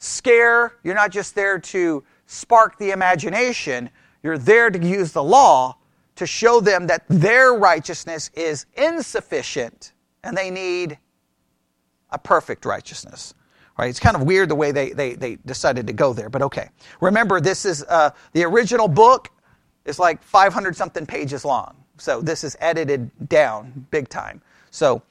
scare, 0.00 0.72
you're 0.82 0.94
not 0.94 1.12
just 1.12 1.36
there 1.36 1.58
to 1.60 2.02
spark 2.26 2.78
the 2.78 2.90
imagination, 2.90 3.90
you're 4.22 4.38
there 4.38 4.70
to 4.70 4.78
use 4.84 5.12
the 5.12 5.22
law 5.22 5.76
to 6.16 6.26
show 6.26 6.60
them 6.60 6.86
that 6.86 7.04
their 7.08 7.52
righteousness 7.52 8.30
is 8.34 8.64
insufficient 8.74 9.92
and 10.24 10.36
they 10.36 10.50
need 10.50 10.98
a 12.10 12.18
perfect 12.18 12.64
righteousness. 12.64 13.34
Right? 13.78 13.90
It's 13.90 14.00
kind 14.00 14.16
of 14.16 14.22
weird 14.22 14.48
the 14.48 14.54
way 14.54 14.72
they, 14.72 14.92
they, 14.92 15.12
they 15.14 15.36
decided 15.44 15.86
to 15.86 15.92
go 15.92 16.14
there, 16.14 16.30
but 16.30 16.40
okay. 16.40 16.70
Remember, 17.02 17.42
this 17.42 17.66
is 17.66 17.84
uh, 17.90 18.10
the 18.32 18.44
original 18.44 18.88
book 18.88 19.28
is 19.84 19.98
like 19.98 20.22
500 20.22 20.74
something 20.74 21.04
pages 21.04 21.44
long. 21.44 21.76
So 21.98 22.22
this 22.22 22.42
is 22.42 22.56
edited 22.60 23.10
down 23.28 23.86
big 23.90 24.08
time. 24.08 24.40
So 24.70 25.02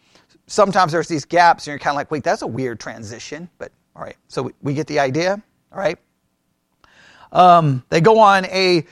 sometimes 0.48 0.92
there's 0.92 1.08
these 1.08 1.26
gaps 1.26 1.66
and 1.68 1.72
you're 1.72 1.80
kind 1.80 1.94
of 1.94 1.98
like, 1.98 2.12
wait, 2.12 2.24
that's 2.24 2.42
a 2.42 2.48
weird 2.48 2.80
transition. 2.80 3.50
But 3.58 3.72
all 3.96 4.04
right, 4.04 4.18
so 4.28 4.44
we, 4.44 4.52
we 4.62 4.74
get 4.74 4.88
the 4.88 5.00
idea. 5.00 5.42
All 5.72 5.80
right. 5.80 5.98
Um, 7.32 7.84
they 7.90 8.02
go 8.02 8.20
on 8.20 8.46
a, 8.46 8.86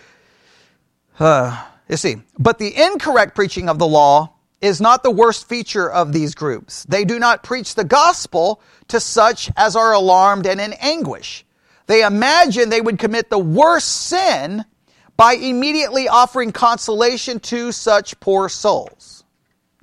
uh, 1.19 1.65
you 1.87 1.97
see, 1.97 2.17
but 2.37 2.59
the 2.59 2.75
incorrect 2.75 3.35
preaching 3.35 3.69
of 3.69 3.79
the 3.79 3.87
law 3.87 4.33
is 4.61 4.79
not 4.79 5.03
the 5.03 5.11
worst 5.11 5.47
feature 5.47 5.91
of 5.91 6.13
these 6.13 6.35
groups. 6.35 6.85
They 6.85 7.03
do 7.03 7.19
not 7.19 7.43
preach 7.43 7.75
the 7.75 7.83
gospel 7.83 8.61
to 8.87 8.99
such 8.99 9.51
as 9.57 9.75
are 9.75 9.93
alarmed 9.93 10.47
and 10.47 10.59
in 10.59 10.73
anguish. 10.73 11.45
They 11.87 12.03
imagine 12.05 12.69
they 12.69 12.81
would 12.81 12.97
commit 12.97 13.29
the 13.29 13.39
worst 13.39 13.89
sin 13.89 14.63
by 15.17 15.33
immediately 15.33 16.07
offering 16.07 16.51
consolation 16.51 17.39
to 17.41 17.71
such 17.71 18.19
poor 18.19 18.49
souls. 18.49 19.22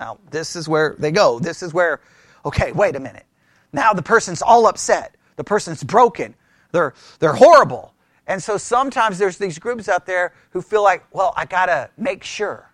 Now, 0.00 0.16
this 0.30 0.56
is 0.56 0.66
where 0.66 0.96
they 0.98 1.12
go. 1.12 1.38
This 1.38 1.62
is 1.62 1.74
where, 1.74 2.00
okay, 2.46 2.72
wait 2.72 2.96
a 2.96 3.00
minute. 3.00 3.26
Now 3.70 3.92
the 3.92 4.02
person's 4.02 4.40
all 4.40 4.66
upset. 4.66 5.14
The 5.36 5.44
person's 5.44 5.84
broken. 5.84 6.34
They're, 6.72 6.94
they're 7.18 7.34
horrible. 7.34 7.92
And 8.26 8.42
so 8.42 8.56
sometimes 8.56 9.18
there's 9.18 9.36
these 9.36 9.58
groups 9.58 9.90
out 9.90 10.06
there 10.06 10.32
who 10.50 10.62
feel 10.62 10.82
like, 10.82 11.04
well, 11.12 11.34
I 11.36 11.44
got 11.44 11.66
to 11.66 11.90
make 11.98 12.24
sure. 12.24 12.70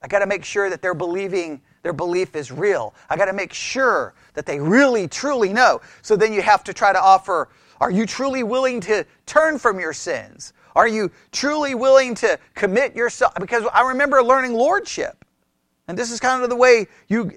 I 0.00 0.08
got 0.08 0.20
to 0.20 0.26
make 0.26 0.44
sure 0.44 0.70
that 0.70 0.80
they're 0.80 0.94
believing 0.94 1.60
their 1.82 1.92
belief 1.92 2.34
is 2.34 2.50
real. 2.50 2.94
I 3.10 3.16
got 3.16 3.26
to 3.26 3.34
make 3.34 3.52
sure 3.52 4.14
that 4.32 4.46
they 4.46 4.58
really, 4.58 5.08
truly 5.08 5.52
know. 5.52 5.82
So 6.00 6.16
then 6.16 6.32
you 6.32 6.40
have 6.40 6.64
to 6.64 6.72
try 6.72 6.94
to 6.94 7.00
offer 7.00 7.50
are 7.78 7.90
you 7.90 8.06
truly 8.06 8.44
willing 8.44 8.80
to 8.82 9.04
turn 9.26 9.58
from 9.58 9.80
your 9.80 9.92
sins? 9.92 10.52
Are 10.76 10.86
you 10.86 11.10
truly 11.32 11.74
willing 11.74 12.14
to 12.16 12.38
commit 12.54 12.94
yourself? 12.94 13.34
Because 13.34 13.64
I 13.74 13.88
remember 13.88 14.22
learning 14.22 14.54
lordship. 14.54 15.24
And 15.88 15.98
this 15.98 16.10
is 16.10 16.20
kind 16.20 16.42
of 16.42 16.50
the 16.50 16.56
way 16.56 16.86
you, 17.08 17.32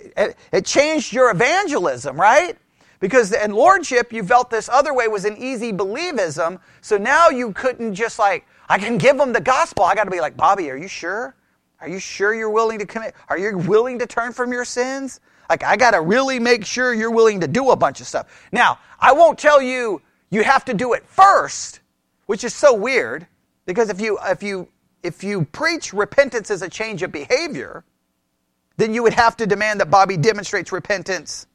it 0.51 0.65
changed 0.65 1.13
your 1.13 1.31
evangelism, 1.31 2.19
right? 2.19 2.57
Because 2.99 3.33
in 3.33 3.51
lordship, 3.51 4.13
you 4.13 4.23
felt 4.23 4.49
this 4.49 4.69
other 4.69 4.93
way 4.93 5.07
was 5.07 5.25
an 5.25 5.37
easy 5.37 5.73
believism. 5.73 6.59
So 6.81 6.97
now 6.97 7.29
you 7.29 7.53
couldn't 7.53 7.93
just 7.93 8.19
like, 8.19 8.45
I 8.69 8.77
can 8.77 8.97
give 8.97 9.17
them 9.17 9.33
the 9.33 9.41
gospel. 9.41 9.83
I 9.83 9.95
got 9.95 10.05
to 10.05 10.11
be 10.11 10.21
like, 10.21 10.37
Bobby, 10.37 10.69
are 10.69 10.77
you 10.77 10.87
sure? 10.87 11.35
Are 11.81 11.89
you 11.89 11.99
sure 11.99 12.33
you're 12.33 12.49
willing 12.49 12.79
to 12.79 12.85
commit? 12.85 13.15
Are 13.27 13.37
you 13.37 13.57
willing 13.57 13.99
to 13.99 14.07
turn 14.07 14.31
from 14.31 14.51
your 14.51 14.65
sins? 14.65 15.19
Like, 15.49 15.63
I 15.63 15.75
got 15.75 15.91
to 15.91 16.01
really 16.01 16.39
make 16.39 16.65
sure 16.65 16.93
you're 16.93 17.11
willing 17.11 17.41
to 17.41 17.47
do 17.47 17.71
a 17.71 17.75
bunch 17.75 18.01
of 18.01 18.07
stuff. 18.07 18.47
Now, 18.51 18.79
I 18.99 19.11
won't 19.11 19.37
tell 19.37 19.61
you 19.61 20.01
you 20.31 20.43
have 20.43 20.65
to 20.65 20.73
do 20.73 20.93
it 20.93 21.05
first, 21.05 21.81
which 22.25 22.43
is 22.43 22.53
so 22.53 22.73
weird 22.73 23.27
because 23.65 23.89
if 23.89 24.01
you, 24.01 24.17
if 24.23 24.41
you, 24.41 24.67
if 25.03 25.23
you 25.23 25.45
preach 25.45 25.93
repentance 25.93 26.49
as 26.49 26.61
a 26.61 26.69
change 26.69 27.03
of 27.03 27.11
behavior, 27.11 27.83
then 28.77 28.93
you 28.93 29.03
would 29.03 29.13
have 29.13 29.37
to 29.37 29.47
demand 29.47 29.79
that 29.79 29.89
Bobby 29.89 30.17
demonstrates 30.17 30.71
repentance 30.71 31.47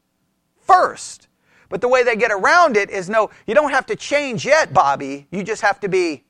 first. 0.63 1.29
But 1.69 1.81
the 1.81 1.89
way 1.89 2.03
they 2.03 2.17
get 2.17 2.33
around 2.33 2.77
it 2.77 2.91
is 2.91 3.09
no, 3.09 3.31
you 3.47 3.55
don't 3.55 3.71
have 3.71 3.87
to 3.87 3.97
change 3.97 4.45
yet, 4.45 4.73
Bobby. 4.73 5.27
You 5.31 5.43
just 5.45 5.63
have 5.63 5.81
to 5.81 5.89
be 5.89 6.25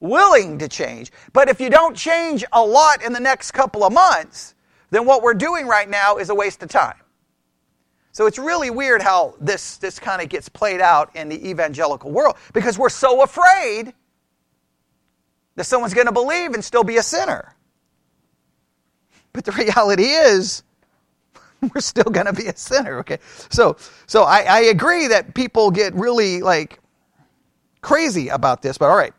willing 0.00 0.58
to 0.58 0.68
change. 0.68 1.12
But 1.32 1.48
if 1.48 1.60
you 1.60 1.70
don't 1.70 1.96
change 1.96 2.44
a 2.52 2.62
lot 2.62 3.02
in 3.02 3.12
the 3.12 3.20
next 3.20 3.52
couple 3.52 3.84
of 3.84 3.92
months, 3.92 4.54
then 4.90 5.06
what 5.06 5.22
we're 5.22 5.34
doing 5.34 5.66
right 5.66 5.88
now 5.88 6.16
is 6.16 6.30
a 6.30 6.34
waste 6.34 6.62
of 6.62 6.68
time. 6.68 6.96
So 8.12 8.26
it's 8.26 8.38
really 8.38 8.70
weird 8.70 9.02
how 9.02 9.34
this, 9.40 9.76
this 9.76 9.98
kind 9.98 10.20
of 10.20 10.28
gets 10.28 10.48
played 10.48 10.80
out 10.80 11.14
in 11.14 11.28
the 11.28 11.48
evangelical 11.48 12.10
world 12.10 12.36
because 12.52 12.78
we're 12.78 12.88
so 12.88 13.22
afraid 13.22 13.94
that 15.54 15.64
someone's 15.64 15.94
going 15.94 16.06
to 16.06 16.12
believe 16.12 16.52
and 16.52 16.64
still 16.64 16.82
be 16.84 16.96
a 16.96 17.02
sinner. 17.02 17.54
But 19.32 19.44
the 19.44 19.52
reality 19.66 20.04
is, 20.04 20.62
we're 21.74 21.80
still 21.80 22.04
going 22.04 22.26
to 22.26 22.32
be 22.32 22.46
a 22.46 22.56
sinner. 22.56 22.98
Okay, 23.00 23.18
so 23.50 23.76
so 24.06 24.22
I, 24.24 24.40
I 24.40 24.60
agree 24.62 25.08
that 25.08 25.34
people 25.34 25.70
get 25.70 25.94
really 25.94 26.42
like 26.42 26.78
crazy 27.82 28.28
about 28.28 28.62
this, 28.62 28.78
but 28.78 28.86
all 28.90 28.96
right. 28.96 29.12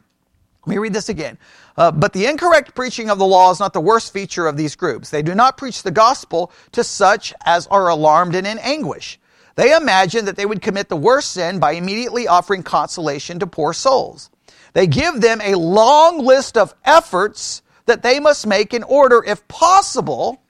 Let 0.66 0.76
me 0.76 0.78
read 0.78 0.94
this 0.94 1.10
again. 1.10 1.40
Uh, 1.76 1.92
but 1.92 2.14
the 2.14 2.28
incorrect 2.28 2.76
preaching 2.76 3.10
of 3.10 3.18
the 3.18 3.26
law 3.26 3.50
is 3.50 3.60
not 3.60 3.74
the 3.74 3.82
worst 3.82 4.14
feature 4.14 4.46
of 4.46 4.58
these 4.58 4.76
groups. 4.76 5.10
They 5.10 5.24
do 5.24 5.34
not 5.34 5.58
preach 5.58 5.82
the 5.82 5.90
gospel 5.90 6.52
to 6.74 6.84
such 6.84 7.34
as 7.46 7.66
are 7.68 7.90
alarmed 7.90 8.36
and 8.36 8.46
in 8.46 8.60
anguish. 8.60 9.20
They 9.56 9.76
imagine 9.76 10.26
that 10.26 10.36
they 10.36 10.46
would 10.46 10.62
commit 10.62 10.88
the 10.90 10.96
worst 10.96 11.32
sin 11.32 11.60
by 11.60 11.72
immediately 11.72 12.28
offering 12.28 12.62
consolation 12.62 13.40
to 13.40 13.48
poor 13.48 13.74
souls. 13.74 14.30
They 14.74 14.88
give 14.88 15.20
them 15.20 15.42
a 15.42 15.56
long 15.56 16.24
list 16.24 16.58
of 16.58 16.76
efforts 16.86 17.64
that 17.86 18.04
they 18.04 18.20
must 18.20 18.48
make 18.48 18.74
in 18.74 18.84
order, 18.84 19.24
if 19.26 19.48
possible, 19.48 20.42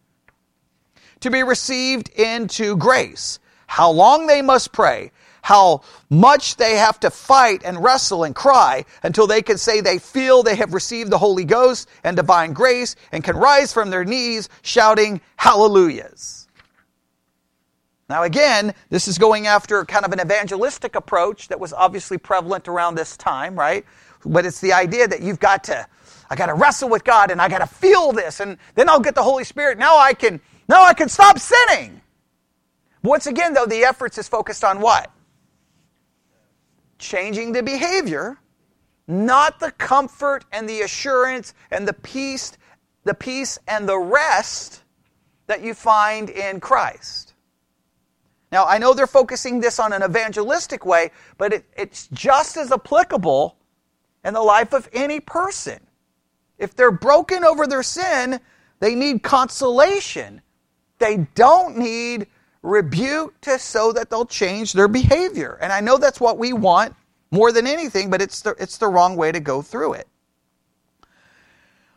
to 1.21 1.29
be 1.29 1.43
received 1.43 2.09
into 2.09 2.75
grace, 2.77 3.39
how 3.67 3.91
long 3.91 4.27
they 4.27 4.41
must 4.41 4.71
pray, 4.71 5.11
how 5.41 5.81
much 6.09 6.57
they 6.57 6.75
have 6.75 6.99
to 6.99 7.09
fight 7.09 7.61
and 7.63 7.83
wrestle 7.83 8.23
and 8.23 8.35
cry 8.35 8.85
until 9.03 9.27
they 9.27 9.41
can 9.41 9.57
say 9.57 9.81
they 9.81 9.97
feel 9.97 10.43
they 10.43 10.55
have 10.55 10.73
received 10.73 11.11
the 11.11 11.17
Holy 11.17 11.45
Ghost 11.45 11.89
and 12.03 12.15
divine 12.15 12.53
grace 12.53 12.95
and 13.11 13.23
can 13.23 13.35
rise 13.35 13.73
from 13.73 13.89
their 13.89 14.05
knees 14.05 14.49
shouting 14.61 15.21
hallelujahs. 15.37 16.47
Now, 18.09 18.23
again, 18.23 18.73
this 18.89 19.07
is 19.07 19.17
going 19.17 19.47
after 19.47 19.85
kind 19.85 20.05
of 20.05 20.11
an 20.11 20.19
evangelistic 20.19 20.95
approach 20.95 21.47
that 21.47 21.59
was 21.59 21.71
obviously 21.71 22.17
prevalent 22.17 22.67
around 22.67 22.95
this 22.95 23.15
time, 23.15 23.57
right? 23.57 23.85
But 24.25 24.45
it's 24.45 24.59
the 24.59 24.73
idea 24.73 25.07
that 25.07 25.21
you've 25.21 25.39
got 25.39 25.63
to, 25.65 25.87
I 26.31 26.35
got 26.35 26.47
to 26.47 26.55
wrestle 26.55 26.89
with 26.89 27.03
God 27.03 27.29
and 27.29 27.39
I 27.39 27.49
got 27.49 27.59
to 27.59 27.67
feel 27.67 28.11
this 28.11 28.39
and 28.39 28.57
then 28.73 28.89
I'll 28.89 28.99
get 28.99 29.13
the 29.13 29.23
Holy 29.23 29.43
Spirit. 29.43 29.77
Now 29.77 29.97
I 29.97 30.13
can, 30.13 30.41
now 30.67 30.83
I 30.83 30.95
can 30.95 31.09
stop 31.09 31.37
sinning. 31.37 32.01
Once 33.03 33.27
again, 33.27 33.53
though, 33.53 33.65
the 33.65 33.83
efforts 33.83 34.17
is 34.17 34.27
focused 34.27 34.63
on 34.63 34.79
what? 34.79 35.11
changing 37.01 37.51
the 37.51 37.63
behavior, 37.63 38.37
not 39.07 39.59
the 39.59 39.71
comfort 39.71 40.45
and 40.53 40.69
the 40.69 40.81
assurance 40.81 41.53
and 41.71 41.85
the 41.85 41.93
peace, 41.93 42.53
the 43.03 43.13
peace 43.13 43.59
and 43.67 43.89
the 43.89 43.97
rest 43.97 44.83
that 45.47 45.61
you 45.61 45.73
find 45.73 46.29
in 46.29 46.61
Christ. 46.61 47.33
Now, 48.51 48.65
I 48.65 48.77
know 48.77 48.93
they're 48.93 49.07
focusing 49.07 49.59
this 49.59 49.79
on 49.79 49.91
an 49.91 50.03
evangelistic 50.03 50.85
way, 50.85 51.11
but 51.37 51.53
it, 51.53 51.65
it's 51.75 52.07
just 52.07 52.55
as 52.55 52.71
applicable 52.71 53.57
in 54.23 54.33
the 54.33 54.41
life 54.41 54.73
of 54.73 54.87
any 54.93 55.19
person. 55.19 55.79
If 56.61 56.75
they're 56.75 56.91
broken 56.91 57.43
over 57.43 57.65
their 57.65 57.83
sin, 57.83 58.39
they 58.79 58.95
need 58.95 59.23
consolation. 59.23 60.41
They 60.99 61.27
don't 61.33 61.77
need 61.77 62.27
rebuke 62.61 63.41
to 63.41 63.57
so 63.57 63.91
that 63.93 64.11
they'll 64.11 64.25
change 64.25 64.73
their 64.73 64.87
behavior. 64.87 65.57
And 65.59 65.73
I 65.73 65.81
know 65.81 65.97
that's 65.97 66.21
what 66.21 66.37
we 66.37 66.53
want 66.53 66.95
more 67.31 67.51
than 67.51 67.65
anything, 67.65 68.11
but 68.11 68.21
it's 68.21 68.41
the, 68.41 68.51
it's 68.59 68.77
the 68.77 68.87
wrong 68.87 69.15
way 69.15 69.31
to 69.31 69.39
go 69.39 69.63
through 69.63 69.93
it. 69.93 70.07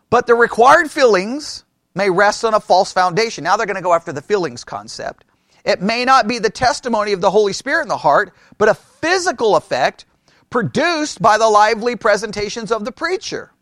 But 0.08 0.26
the 0.26 0.34
required 0.34 0.90
feelings 0.90 1.64
may 1.94 2.08
rest 2.08 2.44
on 2.44 2.54
a 2.54 2.60
false 2.60 2.92
foundation. 2.92 3.44
Now 3.44 3.56
they're 3.56 3.66
going 3.66 3.76
to 3.76 3.82
go 3.82 3.92
after 3.92 4.12
the 4.12 4.22
feelings 4.22 4.64
concept. 4.64 5.24
It 5.64 5.82
may 5.82 6.04
not 6.04 6.26
be 6.26 6.38
the 6.38 6.50
testimony 6.50 7.12
of 7.12 7.20
the 7.20 7.30
Holy 7.30 7.52
Spirit 7.52 7.82
in 7.82 7.88
the 7.88 7.96
heart, 7.98 8.32
but 8.56 8.68
a 8.68 8.74
physical 8.74 9.56
effect 9.56 10.06
produced 10.48 11.20
by 11.20 11.36
the 11.36 11.48
lively 11.48 11.96
presentations 11.96 12.70
of 12.70 12.84
the 12.84 12.92
preacher. 12.92 13.53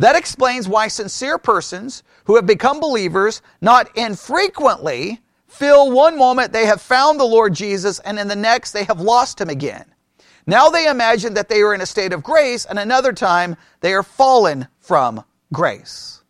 That 0.00 0.16
explains 0.16 0.66
why 0.66 0.88
sincere 0.88 1.36
persons 1.36 2.02
who 2.24 2.36
have 2.36 2.46
become 2.46 2.80
believers 2.80 3.42
not 3.60 3.94
infrequently 3.98 5.20
feel 5.46 5.92
one 5.92 6.16
moment 6.16 6.54
they 6.54 6.64
have 6.64 6.80
found 6.80 7.20
the 7.20 7.24
Lord 7.24 7.52
Jesus 7.52 7.98
and 7.98 8.18
in 8.18 8.26
the 8.26 8.34
next 8.34 8.72
they 8.72 8.84
have 8.84 9.02
lost 9.02 9.38
him 9.38 9.50
again. 9.50 9.84
Now 10.46 10.70
they 10.70 10.88
imagine 10.88 11.34
that 11.34 11.50
they 11.50 11.60
are 11.60 11.74
in 11.74 11.82
a 11.82 11.86
state 11.86 12.14
of 12.14 12.22
grace 12.22 12.64
and 12.64 12.78
another 12.78 13.12
time 13.12 13.56
they 13.82 13.92
are 13.92 14.02
fallen 14.02 14.68
from 14.78 15.22
grace. 15.52 16.22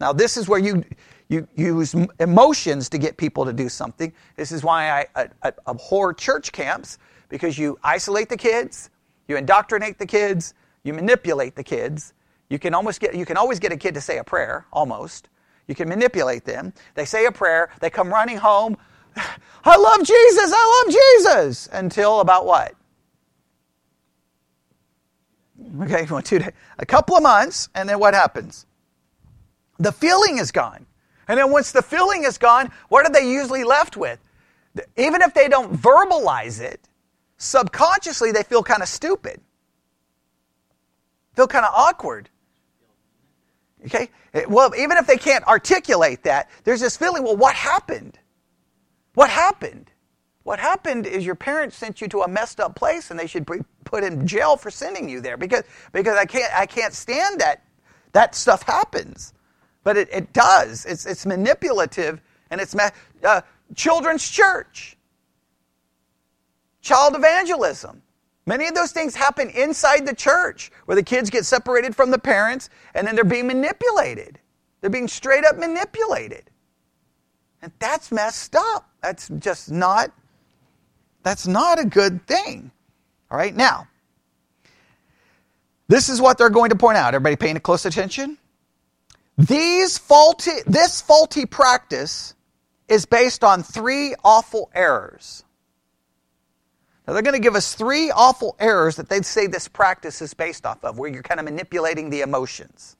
Now 0.00 0.12
this 0.12 0.36
is 0.36 0.48
where 0.48 0.58
you, 0.58 0.82
you 1.28 1.46
use 1.54 1.94
emotions 2.18 2.88
to 2.88 2.98
get 2.98 3.16
people 3.16 3.44
to 3.44 3.52
do 3.52 3.68
something. 3.68 4.12
This 4.34 4.50
is 4.50 4.64
why 4.64 4.90
I, 4.90 5.06
I, 5.14 5.28
I 5.44 5.52
abhor 5.68 6.14
church 6.14 6.50
camps 6.50 6.98
because 7.28 7.56
you 7.58 7.78
isolate 7.84 8.28
the 8.28 8.36
kids, 8.36 8.90
you 9.28 9.36
indoctrinate 9.36 10.00
the 10.00 10.06
kids, 10.06 10.54
you 10.82 10.92
manipulate 10.92 11.54
the 11.54 11.62
kids. 11.62 12.12
You 12.48 12.58
can 12.58 12.74
almost 12.74 13.00
get, 13.00 13.14
you 13.14 13.24
can 13.24 13.36
always 13.36 13.58
get 13.58 13.72
a 13.72 13.76
kid 13.76 13.94
to 13.94 14.00
say 14.00 14.18
a 14.18 14.24
prayer, 14.24 14.66
almost. 14.72 15.28
You 15.66 15.74
can 15.74 15.88
manipulate 15.88 16.44
them. 16.44 16.72
They 16.94 17.04
say 17.04 17.26
a 17.26 17.32
prayer. 17.32 17.70
They 17.80 17.90
come 17.90 18.08
running 18.08 18.36
home. 18.36 18.76
I 19.64 19.76
love 19.76 20.06
Jesus. 20.06 20.52
I 20.54 20.84
love 20.84 20.94
Jesus. 20.94 21.68
Until 21.72 22.20
about 22.20 22.46
what? 22.46 22.74
Okay, 25.82 26.06
well, 26.10 26.22
two 26.22 26.38
days, 26.38 26.52
a 26.78 26.86
couple 26.86 27.16
of 27.16 27.22
months, 27.22 27.68
and 27.74 27.88
then 27.88 27.98
what 27.98 28.14
happens? 28.14 28.66
The 29.78 29.92
feeling 29.92 30.38
is 30.38 30.52
gone. 30.52 30.86
And 31.26 31.38
then 31.38 31.50
once 31.50 31.72
the 31.72 31.82
feeling 31.82 32.24
is 32.24 32.36
gone, 32.36 32.70
what 32.88 33.06
are 33.06 33.12
they 33.12 33.28
usually 33.28 33.64
left 33.64 33.96
with? 33.96 34.18
Even 34.96 35.22
if 35.22 35.32
they 35.32 35.48
don't 35.48 35.72
verbalize 35.72 36.60
it, 36.60 36.88
subconsciously 37.38 38.32
they 38.32 38.42
feel 38.42 38.62
kind 38.62 38.82
of 38.82 38.88
stupid. 38.88 39.40
Feel 41.34 41.46
kind 41.46 41.64
of 41.64 41.72
awkward. 41.74 42.28
Okay? 43.84 44.08
Well, 44.48 44.74
even 44.76 44.96
if 44.96 45.06
they 45.06 45.16
can't 45.16 45.46
articulate 45.46 46.22
that, 46.24 46.50
there's 46.64 46.80
this 46.80 46.96
feeling, 46.96 47.22
well, 47.22 47.36
what 47.36 47.54
happened? 47.54 48.18
What 49.14 49.30
happened? 49.30 49.90
What 50.42 50.58
happened 50.58 51.06
is 51.06 51.24
your 51.24 51.34
parents 51.34 51.76
sent 51.76 52.00
you 52.00 52.08
to 52.08 52.22
a 52.22 52.28
messed 52.28 52.60
up 52.60 52.74
place 52.74 53.10
and 53.10 53.18
they 53.18 53.26
should 53.26 53.46
be 53.46 53.60
put 53.84 54.04
in 54.04 54.26
jail 54.26 54.56
for 54.56 54.70
sending 54.70 55.08
you 55.08 55.20
there 55.20 55.36
because, 55.36 55.64
because 55.92 56.18
I, 56.18 56.24
can't, 56.26 56.52
I 56.54 56.66
can't 56.66 56.92
stand 56.92 57.40
that 57.40 57.62
that 58.12 58.34
stuff 58.34 58.62
happens. 58.62 59.32
But 59.82 59.96
it, 59.96 60.08
it 60.12 60.32
does. 60.32 60.86
It's, 60.86 61.06
it's 61.06 61.26
manipulative 61.26 62.20
and 62.50 62.60
it's 62.60 62.74
uh, 62.74 63.40
children's 63.74 64.28
church, 64.28 64.96
child 66.80 67.14
evangelism. 67.16 68.02
Many 68.46 68.68
of 68.68 68.74
those 68.74 68.92
things 68.92 69.14
happen 69.14 69.50
inside 69.50 70.06
the 70.06 70.14
church 70.14 70.70
where 70.84 70.96
the 70.96 71.02
kids 71.02 71.30
get 71.30 71.46
separated 71.46 71.96
from 71.96 72.10
the 72.10 72.18
parents 72.18 72.68
and 72.94 73.06
then 73.06 73.14
they're 73.14 73.24
being 73.24 73.46
manipulated. 73.46 74.38
They're 74.80 74.90
being 74.90 75.08
straight 75.08 75.44
up 75.44 75.56
manipulated. 75.56 76.50
And 77.62 77.72
that's 77.78 78.12
messed 78.12 78.54
up. 78.54 78.90
That's 79.00 79.28
just 79.38 79.70
not 79.70 80.10
that's 81.24 81.46
not 81.46 81.80
a 81.80 81.86
good 81.86 82.26
thing. 82.26 82.70
All 83.30 83.38
right, 83.38 83.56
now, 83.56 83.88
this 85.88 86.08
is 86.08 86.20
what 86.20 86.38
they're 86.38 86.50
going 86.50 86.70
to 86.70 86.76
point 86.76 86.98
out. 86.98 87.14
Everybody 87.14 87.36
paying 87.36 87.58
close 87.60 87.86
attention? 87.86 88.38
These 89.38 89.98
faulty, 89.98 90.52
this 90.66 91.00
faulty 91.00 91.46
practice 91.46 92.34
is 92.88 93.06
based 93.06 93.42
on 93.42 93.62
three 93.62 94.14
awful 94.22 94.70
errors. 94.74 95.43
Now, 97.06 97.12
they're 97.12 97.22
going 97.22 97.34
to 97.34 97.40
give 97.40 97.54
us 97.54 97.74
three 97.74 98.10
awful 98.10 98.56
errors 98.58 98.96
that 98.96 99.08
they'd 99.08 99.26
say 99.26 99.46
this 99.46 99.68
practice 99.68 100.22
is 100.22 100.32
based 100.34 100.64
off 100.64 100.84
of, 100.84 100.98
where 100.98 101.10
you're 101.10 101.22
kind 101.22 101.40
of 101.40 101.44
manipulating 101.44 102.10
the 102.10 102.22
emotions. 102.22 102.96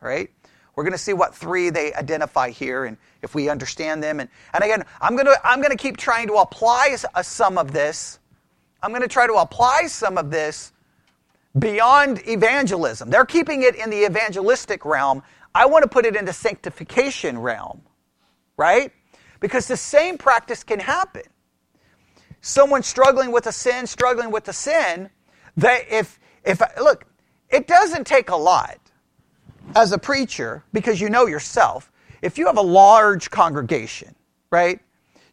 right? 0.00 0.30
We're 0.76 0.84
going 0.84 0.92
to 0.92 0.98
see 0.98 1.12
what 1.12 1.34
three 1.34 1.70
they 1.70 1.92
identify 1.94 2.50
here 2.50 2.84
and 2.84 2.96
if 3.22 3.34
we 3.34 3.48
understand 3.48 4.02
them. 4.02 4.20
And, 4.20 4.28
and 4.52 4.64
again, 4.64 4.84
I'm 5.00 5.14
going, 5.14 5.26
to, 5.26 5.36
I'm 5.44 5.60
going 5.60 5.70
to 5.70 5.76
keep 5.76 5.96
trying 5.96 6.28
to 6.28 6.34
apply 6.34 6.96
a, 6.96 7.18
uh, 7.18 7.22
some 7.22 7.58
of 7.58 7.72
this. 7.72 8.18
I'm 8.82 8.90
going 8.90 9.02
to 9.02 9.08
try 9.08 9.26
to 9.26 9.34
apply 9.34 9.86
some 9.86 10.18
of 10.18 10.30
this 10.30 10.72
beyond 11.58 12.22
evangelism. 12.26 13.10
They're 13.10 13.24
keeping 13.24 13.62
it 13.62 13.76
in 13.76 13.90
the 13.90 14.04
evangelistic 14.04 14.84
realm. 14.84 15.22
I 15.54 15.66
want 15.66 15.84
to 15.84 15.88
put 15.88 16.04
it 16.04 16.16
in 16.16 16.24
the 16.24 16.32
sanctification 16.32 17.38
realm, 17.38 17.82
right? 18.56 18.92
Because 19.40 19.68
the 19.68 19.76
same 19.76 20.18
practice 20.18 20.64
can 20.64 20.80
happen. 20.80 21.22
Someone 22.46 22.82
struggling 22.82 23.32
with 23.32 23.46
a 23.46 23.52
sin, 23.52 23.86
struggling 23.86 24.30
with 24.30 24.46
a 24.48 24.52
sin, 24.52 25.08
that 25.56 25.90
if, 25.90 26.20
if, 26.44 26.60
look, 26.78 27.06
it 27.48 27.66
doesn't 27.66 28.06
take 28.06 28.28
a 28.28 28.36
lot 28.36 28.78
as 29.74 29.92
a 29.92 29.98
preacher, 29.98 30.62
because 30.74 31.00
you 31.00 31.08
know 31.08 31.24
yourself, 31.24 31.90
if 32.20 32.36
you 32.36 32.44
have 32.44 32.58
a 32.58 32.62
large 32.62 33.30
congregation, 33.30 34.14
right, 34.50 34.78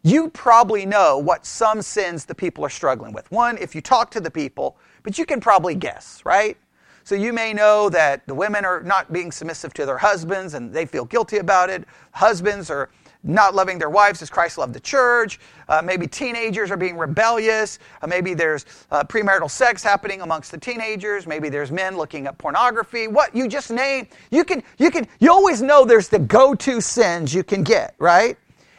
you 0.02 0.30
probably 0.30 0.86
know 0.86 1.18
what 1.18 1.44
some 1.44 1.82
sins 1.82 2.24
the 2.24 2.34
people 2.34 2.64
are 2.64 2.70
struggling 2.70 3.12
with. 3.12 3.30
One, 3.30 3.58
if 3.58 3.74
you 3.74 3.82
talk 3.82 4.10
to 4.12 4.20
the 4.20 4.30
people, 4.30 4.78
but 5.02 5.18
you 5.18 5.26
can 5.26 5.38
probably 5.38 5.74
guess, 5.74 6.22
right? 6.24 6.56
So 7.04 7.14
you 7.14 7.34
may 7.34 7.52
know 7.52 7.90
that 7.90 8.26
the 8.26 8.34
women 8.34 8.64
are 8.64 8.82
not 8.82 9.12
being 9.12 9.32
submissive 9.32 9.74
to 9.74 9.84
their 9.84 9.98
husbands 9.98 10.54
and 10.54 10.72
they 10.72 10.86
feel 10.86 11.04
guilty 11.04 11.36
about 11.36 11.68
it. 11.68 11.84
Husbands 12.12 12.70
are 12.70 12.88
not 13.24 13.54
loving 13.54 13.78
their 13.78 13.90
wives 13.90 14.22
as 14.22 14.30
Christ 14.30 14.58
loved 14.58 14.74
the 14.74 14.80
church. 14.80 15.38
Uh, 15.68 15.80
maybe 15.82 16.06
teenagers 16.06 16.70
are 16.70 16.76
being 16.76 16.96
rebellious. 16.96 17.78
Uh, 18.00 18.06
maybe 18.06 18.34
there's 18.34 18.66
uh, 18.90 19.04
premarital 19.04 19.50
sex 19.50 19.82
happening 19.82 20.20
amongst 20.22 20.50
the 20.50 20.58
teenagers. 20.58 21.26
Maybe 21.26 21.48
there's 21.48 21.70
men 21.70 21.96
looking 21.96 22.26
at 22.26 22.36
pornography. 22.38 23.08
What 23.08 23.34
you 23.34 23.48
just 23.48 23.70
name, 23.70 24.08
you 24.30 24.44
can, 24.44 24.62
you 24.78 24.90
can, 24.90 25.06
you 25.20 25.30
always 25.30 25.62
know 25.62 25.84
there's 25.84 26.08
the 26.08 26.18
go-to 26.18 26.80
sins 26.80 27.32
you 27.32 27.44
can 27.44 27.62
get, 27.62 27.94
right? 27.98 28.36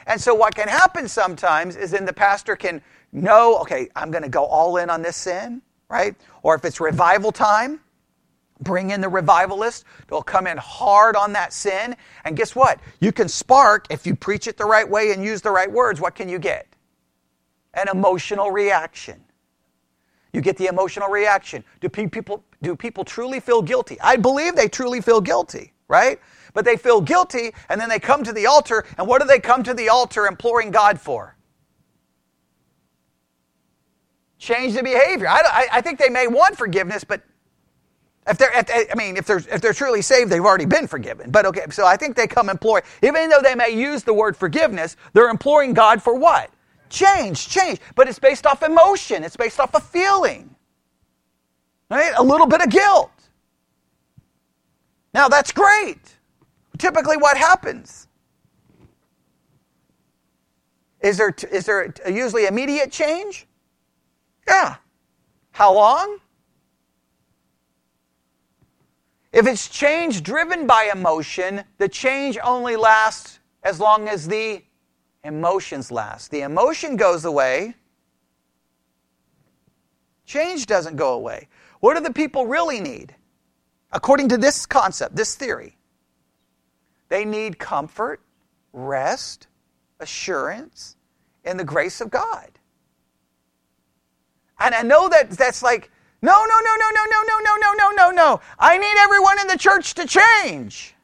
And 0.07 0.19
so 0.19 0.35
what 0.35 0.55
can 0.55 0.67
happen 0.67 1.07
sometimes 1.07 1.75
is 1.75 1.91
then 1.91 2.05
the 2.05 2.13
pastor 2.13 2.55
can 2.55 2.81
know, 3.13 3.57
okay, 3.59 3.89
I'm 3.95 4.11
going 4.11 4.23
to 4.23 4.29
go 4.29 4.45
all 4.45 4.77
in 4.77 4.89
on 4.89 5.01
this 5.01 5.15
sin, 5.15 5.61
right? 5.89 6.15
Or 6.41 6.55
if 6.55 6.65
it's 6.65 6.81
revival 6.81 7.31
time, 7.31 7.79
Bring 8.61 8.91
in 8.91 9.01
the 9.01 9.09
revivalist. 9.09 9.83
They'll 10.07 10.23
come 10.23 10.47
in 10.47 10.57
hard 10.57 11.15
on 11.15 11.33
that 11.33 11.53
sin. 11.53 11.95
And 12.23 12.37
guess 12.37 12.55
what? 12.55 12.79
You 12.99 13.11
can 13.11 13.27
spark, 13.27 13.87
if 13.89 14.05
you 14.05 14.15
preach 14.15 14.47
it 14.47 14.57
the 14.57 14.65
right 14.65 14.89
way 14.89 15.11
and 15.11 15.23
use 15.23 15.41
the 15.41 15.51
right 15.51 15.71
words, 15.71 15.99
what 15.99 16.15
can 16.15 16.29
you 16.29 16.39
get? 16.39 16.67
An 17.73 17.87
emotional 17.89 18.51
reaction. 18.51 19.23
You 20.31 20.41
get 20.41 20.57
the 20.57 20.67
emotional 20.67 21.09
reaction. 21.09 21.63
Do 21.79 21.89
people, 21.89 22.43
do 22.61 22.75
people 22.75 23.03
truly 23.03 23.39
feel 23.39 23.61
guilty? 23.61 23.99
I 24.01 24.15
believe 24.15 24.55
they 24.55 24.67
truly 24.67 25.01
feel 25.01 25.21
guilty, 25.21 25.73
right? 25.87 26.19
But 26.53 26.65
they 26.65 26.77
feel 26.77 27.01
guilty, 27.01 27.53
and 27.69 27.79
then 27.79 27.89
they 27.89 27.99
come 27.99 28.23
to 28.23 28.33
the 28.33 28.45
altar, 28.45 28.85
and 28.97 29.07
what 29.07 29.21
do 29.21 29.27
they 29.27 29.39
come 29.39 29.63
to 29.63 29.73
the 29.73 29.89
altar 29.89 30.25
imploring 30.25 30.71
God 30.71 30.99
for? 30.99 31.35
Change 34.37 34.73
the 34.73 34.83
behavior. 34.83 35.27
I, 35.27 35.41
I, 35.45 35.67
I 35.77 35.81
think 35.81 35.99
they 35.99 36.09
may 36.09 36.27
want 36.27 36.57
forgiveness, 36.57 37.03
but 37.03 37.21
if 38.27 38.37
they're, 38.37 38.57
if 38.57 38.67
they, 38.67 38.87
I 38.91 38.95
mean, 38.95 39.17
if 39.17 39.25
they're 39.25 39.39
if 39.39 39.61
they're 39.61 39.73
truly 39.73 40.01
saved, 40.01 40.31
they've 40.31 40.43
already 40.43 40.65
been 40.65 40.87
forgiven. 40.87 41.31
But 41.31 41.45
okay, 41.47 41.65
so 41.71 41.85
I 41.85 41.97
think 41.97 42.15
they 42.15 42.27
come 42.27 42.49
implore, 42.49 42.83
even 43.01 43.29
though 43.29 43.41
they 43.41 43.55
may 43.55 43.69
use 43.71 44.03
the 44.03 44.13
word 44.13 44.37
forgiveness, 44.37 44.95
they're 45.13 45.29
imploring 45.29 45.73
God 45.73 46.01
for 46.01 46.15
what? 46.15 46.49
Change, 46.89 47.49
change. 47.49 47.79
But 47.95 48.07
it's 48.07 48.19
based 48.19 48.45
off 48.45 48.63
emotion. 48.63 49.23
It's 49.23 49.37
based 49.37 49.59
off 49.59 49.73
a 49.75 49.81
feeling, 49.81 50.55
right? 51.89 52.13
A 52.17 52.23
little 52.23 52.47
bit 52.47 52.61
of 52.61 52.69
guilt. 52.69 53.11
Now 55.13 55.29
that's 55.29 55.51
great. 55.51 55.99
Typically, 56.77 57.17
what 57.17 57.37
happens? 57.37 58.07
Is 61.01 61.17
there 61.17 61.35
is 61.51 61.65
there 61.65 61.93
usually 62.09 62.45
immediate 62.45 62.91
change? 62.91 63.47
Yeah. 64.47 64.77
How 65.51 65.73
long? 65.73 66.19
If 69.33 69.47
it's 69.47 69.67
change 69.67 70.21
driven 70.21 70.67
by 70.67 70.91
emotion, 70.93 71.63
the 71.79 71.89
change 71.89 72.37
only 72.43 72.75
lasts 72.75 73.39
as 73.63 73.79
long 73.79 74.07
as 74.07 74.27
the 74.27 74.63
emotions 75.23 75.91
last. 75.91 76.29
The 76.29 76.41
emotion 76.41 76.95
goes 76.95 77.25
away, 77.25 77.73
change 80.25 80.67
doesn't 80.67 80.97
go 80.97 81.15
away. 81.15 81.47
What 81.79 81.95
do 81.95 82.03
the 82.03 82.13
people 82.13 82.45
really 82.45 82.79
need? 82.79 83.15
According 83.91 84.29
to 84.29 84.37
this 84.37 84.67
concept, 84.67 85.15
this 85.15 85.35
theory, 85.35 85.77
they 87.09 87.25
need 87.25 87.57
comfort, 87.57 88.21
rest, 88.71 89.47
assurance 89.99 90.95
and 91.43 91.59
the 91.59 91.63
grace 91.63 92.01
of 92.01 92.11
God. 92.11 92.51
And 94.59 94.75
I 94.75 94.83
know 94.83 95.09
that 95.09 95.31
that's 95.31 95.63
like 95.63 95.89
no, 96.23 96.31
no, 96.31 96.59
no, 96.61 96.75
no, 96.79 96.89
no, 96.95 97.05
no, 97.11 97.23
no, 97.27 97.39
no, 97.41 97.57
no, 97.57 97.73
no, 97.73 97.91
no, 97.91 98.11
no. 98.11 98.41
I 98.57 98.77
need 98.77 98.95
everyone 98.97 99.41
in 99.41 99.47
the 99.47 99.57
church 99.57 99.93
to 99.95 100.07
change. 100.07 100.95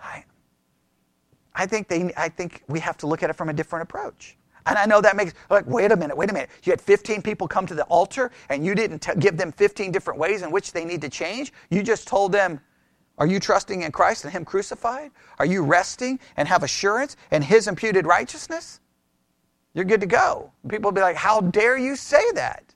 I, 0.00 0.24
I 1.54 1.66
think 1.66 1.88
they 1.88 2.12
I 2.16 2.30
think 2.30 2.62
we 2.68 2.80
have 2.80 2.96
to 2.98 3.06
look 3.06 3.22
at 3.22 3.30
it 3.30 3.34
from 3.34 3.50
a 3.50 3.54
different 3.54 3.84
approach. 3.84 4.38
And 4.66 4.78
I 4.78 4.86
know 4.86 5.00
that 5.02 5.16
makes 5.16 5.34
like 5.50 5.66
wait 5.66 5.92
a 5.92 5.96
minute, 5.96 6.16
wait 6.16 6.30
a 6.30 6.34
minute. 6.34 6.50
You 6.64 6.72
had 6.72 6.80
15 6.80 7.22
people 7.22 7.48
come 7.48 7.66
to 7.66 7.74
the 7.74 7.84
altar 7.84 8.30
and 8.48 8.64
you 8.64 8.74
didn't 8.74 9.00
t- 9.00 9.12
give 9.18 9.36
them 9.36 9.52
15 9.52 9.92
different 9.92 10.18
ways 10.20 10.42
in 10.42 10.50
which 10.50 10.72
they 10.72 10.84
need 10.86 11.02
to 11.02 11.10
change. 11.10 11.52
You 11.70 11.82
just 11.82 12.08
told 12.08 12.32
them 12.32 12.60
are 13.18 13.28
you 13.28 13.40
trusting 13.40 13.82
in 13.82 13.92
Christ 13.92 14.24
and 14.24 14.32
him 14.34 14.44
crucified? 14.44 15.12
Are 15.38 15.46
you 15.46 15.62
resting 15.64 16.20
and 16.36 16.48
have 16.48 16.64
assurance 16.64 17.16
in 17.30 17.42
his 17.42 17.68
imputed 17.68 18.06
righteousness? 18.06 18.80
You're 19.74 19.84
good 19.84 20.00
to 20.02 20.06
go. 20.06 20.52
People 20.68 20.90
will 20.90 20.94
be 20.94 21.00
like, 21.00 21.16
How 21.16 21.40
dare 21.40 21.76
you 21.76 21.96
say 21.96 22.22
that? 22.32 22.72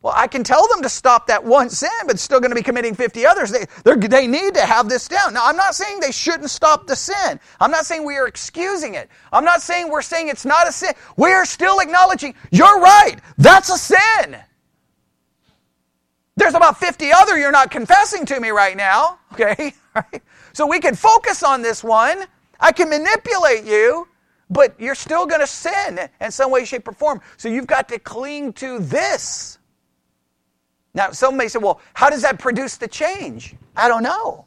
Well, 0.00 0.14
I 0.16 0.28
can 0.28 0.44
tell 0.44 0.68
them 0.68 0.82
to 0.82 0.88
stop 0.88 1.26
that 1.26 1.44
one 1.44 1.70
sin, 1.70 1.90
but 2.06 2.20
still 2.20 2.38
going 2.38 2.52
to 2.52 2.54
be 2.54 2.62
committing 2.62 2.94
50 2.94 3.26
others. 3.26 3.50
They, 3.50 3.66
they 3.84 4.28
need 4.28 4.54
to 4.54 4.64
have 4.64 4.88
this 4.88 5.08
down. 5.08 5.34
Now, 5.34 5.44
I'm 5.44 5.56
not 5.56 5.74
saying 5.74 5.98
they 5.98 6.12
shouldn't 6.12 6.50
stop 6.50 6.86
the 6.86 6.94
sin. 6.94 7.40
I'm 7.58 7.72
not 7.72 7.84
saying 7.84 8.04
we 8.04 8.16
are 8.16 8.28
excusing 8.28 8.94
it. 8.94 9.10
I'm 9.32 9.44
not 9.44 9.60
saying 9.60 9.90
we're 9.90 10.02
saying 10.02 10.28
it's 10.28 10.46
not 10.46 10.68
a 10.68 10.72
sin. 10.72 10.92
We 11.16 11.32
are 11.32 11.44
still 11.44 11.80
acknowledging, 11.80 12.36
you're 12.52 12.78
right, 12.80 13.16
that's 13.38 13.70
a 13.70 13.76
sin. 13.76 14.36
There's 16.36 16.54
about 16.54 16.78
50 16.78 17.10
other 17.12 17.36
you're 17.36 17.50
not 17.50 17.72
confessing 17.72 18.24
to 18.26 18.38
me 18.38 18.50
right 18.50 18.76
now, 18.76 19.18
okay? 19.32 19.74
So 20.52 20.66
we 20.66 20.80
can 20.80 20.96
focus 20.96 21.44
on 21.44 21.62
this 21.62 21.84
one. 21.84 22.24
I 22.58 22.72
can 22.72 22.88
manipulate 22.88 23.64
you, 23.64 24.08
but 24.50 24.78
you're 24.80 24.94
still 24.94 25.26
going 25.26 25.40
to 25.40 25.46
sin 25.46 26.00
in 26.20 26.30
some 26.30 26.50
way, 26.50 26.64
shape, 26.64 26.88
or 26.88 26.92
form. 26.92 27.20
So 27.36 27.48
you've 27.48 27.66
got 27.66 27.88
to 27.90 27.98
cling 27.98 28.54
to 28.54 28.78
this. 28.78 29.58
Now, 30.94 31.10
some 31.10 31.36
may 31.36 31.48
say, 31.48 31.58
well, 31.58 31.80
how 31.94 32.10
does 32.10 32.22
that 32.22 32.38
produce 32.38 32.76
the 32.76 32.88
change? 32.88 33.54
I 33.76 33.88
don't 33.88 34.02
know. 34.02 34.46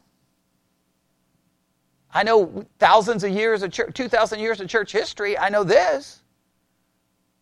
I 2.12 2.24
know 2.24 2.66
thousands 2.78 3.24
of 3.24 3.30
years 3.30 3.62
of 3.62 3.72
church, 3.72 3.94
2,000 3.94 4.38
years 4.38 4.60
of 4.60 4.68
church 4.68 4.92
history. 4.92 5.38
I 5.38 5.48
know 5.48 5.64
this. 5.64 6.22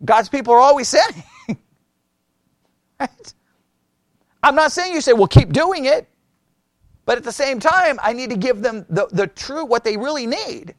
God's 0.04 0.28
people 0.28 0.54
are 0.54 0.60
always 0.60 0.88
sinning. 0.96 1.24
right? 3.00 3.34
I'm 4.42 4.54
not 4.54 4.72
saying 4.72 4.94
you 4.94 5.00
say, 5.00 5.12
well, 5.12 5.26
keep 5.26 5.52
doing 5.52 5.86
it. 5.86 6.08
But 7.04 7.18
at 7.18 7.24
the 7.24 7.32
same 7.32 7.58
time, 7.58 7.98
I 8.02 8.12
need 8.12 8.30
to 8.30 8.36
give 8.36 8.62
them 8.62 8.86
the, 8.88 9.08
the 9.10 9.26
true, 9.26 9.64
what 9.64 9.82
they 9.82 9.96
really 9.96 10.26
need. 10.26 10.74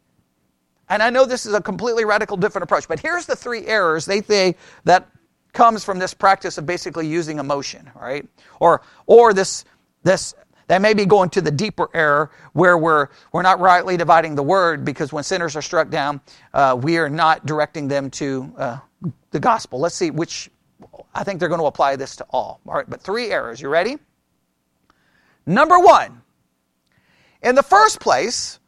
And 0.91 1.01
I 1.01 1.09
know 1.09 1.23
this 1.23 1.45
is 1.45 1.53
a 1.53 1.61
completely 1.61 2.03
radical 2.03 2.35
different 2.35 2.63
approach, 2.63 2.85
but 2.85 2.99
here's 2.99 3.25
the 3.25 3.35
three 3.35 3.65
errors 3.65 4.05
they 4.05 4.21
say 4.21 4.57
that 4.83 5.07
comes 5.53 5.85
from 5.85 5.99
this 5.99 6.13
practice 6.13 6.57
of 6.57 6.65
basically 6.65 7.07
using 7.07 7.39
emotion, 7.39 7.89
right? 7.95 8.27
Or 8.59 8.81
or 9.05 9.33
this 9.33 9.63
this 10.03 10.35
that 10.67 10.81
may 10.81 10.93
be 10.93 11.05
going 11.05 11.29
to 11.29 11.41
the 11.41 11.49
deeper 11.49 11.87
error 11.93 12.29
where 12.51 12.77
we're 12.77 13.07
we're 13.31 13.41
not 13.41 13.61
rightly 13.61 13.95
dividing 13.95 14.35
the 14.35 14.43
word 14.43 14.83
because 14.83 15.13
when 15.13 15.23
sinners 15.23 15.55
are 15.55 15.61
struck 15.61 15.89
down, 15.89 16.19
uh, 16.53 16.77
we 16.77 16.97
are 16.97 17.09
not 17.09 17.45
directing 17.45 17.87
them 17.87 18.09
to 18.11 18.53
uh, 18.57 18.77
the 19.31 19.39
gospel. 19.39 19.79
Let's 19.79 19.95
see 19.95 20.11
which. 20.11 20.51
I 21.13 21.23
think 21.23 21.39
they're 21.39 21.49
going 21.49 21.61
to 21.61 21.67
apply 21.67 21.95
this 21.95 22.17
to 22.17 22.25
all. 22.31 22.59
All 22.67 22.73
right, 22.73 22.89
but 22.89 23.01
three 23.01 23.31
errors. 23.31 23.61
You 23.61 23.69
ready? 23.69 23.97
Number 25.45 25.79
one. 25.79 26.21
In 27.43 27.55
the 27.55 27.63
first 27.63 28.01
place, 28.01 28.59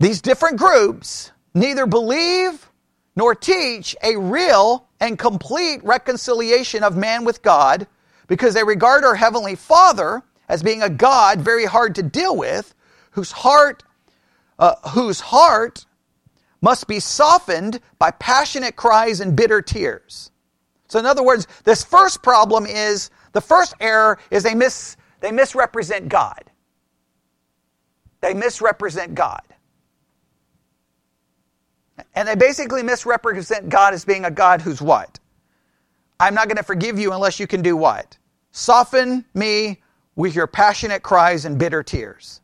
these 0.00 0.20
different 0.20 0.58
groups 0.58 1.30
neither 1.54 1.86
believe 1.86 2.70
nor 3.16 3.34
teach 3.34 3.96
a 4.02 4.16
real 4.16 4.86
and 5.00 5.18
complete 5.18 5.82
reconciliation 5.84 6.82
of 6.82 6.96
man 6.96 7.24
with 7.24 7.42
God 7.42 7.86
because 8.26 8.54
they 8.54 8.64
regard 8.64 9.04
our 9.04 9.14
Heavenly 9.14 9.56
Father 9.56 10.22
as 10.48 10.62
being 10.62 10.82
a 10.82 10.90
God 10.90 11.40
very 11.40 11.64
hard 11.64 11.94
to 11.96 12.02
deal 12.02 12.36
with, 12.36 12.74
whose 13.12 13.32
heart, 13.32 13.82
uh, 14.58 14.74
whose 14.90 15.20
heart 15.20 15.86
must 16.60 16.86
be 16.86 17.00
softened 17.00 17.80
by 17.98 18.10
passionate 18.12 18.76
cries 18.76 19.20
and 19.20 19.34
bitter 19.36 19.62
tears. 19.62 20.30
So, 20.88 20.98
in 20.98 21.06
other 21.06 21.22
words, 21.22 21.46
this 21.64 21.84
first 21.84 22.22
problem 22.22 22.66
is 22.66 23.10
the 23.32 23.40
first 23.40 23.74
error 23.80 24.18
is 24.30 24.42
they, 24.42 24.54
mis, 24.54 24.96
they 25.20 25.30
misrepresent 25.32 26.08
God. 26.08 26.44
They 28.20 28.34
misrepresent 28.34 29.14
God. 29.14 29.42
And 32.14 32.28
they 32.28 32.34
basically 32.34 32.82
misrepresent 32.82 33.68
God 33.68 33.94
as 33.94 34.04
being 34.04 34.24
a 34.24 34.30
God 34.30 34.60
who's 34.60 34.82
what? 34.82 35.18
I'm 36.18 36.34
not 36.34 36.48
going 36.48 36.58
to 36.58 36.62
forgive 36.62 36.98
you 36.98 37.12
unless 37.12 37.40
you 37.40 37.46
can 37.46 37.62
do 37.62 37.76
what? 37.76 38.18
Soften 38.52 39.24
me 39.34 39.80
with 40.16 40.34
your 40.34 40.46
passionate 40.46 41.02
cries 41.02 41.44
and 41.44 41.58
bitter 41.58 41.82
tears. 41.82 42.40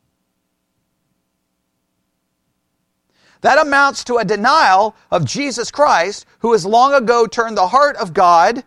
That 3.42 3.64
amounts 3.64 4.04
to 4.04 4.16
a 4.16 4.24
denial 4.24 4.96
of 5.10 5.24
Jesus 5.24 5.70
Christ, 5.70 6.26
who 6.40 6.52
has 6.52 6.64
long 6.64 6.94
ago 6.94 7.26
turned 7.26 7.56
the 7.56 7.68
heart 7.68 7.96
of 7.96 8.14
God 8.14 8.64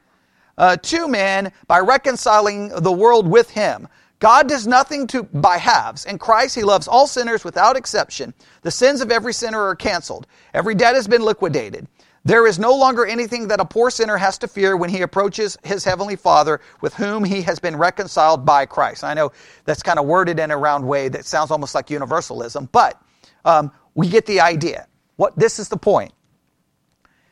uh, 0.57 0.77
to 0.77 1.07
man 1.07 1.51
by 1.67 1.79
reconciling 1.79 2.69
the 2.69 2.91
world 2.91 3.27
with 3.27 3.49
him. 3.49 3.87
God 4.19 4.49
does 4.49 4.67
nothing 4.67 5.07
to 5.07 5.23
by 5.23 5.57
halves. 5.57 6.05
In 6.05 6.17
Christ, 6.19 6.55
He 6.55 6.63
loves 6.63 6.87
all 6.87 7.07
sinners 7.07 7.43
without 7.43 7.77
exception. 7.77 8.33
The 8.61 8.71
sins 8.71 9.01
of 9.01 9.11
every 9.11 9.33
sinner 9.33 9.61
are 9.61 9.75
canceled. 9.75 10.27
Every 10.53 10.75
debt 10.75 10.95
has 10.95 11.07
been 11.07 11.23
liquidated. 11.23 11.87
There 12.25 12.45
is 12.45 12.59
no 12.59 12.75
longer 12.75 13.05
anything 13.05 13.47
that 13.47 13.61
a 13.61 13.65
poor 13.65 13.89
sinner 13.89 14.17
has 14.17 14.37
to 14.39 14.47
fear 14.47 14.75
when 14.75 14.89
he 14.89 15.01
approaches 15.01 15.57
his 15.63 15.85
heavenly 15.85 16.17
Father 16.17 16.59
with 16.81 16.93
whom 16.93 17.23
he 17.23 17.41
has 17.43 17.59
been 17.59 17.77
reconciled 17.77 18.45
by 18.45 18.65
Christ. 18.65 19.05
I 19.05 19.13
know 19.13 19.31
that's 19.63 19.81
kind 19.81 19.97
of 19.97 20.05
worded 20.05 20.37
in 20.37 20.51
a 20.51 20.57
round 20.57 20.85
way 20.85 21.07
that 21.09 21.25
sounds 21.25 21.49
almost 21.49 21.73
like 21.73 21.89
universalism, 21.89 22.67
but 22.71 23.01
um, 23.45 23.71
we 23.95 24.09
get 24.09 24.25
the 24.25 24.41
idea. 24.41 24.87
What 25.15 25.37
this 25.39 25.59
is 25.59 25.69
the 25.69 25.77
point. 25.77 26.13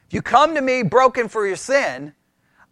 If 0.07 0.13
you 0.13 0.21
come 0.21 0.55
to 0.55 0.61
me 0.61 0.83
broken 0.83 1.27
for 1.27 1.45
your 1.45 1.57
sin, 1.57 2.13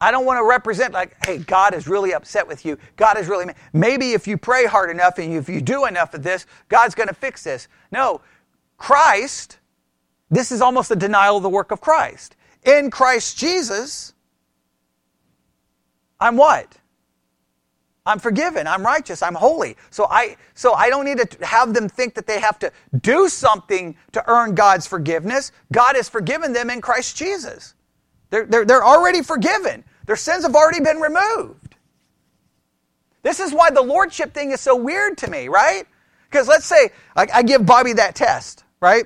I 0.02 0.12
don't 0.12 0.26
want 0.26 0.40
to 0.40 0.48
represent 0.48 0.94
like, 0.94 1.16
hey, 1.26 1.38
God 1.38 1.74
is 1.74 1.88
really 1.88 2.14
upset 2.14 2.48
with 2.48 2.66
you. 2.66 2.78
God 2.98 3.18
is 3.18 3.28
really, 3.28 3.46
maybe 3.74 4.12
if 4.12 4.28
you 4.28 4.38
pray 4.38 4.66
hard 4.66 4.90
enough 4.90 5.18
and 5.18 5.34
if 5.34 5.48
you 5.48 5.62
do 5.62 5.86
enough 5.86 6.14
of 6.14 6.24
this, 6.24 6.46
God's 6.68 6.96
going 6.96 7.08
to 7.08 7.16
fix 7.16 7.44
this. 7.44 7.68
No, 7.92 8.22
Christ, 8.78 9.60
this 10.30 10.52
is 10.52 10.62
almost 10.62 10.92
a 10.92 10.96
denial 10.96 11.38
of 11.38 11.44
the 11.44 11.50
work 11.50 11.72
of 11.72 11.80
Christ. 11.80 12.36
In 12.64 12.92
Christ 12.92 13.38
Jesus, 13.38 14.14
I'm 16.20 16.36
what? 16.36 16.78
I'm 18.06 18.20
forgiven. 18.20 18.68
I'm 18.68 18.86
righteous. 18.86 19.24
I'm 19.24 19.34
holy. 19.34 19.78
So 19.90 20.06
I, 20.10 20.38
so 20.54 20.74
I 20.74 20.90
don't 20.90 21.06
need 21.06 21.18
to 21.18 21.46
have 21.46 21.74
them 21.74 21.90
think 21.90 22.14
that 22.16 22.28
they 22.28 22.40
have 22.40 22.60
to 22.60 22.72
do 23.02 23.30
something 23.30 23.96
to 24.12 24.24
earn 24.30 24.54
God's 24.56 24.86
forgiveness. 24.86 25.52
God 25.72 25.96
has 25.96 26.08
forgiven 26.08 26.54
them 26.54 26.70
in 26.70 26.82
Christ 26.82 27.18
Jesus. 27.18 27.74
They're, 28.36 28.46
they're, 28.46 28.66
they're 28.66 28.84
already 28.84 29.22
forgiven. 29.22 29.86
Their 30.08 30.18
sins 30.18 30.44
have 30.44 30.56
already 30.56 30.82
been 30.82 30.98
removed. 30.98 31.78
This 33.24 33.40
is 33.40 33.54
why 33.54 33.70
the 33.70 33.82
lordship 33.82 34.34
thing 34.34 34.52
is 34.52 34.60
so 34.60 34.76
weird 34.76 35.20
to 35.20 35.30
me, 35.30 35.48
right? 35.48 35.88
Because 36.30 36.50
let's 36.50 36.66
say 36.66 36.90
I, 37.16 37.28
I, 37.34 37.44
give 37.44 37.66
Bobby 37.66 37.94
that 37.94 38.14
test, 38.14 38.66
right? 38.82 39.06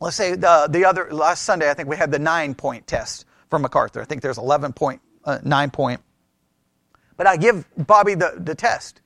Let's 0.00 0.16
say 0.16 0.34
the, 0.34 0.66
the 0.68 0.84
other, 0.84 1.08
last 1.12 1.44
Sunday, 1.44 1.70
I 1.70 1.74
think 1.74 1.88
we 1.88 1.96
had 1.96 2.10
the 2.10 2.18
nine 2.18 2.56
point 2.56 2.88
test 2.88 3.26
from 3.48 3.62
MacArthur. 3.62 4.00
I 4.00 4.06
think 4.06 4.22
there's 4.22 4.38
11 4.38 4.72
point, 4.72 5.00
uh, 5.24 5.38
nine 5.44 5.70
point. 5.70 6.00
But 7.16 7.28
I 7.28 7.36
give 7.36 7.64
Bobby 7.76 8.16
the, 8.16 8.34
the 8.38 8.56
test. 8.56 9.02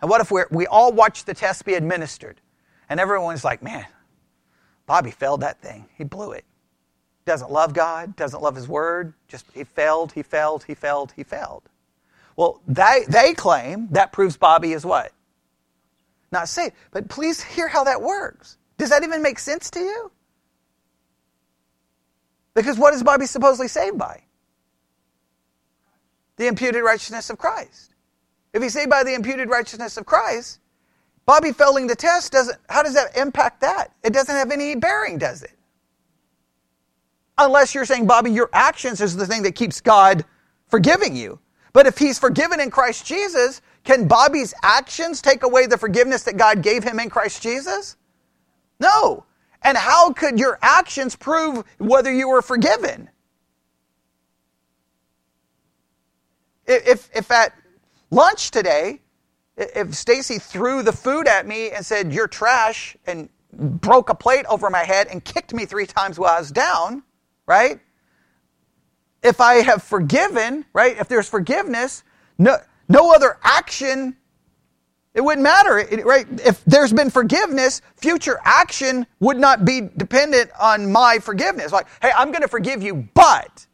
And 0.00 0.08
what 0.08 0.22
if 0.22 0.30
we 0.30 0.44
we 0.50 0.66
all 0.66 0.92
watch 0.92 1.26
the 1.26 1.34
test 1.34 1.66
be 1.66 1.74
administered? 1.74 2.40
And 2.88 2.98
everyone's 2.98 3.44
like, 3.44 3.62
man, 3.62 3.84
Bobby 4.86 5.10
failed 5.10 5.42
that 5.42 5.60
thing. 5.60 5.90
He 5.98 6.04
blew 6.04 6.32
it. 6.32 6.46
Doesn't 7.24 7.50
love 7.50 7.72
God, 7.72 8.16
doesn't 8.16 8.42
love 8.42 8.56
His 8.56 8.68
Word. 8.68 9.14
Just 9.28 9.46
he 9.54 9.64
failed, 9.64 10.12
he 10.12 10.22
failed, 10.22 10.64
he 10.64 10.74
failed, 10.74 11.12
he 11.14 11.22
failed. 11.22 11.62
Well, 12.36 12.60
they, 12.66 13.04
they 13.08 13.34
claim 13.34 13.88
that 13.92 14.12
proves 14.12 14.36
Bobby 14.36 14.72
is 14.72 14.84
what? 14.84 15.12
Not 16.30 16.48
saved. 16.48 16.74
But 16.90 17.08
please 17.08 17.42
hear 17.42 17.68
how 17.68 17.84
that 17.84 18.00
works. 18.00 18.56
Does 18.78 18.90
that 18.90 19.04
even 19.04 19.22
make 19.22 19.38
sense 19.38 19.70
to 19.72 19.80
you? 19.80 20.10
Because 22.54 22.78
what 22.78 22.94
is 22.94 23.02
Bobby 23.02 23.26
supposedly 23.26 23.68
saved 23.68 23.98
by? 23.98 24.22
The 26.36 26.46
imputed 26.46 26.82
righteousness 26.82 27.30
of 27.30 27.38
Christ. 27.38 27.94
If 28.52 28.62
he's 28.62 28.72
saved 28.72 28.90
by 28.90 29.04
the 29.04 29.14
imputed 29.14 29.48
righteousness 29.48 29.96
of 29.96 30.06
Christ, 30.06 30.58
Bobby 31.24 31.52
failing 31.52 31.86
the 31.86 31.94
test 31.94 32.32
doesn't, 32.32 32.58
how 32.68 32.82
does 32.82 32.94
that 32.94 33.16
impact 33.16 33.60
that? 33.60 33.92
It 34.02 34.12
doesn't 34.12 34.34
have 34.34 34.50
any 34.50 34.74
bearing, 34.74 35.18
does 35.18 35.42
it? 35.42 35.52
Unless 37.42 37.74
you're 37.74 37.84
saying, 37.84 38.06
Bobby, 38.06 38.30
your 38.30 38.48
actions 38.52 39.00
is 39.00 39.16
the 39.16 39.26
thing 39.26 39.42
that 39.42 39.56
keeps 39.56 39.80
God 39.80 40.24
forgiving 40.68 41.16
you. 41.16 41.40
But 41.72 41.86
if 41.86 41.98
he's 41.98 42.18
forgiven 42.18 42.60
in 42.60 42.70
Christ 42.70 43.04
Jesus, 43.04 43.60
can 43.82 44.06
Bobby's 44.06 44.54
actions 44.62 45.20
take 45.20 45.42
away 45.42 45.66
the 45.66 45.76
forgiveness 45.76 46.22
that 46.24 46.36
God 46.36 46.62
gave 46.62 46.84
him 46.84 47.00
in 47.00 47.10
Christ 47.10 47.42
Jesus? 47.42 47.96
No. 48.78 49.24
And 49.62 49.76
how 49.76 50.12
could 50.12 50.38
your 50.38 50.58
actions 50.62 51.16
prove 51.16 51.64
whether 51.78 52.12
you 52.12 52.28
were 52.28 52.42
forgiven? 52.42 53.10
If, 56.66 57.10
if 57.12 57.30
at 57.32 57.52
lunch 58.10 58.52
today, 58.52 59.00
if 59.56 59.94
Stacy 59.94 60.38
threw 60.38 60.82
the 60.82 60.92
food 60.92 61.26
at 61.26 61.46
me 61.46 61.70
and 61.70 61.84
said, 61.84 62.12
You're 62.12 62.28
trash, 62.28 62.96
and 63.04 63.28
broke 63.52 64.10
a 64.10 64.14
plate 64.14 64.46
over 64.48 64.70
my 64.70 64.84
head 64.84 65.08
and 65.08 65.24
kicked 65.24 65.52
me 65.52 65.66
three 65.66 65.86
times 65.86 66.18
while 66.18 66.36
I 66.36 66.38
was 66.38 66.52
down, 66.52 67.02
right? 67.46 67.80
If 69.22 69.40
I 69.40 69.54
have 69.56 69.82
forgiven, 69.82 70.64
right? 70.72 70.96
If 70.98 71.08
there's 71.08 71.28
forgiveness, 71.28 72.02
no, 72.38 72.56
no 72.88 73.12
other 73.12 73.38
action, 73.42 74.16
it 75.14 75.20
wouldn't 75.20 75.42
matter, 75.42 75.86
right? 76.04 76.26
If 76.44 76.64
there's 76.64 76.92
been 76.92 77.10
forgiveness, 77.10 77.82
future 77.96 78.40
action 78.44 79.06
would 79.20 79.38
not 79.38 79.64
be 79.64 79.82
dependent 79.96 80.50
on 80.58 80.90
my 80.90 81.18
forgiveness. 81.18 81.70
Like, 81.70 81.86
hey, 82.00 82.10
I'm 82.16 82.30
going 82.30 82.42
to 82.42 82.48
forgive 82.48 82.82
you, 82.82 83.08
but 83.14 83.66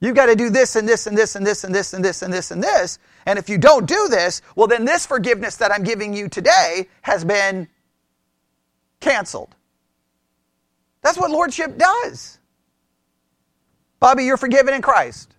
you've 0.00 0.14
got 0.14 0.26
to 0.26 0.36
do 0.36 0.50
this 0.50 0.76
and 0.76 0.86
this 0.86 1.06
and 1.06 1.16
this 1.16 1.34
and 1.34 1.46
this 1.46 1.64
and 1.64 1.74
this 1.74 1.94
and 1.94 2.04
this 2.04 2.22
and 2.22 2.32
this 2.32 2.50
and 2.50 2.62
this. 2.62 2.98
And 3.26 3.38
if 3.38 3.48
you 3.48 3.56
don't 3.56 3.86
do 3.86 4.08
this, 4.10 4.42
well, 4.54 4.66
then 4.66 4.84
this 4.84 5.06
forgiveness 5.06 5.56
that 5.56 5.72
I'm 5.72 5.84
giving 5.84 6.12
you 6.12 6.28
today 6.28 6.88
has 7.00 7.24
been 7.24 7.66
canceled. 9.00 9.54
That's 11.02 11.18
what 11.18 11.30
lordship 11.30 11.78
does. 11.78 12.33
Bobby, 14.04 14.24
you're 14.24 14.36
forgiven 14.36 14.74
in 14.74 14.82
Christ. 14.82 15.34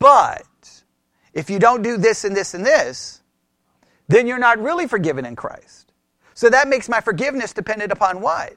But 0.00 0.82
if 1.32 1.48
you 1.48 1.60
don't 1.60 1.80
do 1.80 1.96
this 1.96 2.24
and 2.24 2.36
this 2.36 2.54
and 2.54 2.66
this, 2.66 3.22
then 4.08 4.26
you're 4.26 4.40
not 4.40 4.58
really 4.58 4.88
forgiven 4.88 5.24
in 5.24 5.36
Christ. 5.36 5.92
So 6.34 6.50
that 6.50 6.66
makes 6.66 6.88
my 6.88 7.00
forgiveness 7.00 7.52
dependent 7.52 7.92
upon 7.92 8.20
what? 8.20 8.56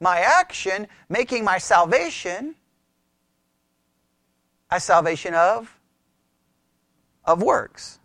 My 0.00 0.20
action, 0.20 0.86
making 1.10 1.44
my 1.44 1.58
salvation 1.58 2.54
a 4.70 4.80
salvation 4.80 5.34
of 5.34 5.78
of 7.26 7.42
works. 7.42 7.98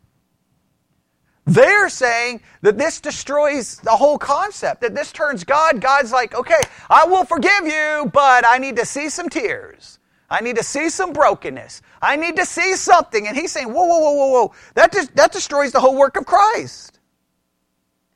They're 1.50 1.90
saying 1.90 2.42
that 2.62 2.78
this 2.78 3.02
destroys 3.02 3.78
the 3.78 3.90
whole 3.90 4.20
concept, 4.20 4.82
that 4.82 4.94
this 4.94 5.12
turns 5.12 5.44
God. 5.44 5.82
God's 5.82 6.12
like, 6.12 6.36
okay, 6.36 6.62
I 6.92 7.06
will 7.06 7.26
forgive 7.26 7.66
you, 7.66 8.08
but 8.14 8.46
I 8.48 8.60
need 8.60 8.76
to 8.76 8.86
see 8.86 9.10
some 9.10 9.30
tears. 9.30 9.98
I 10.30 10.42
need 10.42 10.58
to 10.58 10.64
see 10.64 10.92
some 10.92 11.12
brokenness. 11.12 11.82
I 12.04 12.18
need 12.18 12.36
to 12.36 12.46
see 12.46 12.76
something. 12.76 13.28
And 13.28 13.36
he's 13.36 13.52
saying, 13.52 13.74
whoa, 13.74 13.84
whoa, 13.84 14.00
whoa, 14.00 14.12
whoa, 14.12 14.28
whoa. 14.28 14.54
That, 14.76 14.92
that 15.16 15.32
destroys 15.32 15.72
the 15.72 15.80
whole 15.80 15.98
work 15.98 16.18
of 16.18 16.28
Christ. 16.28 17.00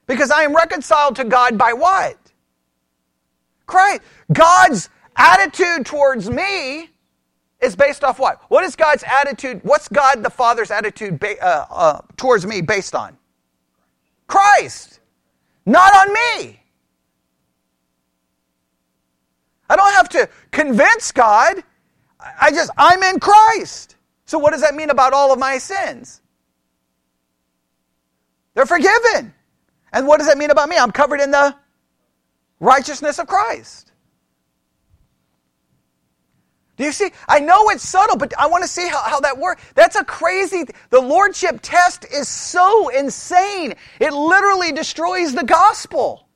Because 0.06 0.30
I 0.30 0.44
am 0.44 0.56
reconciled 0.56 1.16
to 1.16 1.24
God 1.24 1.58
by 1.58 1.74
what? 1.74 2.18
Christ. 3.66 4.02
God's 4.32 4.90
attitude 5.16 5.88
towards 5.88 6.30
me 6.30 6.92
is 7.62 7.76
based 7.76 8.04
off 8.04 8.20
what? 8.20 8.44
What 8.50 8.64
is 8.64 8.76
God's 8.76 9.04
attitude? 9.08 9.62
What's 9.64 9.88
God 9.88 10.22
the 10.22 10.30
Father's 10.30 10.70
attitude 10.70 11.20
ba- 11.20 11.44
uh, 11.44 11.66
uh, 11.72 12.02
towards 12.16 12.46
me 12.46 12.62
based 12.62 12.94
on? 12.94 13.18
Christ, 14.34 15.00
not 15.64 15.94
on 15.96 16.12
me. 16.12 16.60
I 19.70 19.76
don't 19.76 19.94
have 19.94 20.10
to 20.10 20.28
convince 20.50 21.12
God. 21.12 21.64
I 22.42 22.50
just, 22.50 22.72
I'm 22.76 23.04
in 23.04 23.20
Christ. 23.20 23.96
So, 24.26 24.40
what 24.40 24.52
does 24.52 24.62
that 24.62 24.74
mean 24.74 24.90
about 24.90 25.14
all 25.14 25.32
of 25.32 25.38
my 25.38 25.60
sins? 25.60 26.20
They're 28.56 28.66
forgiven. 28.66 29.36
And 29.92 30.08
what 30.08 30.18
does 30.18 30.28
that 30.28 30.40
mean 30.40 30.50
about 30.50 30.68
me? 30.68 30.78
I'm 30.78 30.92
covered 30.92 31.22
in 31.22 31.30
the 31.30 31.56
righteousness 32.60 33.20
of 33.20 33.28
Christ. 33.28 33.92
Do 36.76 36.84
you 36.84 36.92
see? 36.92 37.12
I 37.28 37.40
know 37.40 37.70
it's 37.70 37.88
subtle, 37.88 38.18
but 38.18 38.34
I 38.38 38.48
want 38.48 38.64
to 38.64 38.68
see 38.68 38.88
how, 38.88 39.02
how 39.04 39.20
that 39.20 39.38
works. 39.38 39.64
That's 39.76 39.96
a 39.96 40.04
crazy, 40.04 40.66
the 40.90 41.00
Lordship 41.00 41.60
test 41.62 42.06
is 42.12 42.28
so 42.28 42.90
insane. 42.90 43.76
It 44.00 44.12
literally 44.12 44.72
destroys 44.72 45.36
the 45.36 45.44
gospel. 45.44 46.28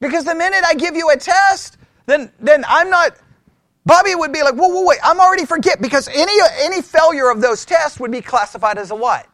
Because 0.00 0.24
the 0.24 0.34
minute 0.34 0.62
I 0.64 0.74
give 0.74 0.94
you 0.96 1.10
a 1.10 1.16
test, 1.16 1.76
then, 2.06 2.32
then 2.40 2.64
I'm 2.66 2.88
not, 2.88 3.16
Bobby 3.84 4.14
would 4.14 4.32
be 4.32 4.42
like, 4.42 4.54
whoa, 4.54 4.68
whoa, 4.68 4.84
wait, 4.84 4.98
I'm 5.02 5.20
already 5.20 5.44
forget 5.44 5.82
because 5.82 6.08
any, 6.08 6.32
any 6.60 6.80
failure 6.80 7.30
of 7.30 7.40
those 7.40 7.64
tests 7.64 8.00
would 8.00 8.12
be 8.12 8.22
classified 8.22 8.78
as 8.78 8.92
a 8.92 8.94
what? 8.94 9.26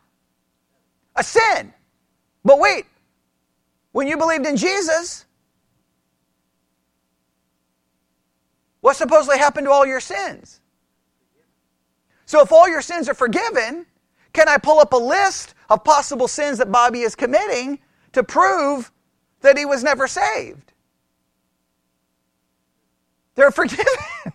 A 1.16 1.22
sin. 1.22 1.72
But 2.44 2.58
wait, 2.58 2.86
when 3.92 4.08
you 4.08 4.16
believed 4.16 4.46
in 4.46 4.56
Jesus, 4.56 5.26
what 8.84 8.96
supposedly 8.96 9.38
happened 9.38 9.66
to 9.66 9.70
all 9.70 9.86
your 9.86 9.98
sins? 9.98 10.60
So 12.26 12.42
if 12.42 12.52
all 12.52 12.68
your 12.68 12.82
sins 12.82 13.08
are 13.08 13.14
forgiven, 13.14 13.86
can 14.34 14.46
I 14.46 14.58
pull 14.58 14.78
up 14.78 14.92
a 14.92 14.98
list 14.98 15.54
of 15.70 15.84
possible 15.84 16.28
sins 16.28 16.58
that 16.58 16.70
Bobby 16.70 17.00
is 17.00 17.14
committing 17.14 17.78
to 18.12 18.22
prove 18.22 18.92
that 19.40 19.56
he 19.56 19.64
was 19.64 19.82
never 19.82 20.06
saved? 20.06 20.74
They're 23.36 23.50
forgiven. 23.50 23.86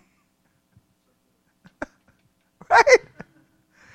right? 2.68 2.96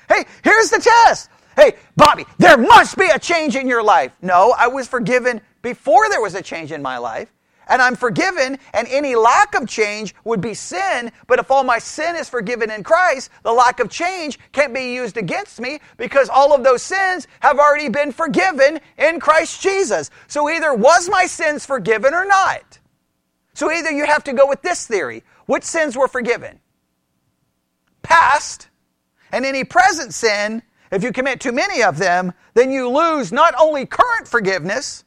Hey, 0.08 0.24
here's 0.42 0.70
the 0.70 0.80
test. 0.80 1.32
Hey, 1.58 1.74
Bobby, 1.98 2.24
there 2.38 2.58
must 2.58 2.98
be 2.98 3.10
a 3.14 3.20
change 3.20 3.58
in 3.58 3.68
your 3.68 3.84
life. 3.84 4.14
No, 4.22 4.56
I 4.58 4.68
was 4.68 4.88
forgiven 4.88 5.42
before 5.62 6.08
there 6.08 6.22
was 6.22 6.34
a 6.34 6.42
change 6.42 6.72
in 6.72 6.82
my 6.82 6.98
life 6.98 7.35
and 7.68 7.82
I'm 7.82 7.96
forgiven, 7.96 8.58
and 8.74 8.88
any 8.90 9.16
lack 9.16 9.56
of 9.56 9.68
change 9.68 10.14
would 10.24 10.42
be 10.42 10.54
sin. 10.54 11.12
But 11.28 11.40
if 11.40 11.50
all 11.50 11.64
my 11.64 11.80
sin 11.80 12.16
is 12.16 12.30
forgiven 12.30 12.70
in 12.70 12.84
Christ, 12.84 13.30
the 13.44 13.52
lack 13.52 13.80
of 13.80 13.90
change 13.90 14.40
can't 14.52 14.74
be 14.74 14.94
used 14.94 15.18
against 15.18 15.60
me 15.60 15.80
because 15.98 16.30
all 16.30 16.54
of 16.54 16.64
those 16.64 16.82
sins 16.82 17.28
have 17.40 17.60
already 17.60 17.90
been 17.90 18.12
forgiven 18.12 18.80
in 18.98 19.20
Christ 19.20 19.62
Jesus. 19.62 20.10
So 20.28 20.50
either 20.50 20.74
was 20.74 21.10
my 21.10 21.26
sins 21.26 21.66
forgiven 21.66 22.14
or 22.14 22.26
not. 22.26 22.80
So 23.54 23.72
either 23.72 23.92
you 23.92 24.06
have 24.06 24.24
to 24.26 24.34
go 24.34 24.48
with 24.48 24.62
this 24.62 24.86
theory 24.86 25.24
which 25.46 25.64
sins 25.64 25.96
were 25.96 26.08
forgiven? 26.08 26.60
Past, 28.02 28.68
and 29.32 29.46
any 29.46 29.64
present 29.64 30.14
sin, 30.14 30.62
if 30.92 31.04
you 31.04 31.12
commit 31.12 31.40
too 31.40 31.52
many 31.52 31.84
of 31.84 31.98
them, 31.98 32.34
then 32.54 32.72
you 32.72 32.90
lose 32.90 33.32
not 33.32 33.54
only 33.60 33.86
current 33.86 34.28
forgiveness, 34.28 35.05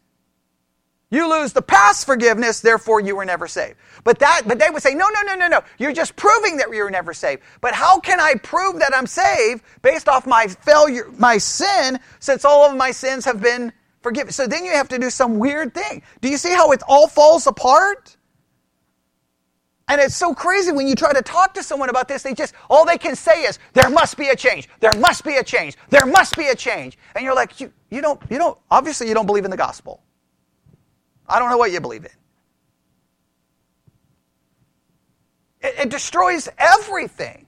you 1.10 1.30
lose 1.30 1.54
the 1.54 1.62
past 1.62 2.04
forgiveness, 2.04 2.60
therefore 2.60 3.00
you 3.00 3.16
were 3.16 3.24
never 3.24 3.48
saved. 3.48 3.76
But 4.04 4.18
that, 4.18 4.42
but 4.46 4.58
they 4.58 4.68
would 4.68 4.82
say, 4.82 4.94
no, 4.94 5.06
no, 5.08 5.22
no, 5.22 5.34
no, 5.34 5.48
no. 5.48 5.62
You're 5.78 5.94
just 5.94 6.16
proving 6.16 6.58
that 6.58 6.72
you 6.72 6.84
were 6.84 6.90
never 6.90 7.14
saved. 7.14 7.42
But 7.62 7.72
how 7.72 7.98
can 7.98 8.20
I 8.20 8.34
prove 8.42 8.78
that 8.80 8.92
I'm 8.94 9.06
saved 9.06 9.62
based 9.80 10.08
off 10.08 10.26
my 10.26 10.46
failure, 10.48 11.10
my 11.16 11.38
sin, 11.38 11.98
since 12.20 12.44
all 12.44 12.70
of 12.70 12.76
my 12.76 12.90
sins 12.90 13.24
have 13.24 13.40
been 13.40 13.72
forgiven? 14.02 14.32
So 14.32 14.46
then 14.46 14.66
you 14.66 14.72
have 14.72 14.88
to 14.88 14.98
do 14.98 15.08
some 15.08 15.38
weird 15.38 15.72
thing. 15.72 16.02
Do 16.20 16.28
you 16.28 16.36
see 16.36 16.52
how 16.52 16.72
it 16.72 16.82
all 16.86 17.08
falls 17.08 17.46
apart? 17.46 18.16
And 19.88 20.02
it's 20.02 20.14
so 20.14 20.34
crazy 20.34 20.72
when 20.72 20.86
you 20.86 20.94
try 20.94 21.14
to 21.14 21.22
talk 21.22 21.54
to 21.54 21.62
someone 21.62 21.88
about 21.88 22.08
this, 22.08 22.22
they 22.22 22.34
just, 22.34 22.54
all 22.68 22.84
they 22.84 22.98
can 22.98 23.16
say 23.16 23.44
is, 23.44 23.58
there 23.72 23.88
must 23.88 24.18
be 24.18 24.28
a 24.28 24.36
change. 24.36 24.68
There 24.80 24.92
must 24.94 25.24
be 25.24 25.36
a 25.36 25.42
change. 25.42 25.78
There 25.88 26.04
must 26.04 26.36
be 26.36 26.48
a 26.48 26.54
change. 26.54 26.98
And 27.14 27.24
you're 27.24 27.34
like, 27.34 27.58
you, 27.58 27.72
you 27.88 28.02
don't, 28.02 28.20
you 28.28 28.36
don't, 28.36 28.58
obviously 28.70 29.08
you 29.08 29.14
don't 29.14 29.24
believe 29.24 29.46
in 29.46 29.50
the 29.50 29.56
gospel. 29.56 30.02
I 31.28 31.38
don't 31.38 31.50
know 31.50 31.58
what 31.58 31.70
you 31.72 31.80
believe 31.80 32.04
in. 32.04 32.10
It, 35.60 35.74
it 35.80 35.88
destroys 35.90 36.48
everything. 36.58 37.46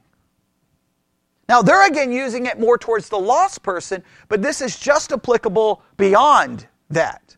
Now, 1.49 1.63
they're 1.63 1.87
again 1.87 2.13
using 2.13 2.47
it 2.47 2.61
more 2.61 2.79
towards 2.79 3.09
the 3.09 3.19
lost 3.19 3.65
person, 3.65 4.05
but 4.29 4.41
this 4.41 4.61
is 4.61 4.79
just 4.79 5.11
applicable 5.11 5.83
beyond 5.97 6.69
that. 6.91 7.37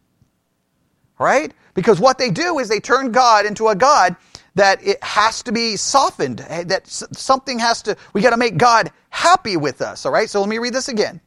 Right? 1.19 1.55
Because 1.73 1.99
what 1.99 2.19
they 2.19 2.31
do 2.31 2.59
is 2.59 2.69
they 2.69 2.81
turn 2.81 3.13
God 3.13 3.47
into 3.47 3.69
a 3.69 3.75
God 3.75 4.17
that 4.55 4.87
it 4.87 5.03
has 5.03 5.43
to 5.45 5.53
be 5.53 5.77
softened, 5.77 6.45
eh, 6.47 6.65
that 6.65 6.87
something 6.87 7.59
has 7.59 7.81
to, 7.83 7.97
we 8.13 8.21
got 8.21 8.31
to 8.31 8.37
make 8.37 8.59
God 8.59 8.91
happy 9.09 9.57
with 9.57 9.81
us. 9.81 10.05
All 10.05 10.13
right? 10.13 10.29
So 10.29 10.41
let 10.41 10.49
me 10.49 10.59
read 10.59 10.75
this 10.75 10.89
again. 10.89 11.21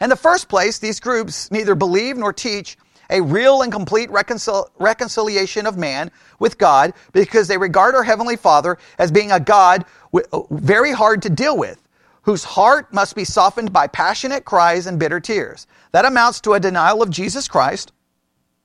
In 0.00 0.10
the 0.10 0.16
first 0.16 0.48
place, 0.48 0.78
these 0.78 1.00
groups 1.00 1.50
neither 1.50 1.74
believe 1.74 2.18
nor 2.18 2.32
teach 2.32 2.76
a 3.10 3.20
real 3.20 3.62
and 3.62 3.72
complete 3.72 4.10
reconcil- 4.10 4.68
reconciliation 4.78 5.66
of 5.66 5.76
man 5.76 6.10
with 6.38 6.58
God 6.58 6.92
because 7.12 7.48
they 7.48 7.58
regard 7.58 7.94
our 7.94 8.02
Heavenly 8.02 8.36
Father 8.36 8.78
as 8.98 9.10
being 9.10 9.32
a 9.32 9.40
God 9.40 9.84
w- 10.12 10.46
very 10.50 10.92
hard 10.92 11.22
to 11.22 11.30
deal 11.30 11.56
with, 11.56 11.82
whose 12.22 12.44
heart 12.44 12.92
must 12.92 13.14
be 13.14 13.24
softened 13.24 13.72
by 13.72 13.86
passionate 13.86 14.44
cries 14.44 14.86
and 14.86 14.98
bitter 14.98 15.20
tears. 15.20 15.66
That 15.92 16.04
amounts 16.04 16.40
to 16.42 16.54
a 16.54 16.60
denial 16.60 17.02
of 17.02 17.10
Jesus 17.10 17.48
Christ, 17.48 17.92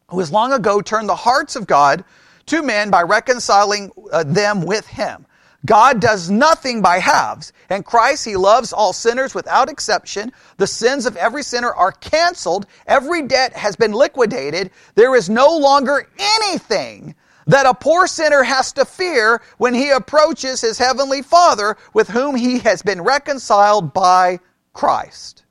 who 0.09 0.19
has 0.19 0.31
long 0.31 0.51
ago 0.51 0.81
turned 0.81 1.09
the 1.09 1.15
hearts 1.15 1.55
of 1.55 1.67
God 1.67 2.03
to 2.47 2.61
men 2.61 2.89
by 2.89 3.03
reconciling 3.03 3.91
uh, 4.11 4.23
them 4.23 4.61
with 4.65 4.87
Him. 4.87 5.25
God 5.65 6.01
does 6.01 6.29
nothing 6.29 6.81
by 6.81 6.99
halves. 6.99 7.53
In 7.69 7.83
Christ, 7.83 8.25
He 8.25 8.35
loves 8.35 8.73
all 8.73 8.91
sinners 8.91 9.33
without 9.33 9.69
exception. 9.69 10.31
The 10.57 10.67
sins 10.67 11.05
of 11.05 11.15
every 11.15 11.43
sinner 11.43 11.73
are 11.73 11.93
canceled. 11.93 12.65
Every 12.85 13.21
debt 13.21 13.53
has 13.53 13.75
been 13.75 13.93
liquidated. 13.93 14.71
There 14.95 15.15
is 15.15 15.29
no 15.29 15.57
longer 15.57 16.09
anything 16.19 17.15
that 17.47 17.65
a 17.65 17.73
poor 17.73 18.07
sinner 18.07 18.43
has 18.43 18.73
to 18.73 18.85
fear 18.85 19.41
when 19.57 19.73
he 19.73 19.89
approaches 19.89 20.61
his 20.61 20.77
heavenly 20.77 21.21
Father 21.21 21.77
with 21.93 22.09
whom 22.09 22.35
he 22.35 22.59
has 22.59 22.81
been 22.81 23.01
reconciled 23.01 23.93
by 23.93 24.39
Christ. 24.73 25.43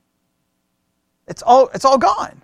It's 1.27 1.41
all, 1.41 1.69
it's 1.73 1.85
all 1.85 1.97
gone. 1.97 2.41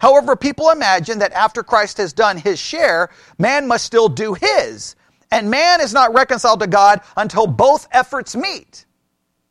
However, 0.00 0.36
people 0.36 0.70
imagine 0.70 1.20
that 1.20 1.32
after 1.32 1.62
Christ 1.62 1.96
has 1.98 2.12
done 2.12 2.36
his 2.36 2.58
share, 2.58 3.10
man 3.38 3.66
must 3.66 3.84
still 3.84 4.08
do 4.08 4.34
his. 4.34 4.96
And 5.34 5.50
man 5.50 5.80
is 5.80 5.92
not 5.92 6.14
reconciled 6.14 6.60
to 6.60 6.68
God 6.68 7.00
until 7.16 7.48
both 7.48 7.88
efforts 7.90 8.36
meet. 8.36 8.86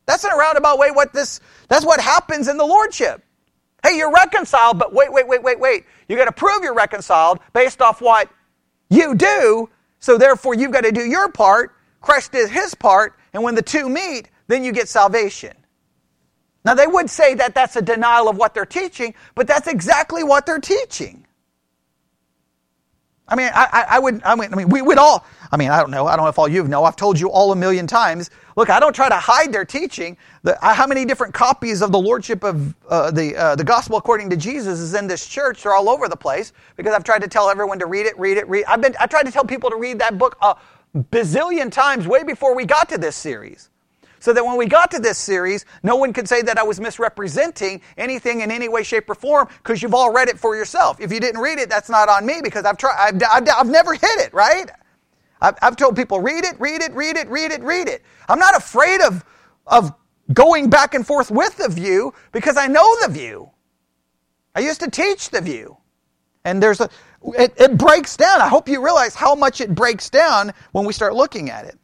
That's 0.06 0.24
in 0.24 0.32
a 0.32 0.36
roundabout 0.38 0.80
way 0.80 0.92
what 0.92 1.12
this, 1.12 1.42
that's 1.68 1.86
what 1.86 2.00
happens 2.00 2.48
in 2.48 2.56
the 2.56 2.64
Lordship. 2.64 3.22
Hey, 3.84 3.98
you're 3.98 4.14
reconciled, 4.14 4.80
but 4.80 4.94
wait, 4.94 5.12
wait, 5.12 5.28
wait, 5.28 5.44
wait, 5.44 5.60
wait. 5.60 5.84
You 6.08 6.16
got 6.16 6.26
to 6.26 6.32
prove 6.32 6.64
you're 6.64 6.74
reconciled 6.74 7.40
based 7.52 7.82
off 7.82 8.02
what 8.02 8.30
you 8.90 9.14
do. 9.14 9.70
So 10.00 10.18
therefore, 10.18 10.54
you've 10.54 10.72
got 10.72 10.86
to 10.86 10.94
do 10.94 11.02
your 11.02 11.30
part. 11.30 11.76
Christ 12.00 12.32
did 12.32 12.50
his 12.50 12.74
part. 12.74 13.16
And 13.34 13.44
when 13.44 13.56
the 13.56 13.62
two 13.62 13.90
meet, 13.90 14.30
then 14.48 14.64
you 14.64 14.72
get 14.72 14.88
salvation. 14.88 15.52
Now, 16.64 16.76
they 16.76 16.88
would 16.88 17.10
say 17.10 17.34
that 17.34 17.56
that's 17.56 17.76
a 17.76 17.82
denial 17.82 18.30
of 18.30 18.38
what 18.38 18.54
they're 18.54 18.66
teaching, 18.66 19.16
but 19.36 19.48
that's 19.48 19.68
exactly 19.68 20.24
what 20.24 20.46
they're 20.46 20.60
teaching. 20.60 21.28
I 23.28 23.36
mean, 23.36 23.50
I, 23.54 23.86
I, 23.90 24.00
would, 24.00 24.22
I 24.24 24.36
mean, 24.36 24.54
I 24.54 24.58
mean, 24.58 24.68
we 24.68 24.82
would 24.82 24.98
all, 24.98 25.26
I 25.52 25.56
mean, 25.56 25.72
I 25.72 25.80
don't 25.80 25.92
know, 25.92 26.08
I 26.08 26.16
don't 26.18 26.26
know 26.26 26.30
if 26.30 26.38
all 26.38 26.48
you 26.48 26.68
know, 26.68 26.84
I've 26.84 26.98
told 26.98 27.18
you 27.18 27.30
all 27.30 27.54
a 27.54 27.56
million 27.56 27.88
times. 27.88 28.30
Look, 28.58 28.70
I 28.70 28.82
don't 28.82 28.94
try 28.94 29.08
to 29.08 29.16
hide 29.16 29.54
their 29.54 29.64
teaching. 29.64 30.18
The, 30.44 30.58
how 30.62 30.86
many 30.86 31.06
different 31.06 31.34
copies 31.34 31.82
of 31.82 31.94
the 31.94 32.00
Lordship 32.00 32.44
of 32.44 32.76
uh, 32.90 33.12
the, 33.12 33.36
uh, 33.36 33.56
the 33.56 33.64
Gospel 33.64 33.98
according 33.98 34.30
to 34.32 34.36
Jesus 34.36 34.80
is 34.80 34.94
in 34.94 35.08
this 35.08 35.26
church? 35.26 35.64
They're 35.64 35.74
all 35.74 35.90
over 35.90 36.10
the 36.10 36.18
place 36.18 36.52
because 36.76 36.94
I've 36.94 37.06
tried 37.06 37.22
to 37.22 37.30
tell 37.30 37.50
everyone 37.50 37.80
to 37.80 37.86
read 37.86 38.06
it, 38.06 38.20
read 38.20 38.38
it, 38.38 38.48
read 38.50 38.66
I've 38.66 38.82
been, 38.82 38.94
I 39.00 39.08
tried 39.08 39.24
to 39.24 39.32
tell 39.32 39.46
people 39.46 39.70
to 39.70 39.78
read 39.78 40.00
that 40.00 40.18
book 40.18 40.38
a 40.42 40.58
bazillion 40.94 41.72
times 41.72 42.08
way 42.08 42.24
before 42.24 42.56
we 42.56 42.66
got 42.66 42.90
to 42.90 42.98
this 42.98 43.16
series 43.16 43.70
so 44.24 44.32
that 44.32 44.46
when 44.46 44.56
we 44.56 44.66
got 44.66 44.90
to 44.90 45.00
this 45.00 45.18
series, 45.18 45.66
no 45.84 45.98
one 45.98 46.14
could 46.14 46.30
say 46.30 46.42
that 46.42 46.58
I 46.58 46.64
was 46.64 46.80
misrepresenting 46.80 47.82
anything 47.98 48.40
in 48.40 48.52
any 48.52 48.70
way, 48.70 48.82
shape, 48.82 49.10
or 49.10 49.16
form 49.16 49.50
because 49.58 49.84
you've 49.84 49.94
all 49.94 50.14
read 50.14 50.30
it 50.30 50.40
for 50.40 50.56
yourself. 50.56 51.02
If 51.02 51.12
you 51.12 51.20
didn't 51.20 51.42
read 51.42 51.60
it, 51.60 51.70
that's 51.70 51.90
not 51.90 52.08
on 52.08 52.26
me 52.26 52.40
because 52.42 52.64
I've 52.64 52.78
tried, 52.78 53.22
I've, 53.22 53.22
I've, 53.30 53.50
I've 53.54 53.68
never 53.70 53.92
hit 53.92 54.20
it, 54.20 54.34
right? 54.34 54.72
I've, 55.42 55.56
I've 55.62 55.76
told 55.76 55.98
people, 55.98 56.22
read 56.22 56.46
it, 56.46 56.58
read 56.58 56.82
it, 56.82 56.94
read 56.94 57.18
it, 57.18 57.28
read 57.28 57.52
it, 57.52 57.62
read 57.64 57.90
it. 57.90 58.02
I'm 58.30 58.40
not 58.40 58.56
afraid 58.56 59.02
of, 59.02 59.26
of 59.68 59.92
going 60.32 60.70
back 60.70 60.94
and 60.94 61.06
forth 61.06 61.30
with 61.30 61.58
the 61.58 61.68
view 61.68 62.14
because 62.32 62.56
I 62.56 62.68
know 62.68 62.96
the 63.06 63.12
view. 63.12 63.52
I 64.56 64.62
used 64.62 64.80
to 64.80 64.90
teach 64.90 65.32
the 65.32 65.42
view. 65.42 65.76
And 66.46 66.64
there's 66.64 66.80
a, 66.80 66.90
it, 67.38 67.56
it 67.58 67.78
breaks 67.78 68.16
down. 68.16 68.40
I 68.40 68.48
hope 68.48 68.70
you 68.70 68.82
realize 68.82 69.16
how 69.16 69.36
much 69.36 69.60
it 69.60 69.76
breaks 69.76 70.10
down 70.10 70.54
when 70.72 70.86
we 70.86 70.94
start 70.94 71.14
looking 71.14 71.50
at 71.50 71.66
it. 71.66 71.78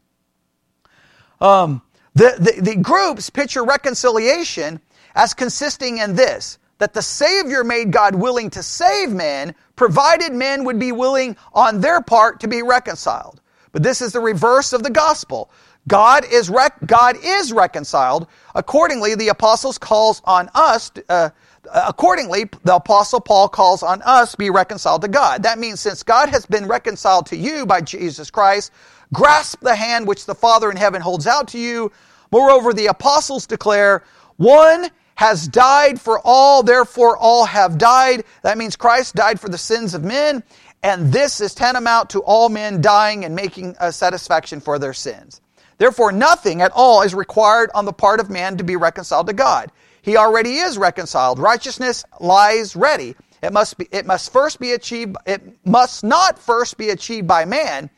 Um, 1.42 1.82
the, 2.16 2.36
the, 2.40 2.62
the 2.62 2.76
groups 2.76 3.30
picture 3.30 3.64
reconciliation 3.64 4.80
as 5.16 5.34
consisting 5.34 6.00
in 6.00 6.16
this 6.16 6.60
that 6.80 6.94
the 6.94 7.02
Savior 7.02 7.64
made 7.64 7.92
God 7.92 8.16
willing 8.16 8.50
to 8.52 8.64
save 8.64 9.12
men, 9.12 9.54
provided 9.76 10.34
men 10.34 10.64
would 10.64 10.80
be 10.80 10.92
willing 10.92 11.36
on 11.54 11.82
their 11.82 12.02
part 12.02 12.40
to 12.40 12.48
be 12.48 12.64
reconciled. 12.64 13.42
But 13.72 13.84
this 13.84 14.02
is 14.02 14.14
the 14.14 14.20
reverse 14.20 14.74
of 14.74 14.82
the 14.82 14.90
gospel. 14.90 15.52
God 15.88 16.26
is, 16.32 16.50
rec- 16.50 16.86
God 16.86 17.18
is 17.22 17.52
reconciled. 17.52 18.28
Accordingly, 18.56 19.16
the 19.16 19.28
apostles 19.30 19.78
calls 19.78 20.22
on 20.24 20.50
us, 20.54 20.92
uh, 21.10 21.30
accordingly, 21.74 22.50
the 22.64 22.76
apostle 22.76 23.20
Paul 23.20 23.50
calls 23.50 23.84
on 23.84 24.02
us 24.04 24.36
be 24.36 24.50
reconciled 24.50 25.02
to 25.02 25.08
God. 25.08 25.44
That 25.44 25.60
means 25.60 25.80
since 25.80 26.04
God 26.04 26.30
has 26.30 26.46
been 26.46 26.68
reconciled 26.68 27.26
to 27.28 27.38
you 27.38 27.66
by 27.66 27.82
Jesus 27.82 28.32
Christ, 28.32 28.72
Grasp 29.14 29.62
the 29.62 29.76
hand 29.76 30.08
which 30.08 30.26
the 30.26 30.36
Father 30.36 30.70
in 30.70 30.78
heaven 30.78 31.02
holds 31.02 31.28
out 31.28 31.48
to 31.50 31.60
you. 31.60 31.92
Moreover, 32.32 32.74
the 32.74 32.88
apostles 32.88 33.48
declare, 33.48 34.04
one 34.38 34.90
has 35.16 35.48
died 35.48 36.00
for 36.00 36.22
all, 36.24 36.64
therefore 36.64 37.18
all 37.18 37.46
have 37.46 37.78
died. 37.78 38.24
That 38.44 38.58
means 38.58 38.76
Christ 38.76 39.16
died 39.16 39.40
for 39.40 39.50
the 39.50 39.58
sins 39.58 39.94
of 39.94 40.04
men, 40.04 40.44
and 40.84 41.12
this 41.12 41.42
is 41.42 41.54
tantamount 41.54 42.12
to 42.12 42.22
all 42.22 42.48
men 42.50 42.82
dying 42.82 43.26
and 43.26 43.36
making 43.36 43.76
a 43.80 43.92
satisfaction 43.92 44.62
for 44.62 44.80
their 44.80 44.94
sins. 44.94 45.42
Therefore, 45.78 46.12
nothing 46.12 46.62
at 46.62 46.72
all 46.74 47.02
is 47.02 47.16
required 47.16 47.70
on 47.74 47.86
the 47.86 47.94
part 47.94 48.20
of 48.20 48.30
man 48.30 48.58
to 48.58 48.64
be 48.64 48.76
reconciled 48.76 49.28
to 49.28 49.34
God. 49.34 49.72
He 50.02 50.16
already 50.16 50.58
is 50.58 50.78
reconciled. 50.78 51.40
Righteousness 51.40 52.06
lies 52.20 52.76
ready. 52.76 53.16
It 53.42 53.54
must 53.54 53.78
be, 53.78 53.88
it 53.92 54.06
must 54.06 54.32
first 54.32 54.60
be 54.60 54.74
achieved, 54.74 55.16
it 55.26 55.42
must 55.66 56.04
not 56.04 56.38
first 56.38 56.78
be 56.78 56.90
achieved 56.90 57.28
by 57.28 57.46
man, 57.46 57.90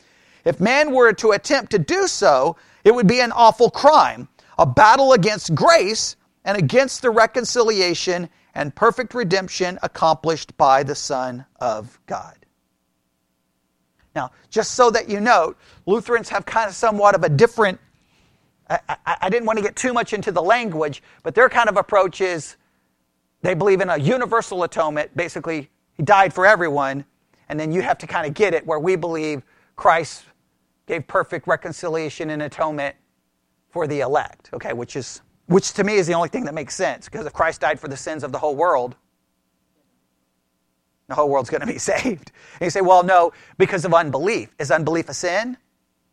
if 0.46 0.60
man 0.60 0.92
were 0.92 1.14
to 1.14 1.32
attempt 1.32 1.72
to 1.72 1.80
do 1.80 2.08
so, 2.08 2.56
it 2.84 2.94
would 2.94 3.08
be 3.08 3.20
an 3.20 3.32
awful 3.32 3.70
crime, 3.70 4.28
a 4.58 4.66
battle 4.66 5.14
against 5.14 5.54
grace 5.54 6.16
and 6.44 6.58
against 6.58 7.02
the 7.02 7.10
reconciliation 7.10 8.30
and 8.54 8.76
perfect 8.76 9.14
redemption 9.14 9.80
accomplished 9.84 10.56
by 10.58 10.84
the 10.84 10.96
Son 10.96 11.46
of 11.60 12.00
God. 12.06 12.38
Now, 14.16 14.32
just 14.50 14.74
so 14.74 14.90
that 14.92 15.08
you 15.08 15.20
note, 15.20 15.58
Lutherans 15.86 16.30
have 16.30 16.46
kind 16.46 16.68
of 16.68 16.76
somewhat 16.76 17.16
of 17.16 17.24
a 17.24 17.30
different. 17.30 17.80
I, 18.70 18.80
I, 18.90 19.18
I, 19.22 19.30
didn't 19.30 19.46
want 19.46 19.58
to 19.58 19.64
get 19.64 19.76
too 19.76 19.94
much 19.94 20.12
into 20.12 20.32
the 20.32 20.42
language, 20.42 21.02
but 21.24 21.34
their 21.34 21.48
kind 21.48 21.70
of 21.70 21.78
approach 21.78 22.20
is 22.20 22.58
they 23.42 23.54
believe 23.54 23.80
in 23.80 23.90
a 23.90 23.98
universal 23.98 24.64
atonement. 24.64 25.16
Basically, 25.16 25.70
he 25.94 26.04
died 26.04 26.34
for 26.34 26.46
everyone, 26.46 27.06
and 27.48 27.60
then 27.60 27.72
you 27.72 27.82
have 27.82 27.98
to 28.00 28.08
kind 28.08 28.28
of 28.28 28.34
get 28.34 28.54
it 28.54 28.66
where 28.66 28.80
we 28.80 28.98
believe 28.98 29.44
Christ 29.76 30.26
gave 30.92 31.08
perfect 31.08 31.48
reconciliation 31.48 32.32
and 32.32 32.42
atonement 32.42 32.94
for 33.70 33.88
the 33.88 34.02
elect, 34.02 34.50
okay, 34.52 34.74
which 34.74 34.98
is 34.98 35.22
which 35.46 35.72
to 35.72 35.86
me 35.86 35.96
is 35.96 36.06
the 36.06 36.14
only 36.14 36.28
thing 36.28 36.44
that 36.44 36.54
makes 36.54 36.76
sense 36.76 37.08
because 37.08 37.26
if 37.26 37.32
Christ 37.32 37.62
died 37.62 37.80
for 37.80 37.88
the 37.88 37.96
sins 37.96 38.26
of 38.26 38.34
the 38.34 38.38
whole 38.38 38.58
world, 38.58 38.98
the 41.08 41.16
whole 41.16 41.30
world's 41.30 41.50
going 41.50 41.62
to 41.62 41.68
be 41.68 41.78
saved. 41.92 42.34
And 42.60 42.66
you 42.66 42.70
say, 42.70 42.82
well, 42.82 43.04
no, 43.04 43.32
because 43.58 43.86
of 43.86 43.94
unbelief. 43.94 44.54
Is 44.60 44.70
unbelief 44.70 45.08
a 45.08 45.14
sin? 45.14 45.58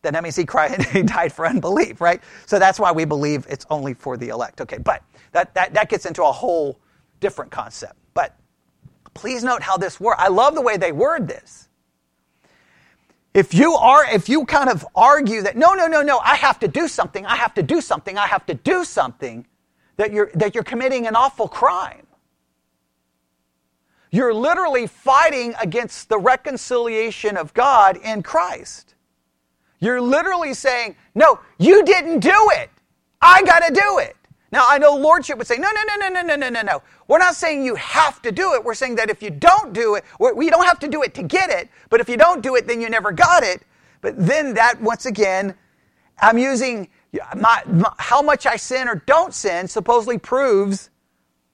Then 0.03 0.13
that 0.13 0.23
means 0.23 0.37
he, 0.37 0.45
cried, 0.45 0.81
he 0.93 1.03
died 1.03 1.33
for 1.33 1.45
unbelief, 1.45 2.01
right? 2.01 2.21
So 2.47 2.61
that's 2.61 2.79
why 2.79 2.93
we 2.93 3.05
believe 3.05 3.47
it's 3.51 3.67
only 3.71 3.95
for 3.95 4.17
the 4.17 4.29
elect. 4.29 4.61
Okay, 4.61 4.79
but 4.79 5.03
that, 5.33 5.55
that, 5.55 5.75
that 5.75 5.89
gets 5.89 6.07
into 6.07 6.23
a 6.23 6.31
whole 6.33 6.79
different 7.19 7.51
concept. 7.51 7.97
But 8.15 8.37
please 9.15 9.43
note 9.43 9.63
how 9.63 9.77
this 9.77 9.99
works. 9.99 10.21
I 10.23 10.29
love 10.29 10.55
the 10.55 10.63
way 10.63 10.77
they 10.77 10.93
word 10.93 11.27
this. 11.27 11.68
If 13.35 13.55
you 13.55 13.75
are, 13.75 14.05
if 14.11 14.29
you 14.29 14.47
kind 14.47 14.71
of 14.71 14.87
argue 14.95 15.43
that, 15.43 15.57
no, 15.57 15.75
no, 15.75 15.87
no, 15.87 16.03
no, 16.03 16.19
I 16.19 16.35
have 16.37 16.59
to 16.61 16.69
do 16.69 16.89
something, 16.89 17.27
I 17.27 17.37
have 17.37 17.55
to 17.55 17.63
do 17.63 17.81
something, 17.81 18.17
I 18.17 18.27
have 18.27 18.47
to 18.47 18.55
do 18.55 18.85
something, 18.85 19.47
that 19.97 20.13
you're, 20.13 20.31
that 20.35 20.55
you're 20.55 20.65
committing 20.65 21.07
an 21.07 21.15
awful 21.15 21.49
crime. 21.49 22.07
You're 24.11 24.33
literally 24.33 24.87
fighting 24.87 25.55
against 25.61 26.09
the 26.09 26.19
reconciliation 26.19 27.37
of 27.37 27.53
God 27.53 27.99
in 27.99 28.23
Christ. 28.23 28.95
You're 29.81 30.01
literally 30.01 30.55
saying, 30.55 30.97
no, 31.15 31.41
you 31.59 31.85
didn't 31.85 32.21
do 32.21 32.51
it. 32.53 32.71
I 33.21 33.43
got 33.43 33.61
to 33.67 33.75
do 33.75 33.99
it. 33.99 34.17
Now, 34.51 34.67
I 34.69 34.79
know 34.79 34.95
Lordship 34.97 35.37
would 35.37 35.47
say, 35.47 35.59
no, 35.59 35.69
no, 35.71 35.83
no, 35.87 36.09
no, 36.09 36.09
no, 36.09 36.23
no, 36.23 36.37
no, 36.37 36.49
no, 36.49 36.63
no. 36.63 36.83
We're 37.07 37.19
not 37.19 37.35
saying 37.35 37.65
you 37.65 37.75
have 37.75 38.23
to 38.23 38.33
do 38.33 38.55
it. 38.55 38.65
We're 38.65 38.75
saying 38.75 38.97
that 38.97 39.11
if 39.11 39.23
you 39.23 39.31
don't 39.31 39.75
do 39.75 39.97
it, 39.97 40.05
we 40.19 40.49
don't 40.49 40.65
have 40.65 40.79
to 40.81 40.89
do 40.89 41.03
it 41.03 41.15
to 41.15 41.23
get 41.23 41.51
it, 41.51 41.69
but 41.91 42.01
if 42.01 42.09
you 42.09 42.17
don't 42.17 42.43
do 42.43 42.57
it, 42.57 42.67
then 42.67 42.81
you 42.81 42.89
never 42.89 43.13
got 43.13 43.43
it. 43.43 43.63
But 44.01 44.15
then 44.17 44.55
that, 44.55 44.81
once 44.81 45.05
again, 45.07 45.55
I'm 46.21 46.39
using 46.39 46.89
my, 47.37 47.63
my, 47.67 47.93
how 47.99 48.23
much 48.23 48.47
I 48.47 48.57
sin 48.57 48.89
or 48.89 48.97
don't 49.07 49.35
sin 49.35 49.69
supposedly 49.69 50.19
proves 50.19 50.91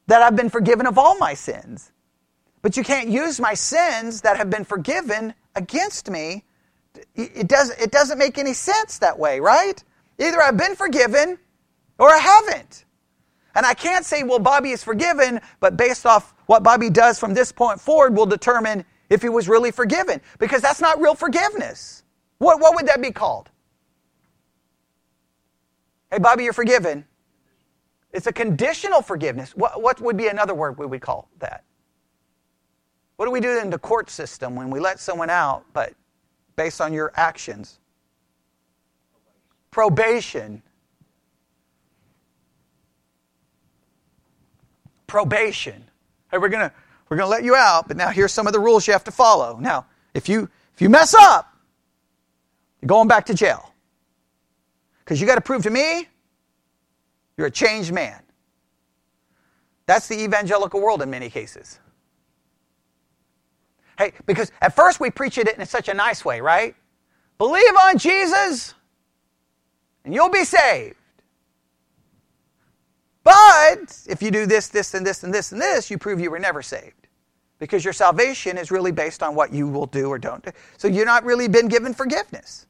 that 0.06 0.22
I've 0.22 0.36
been 0.36 0.50
forgiven 0.50 0.86
of 0.86 0.98
all 0.98 1.16
my 1.18 1.34
sins. 1.34 1.90
But 2.62 2.76
you 2.76 2.84
can't 2.84 3.08
use 3.08 3.40
my 3.40 3.54
sins 3.54 4.20
that 4.22 4.36
have 4.36 4.50
been 4.50 4.64
forgiven 4.64 5.34
against 5.54 6.10
me. 6.10 6.44
It, 7.14 7.48
does, 7.48 7.70
it 7.70 7.90
doesn't 7.90 8.18
make 8.18 8.38
any 8.38 8.52
sense 8.52 8.98
that 8.98 9.18
way, 9.18 9.40
right? 9.40 9.82
Either 10.18 10.40
I've 10.40 10.56
been 10.56 10.76
forgiven 10.76 11.38
or 11.98 12.10
I 12.10 12.18
haven't. 12.18 12.83
And 13.54 13.64
I 13.64 13.74
can't 13.74 14.04
say, 14.04 14.22
well, 14.22 14.38
Bobby 14.38 14.70
is 14.70 14.82
forgiven, 14.82 15.40
but 15.60 15.76
based 15.76 16.06
off 16.06 16.34
what 16.46 16.62
Bobby 16.62 16.90
does 16.90 17.18
from 17.18 17.34
this 17.34 17.52
point 17.52 17.80
forward 17.80 18.16
will 18.16 18.26
determine 18.26 18.84
if 19.10 19.22
he 19.22 19.28
was 19.28 19.48
really 19.48 19.70
forgiven. 19.70 20.20
Because 20.38 20.60
that's 20.60 20.80
not 20.80 21.00
real 21.00 21.14
forgiveness. 21.14 22.02
What, 22.38 22.60
what 22.60 22.74
would 22.74 22.86
that 22.88 23.00
be 23.00 23.12
called? 23.12 23.50
Hey, 26.10 26.18
Bobby, 26.18 26.44
you're 26.44 26.52
forgiven. 26.52 27.04
It's 28.12 28.26
a 28.26 28.32
conditional 28.32 29.02
forgiveness. 29.02 29.56
What, 29.56 29.82
what 29.82 30.00
would 30.00 30.16
be 30.16 30.28
another 30.28 30.54
word 30.54 30.78
we 30.78 30.86
would 30.86 31.00
call 31.00 31.28
that? 31.40 31.64
What 33.16 33.26
do 33.26 33.30
we 33.30 33.40
do 33.40 33.58
in 33.58 33.70
the 33.70 33.78
court 33.78 34.10
system 34.10 34.56
when 34.56 34.70
we 34.70 34.80
let 34.80 34.98
someone 34.98 35.30
out, 35.30 35.64
but 35.72 35.94
based 36.56 36.80
on 36.80 36.92
your 36.92 37.12
actions? 37.14 37.78
Probation. 39.70 40.62
Probation. 45.14 45.84
Hey, 46.32 46.38
we're 46.38 46.48
gonna 46.48 46.72
we're 47.08 47.16
gonna 47.16 47.30
let 47.30 47.44
you 47.44 47.54
out, 47.54 47.86
but 47.86 47.96
now 47.96 48.08
here's 48.08 48.32
some 48.32 48.48
of 48.48 48.52
the 48.52 48.58
rules 48.58 48.84
you 48.88 48.92
have 48.94 49.04
to 49.04 49.12
follow. 49.12 49.56
Now, 49.60 49.86
if 50.12 50.28
you 50.28 50.50
if 50.74 50.82
you 50.82 50.88
mess 50.88 51.14
up, 51.14 51.54
you're 52.82 52.88
going 52.88 53.06
back 53.06 53.26
to 53.26 53.34
jail. 53.34 53.72
Because 54.98 55.20
you 55.20 55.26
got 55.28 55.36
to 55.36 55.40
prove 55.40 55.62
to 55.62 55.70
me 55.70 56.08
you're 57.36 57.46
a 57.46 57.50
changed 57.50 57.92
man. 57.92 58.20
That's 59.86 60.08
the 60.08 60.20
evangelical 60.20 60.80
world 60.80 61.00
in 61.00 61.10
many 61.10 61.30
cases. 61.30 61.78
Hey, 63.96 64.14
because 64.26 64.50
at 64.60 64.74
first 64.74 64.98
we 64.98 65.12
preach 65.12 65.38
it 65.38 65.46
in 65.46 65.64
such 65.64 65.88
a 65.88 65.94
nice 65.94 66.24
way, 66.24 66.40
right? 66.40 66.74
Believe 67.38 67.76
on 67.84 67.98
Jesus 67.98 68.74
and 70.04 70.12
you'll 70.12 70.28
be 70.28 70.42
saved. 70.42 70.96
But 73.24 73.98
if 74.06 74.22
you 74.22 74.30
do 74.30 74.46
this, 74.46 74.68
this, 74.68 74.94
and 74.94 75.04
this, 75.04 75.24
and 75.24 75.32
this, 75.32 75.50
and 75.50 75.60
this, 75.60 75.90
you 75.90 75.98
prove 75.98 76.20
you 76.20 76.30
were 76.30 76.38
never 76.38 76.62
saved. 76.62 77.08
Because 77.58 77.82
your 77.82 77.94
salvation 77.94 78.58
is 78.58 78.70
really 78.70 78.92
based 78.92 79.22
on 79.22 79.34
what 79.34 79.52
you 79.52 79.66
will 79.66 79.86
do 79.86 80.08
or 80.08 80.18
don't 80.18 80.44
do. 80.44 80.50
So 80.76 80.86
you're 80.86 81.06
not 81.06 81.24
really 81.24 81.48
been 81.48 81.68
given 81.68 81.94
forgiveness. 81.94 82.66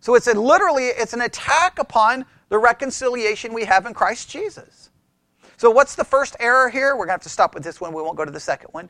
So 0.00 0.14
it's 0.14 0.26
a, 0.26 0.34
literally 0.34 0.86
it's 0.86 1.12
an 1.12 1.20
attack 1.20 1.78
upon 1.78 2.24
the 2.48 2.58
reconciliation 2.58 3.52
we 3.52 3.64
have 3.64 3.86
in 3.86 3.94
Christ 3.94 4.30
Jesus. 4.30 4.90
So 5.56 5.70
what's 5.70 5.94
the 5.94 6.04
first 6.04 6.36
error 6.40 6.68
here? 6.70 6.92
We're 6.94 7.06
going 7.06 7.08
to 7.08 7.12
have 7.12 7.22
to 7.22 7.28
stop 7.28 7.54
with 7.54 7.64
this 7.64 7.80
one. 7.80 7.92
We 7.92 8.02
won't 8.02 8.16
go 8.16 8.24
to 8.24 8.30
the 8.30 8.40
second 8.40 8.68
one. 8.72 8.88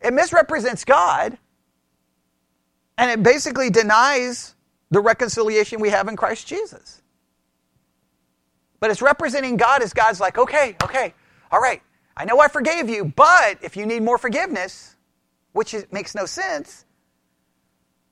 It 0.00 0.12
misrepresents 0.12 0.84
God 0.84 1.38
and 2.98 3.10
it 3.10 3.22
basically 3.22 3.70
denies 3.70 4.54
the 4.90 5.00
reconciliation 5.00 5.80
we 5.80 5.90
have 5.90 6.08
in 6.08 6.16
Christ 6.16 6.46
Jesus. 6.46 7.01
But 8.82 8.90
it's 8.90 9.00
representing 9.00 9.56
God 9.56 9.80
as 9.80 9.92
God's 9.92 10.18
like, 10.18 10.38
okay, 10.38 10.74
okay, 10.82 11.14
all 11.52 11.60
right, 11.60 11.80
I 12.16 12.24
know 12.24 12.40
I 12.40 12.48
forgave 12.48 12.88
you, 12.88 13.04
but 13.04 13.58
if 13.62 13.76
you 13.76 13.86
need 13.86 14.02
more 14.02 14.18
forgiveness, 14.18 14.96
which 15.52 15.72
is, 15.72 15.86
makes 15.92 16.16
no 16.16 16.26
sense, 16.26 16.84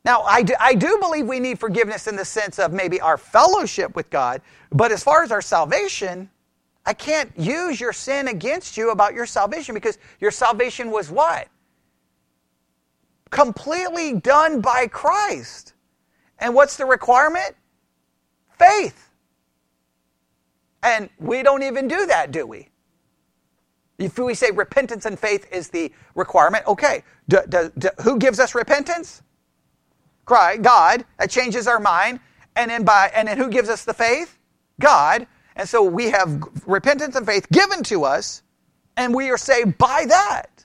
now, 0.05 0.23
I 0.23 0.45
do, 0.45 0.55
I 0.61 0.75
do 0.75 0.99
believe 1.01 1.27
we 1.27 1.41
need 1.41 1.59
forgiveness 1.59 2.07
in 2.07 2.15
the 2.15 2.25
sense 2.25 2.61
of 2.61 2.73
maybe 2.73 3.01
our 3.01 3.19
fellowship 3.19 3.97
with 3.97 4.11
God, 4.11 4.43
but 4.71 4.93
as 4.93 5.03
far 5.03 5.25
as 5.25 5.33
our 5.33 5.43
salvation, 5.43 6.31
I 6.87 6.95
can't 6.95 7.33
use 7.37 7.81
your 7.81 7.93
sin 7.93 8.29
against 8.29 8.77
you 8.77 8.93
about 8.93 9.13
your 9.13 9.27
salvation 9.27 9.75
because 9.75 9.99
your 10.21 10.31
salvation 10.31 10.93
was 10.93 11.11
what? 11.11 11.49
Completely 13.31 14.15
done 14.21 14.61
by 14.61 14.87
Christ. 14.87 15.73
And 16.39 16.55
what's 16.55 16.77
the 16.77 16.87
requirement? 16.87 17.57
Faith. 18.57 19.10
And 20.83 21.11
we 21.19 21.43
don't 21.43 21.63
even 21.63 21.89
do 21.89 22.07
that, 22.07 22.33
do 22.33 22.47
we? 22.47 22.69
If 23.99 24.19
we 24.19 24.35
say 24.35 24.51
repentance 24.51 25.05
and 25.05 25.19
faith 25.19 25.47
is 25.53 25.69
the 25.69 25.93
requirement, 26.15 26.67
okay. 26.67 27.05
Do, 27.29 27.41
do, 27.49 27.71
do, 27.79 27.89
who 28.03 28.19
gives 28.19 28.41
us 28.41 28.55
repentance? 28.55 29.23
Christ, 30.25 30.63
God, 30.63 31.05
that 31.19 31.31
changes 31.31 31.67
our 31.67 31.81
mind. 31.81 32.21
And 32.57 32.71
then 32.71 32.85
by 32.85 33.11
and 33.15 33.29
then 33.29 33.37
who 33.37 33.49
gives 33.49 33.69
us 33.69 33.85
the 33.85 33.95
faith? 33.95 34.39
God. 34.81 35.27
And 35.55 35.69
so 35.69 35.83
we 35.83 36.11
have 36.11 36.43
repentance 36.67 37.15
and 37.17 37.27
faith 37.27 37.49
given 37.51 37.83
to 37.85 38.05
us, 38.05 38.43
and 38.97 39.15
we 39.15 39.31
are 39.31 39.37
saved 39.37 39.77
by 39.77 40.07
that. 40.09 40.65